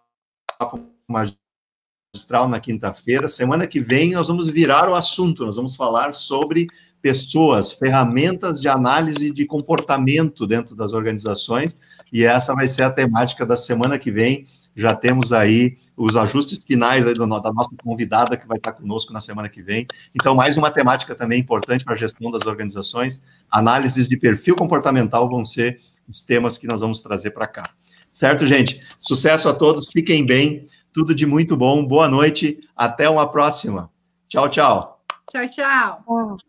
na 2.48 2.58
quinta-feira. 2.58 3.28
Semana 3.28 3.68
que 3.68 3.78
vem 3.78 4.12
nós 4.12 4.26
vamos 4.26 4.50
virar 4.50 4.88
o 4.88 4.96
assunto, 4.96 5.46
nós 5.46 5.54
vamos 5.54 5.76
falar 5.76 6.12
sobre 6.12 6.66
pessoas, 7.00 7.72
ferramentas 7.72 8.60
de 8.60 8.68
análise 8.68 9.30
de 9.30 9.46
comportamento 9.46 10.44
dentro 10.44 10.74
das 10.74 10.92
organizações, 10.92 11.78
e 12.12 12.24
essa 12.24 12.52
vai 12.52 12.66
ser 12.66 12.82
a 12.82 12.90
temática 12.90 13.46
da 13.46 13.56
semana 13.56 13.96
que 13.96 14.10
vem. 14.10 14.44
Já 14.74 14.94
temos 14.94 15.32
aí 15.32 15.76
os 15.96 16.16
ajustes 16.16 16.58
finais 16.58 17.04
da 17.04 17.26
nossa 17.26 17.70
convidada 17.80 18.36
que 18.36 18.46
vai 18.46 18.56
estar 18.56 18.72
conosco 18.72 19.12
na 19.12 19.20
semana 19.20 19.48
que 19.48 19.62
vem. 19.62 19.86
Então, 20.12 20.34
mais 20.34 20.56
uma 20.56 20.70
temática 20.70 21.14
também 21.14 21.38
importante 21.38 21.84
para 21.84 21.94
a 21.94 21.96
gestão 21.96 22.30
das 22.30 22.44
organizações. 22.44 23.20
Análises 23.48 24.08
de 24.08 24.16
perfil 24.16 24.56
comportamental 24.56 25.28
vão 25.28 25.44
ser 25.44 25.78
os 26.08 26.22
temas 26.22 26.58
que 26.58 26.66
nós 26.66 26.80
vamos 26.80 27.00
trazer 27.00 27.30
para 27.30 27.46
cá. 27.46 27.70
Certo, 28.12 28.44
gente? 28.44 28.80
Sucesso 28.98 29.48
a 29.48 29.54
todos, 29.54 29.88
fiquem 29.92 30.26
bem, 30.26 30.66
tudo 30.92 31.14
de 31.14 31.26
muito 31.26 31.56
bom, 31.56 31.84
boa 31.84 32.08
noite, 32.08 32.58
até 32.76 33.08
uma 33.08 33.30
próxima. 33.30 33.90
Tchau, 34.28 34.48
tchau. 34.48 35.02
Tchau, 35.30 35.46
tchau. 35.46 36.40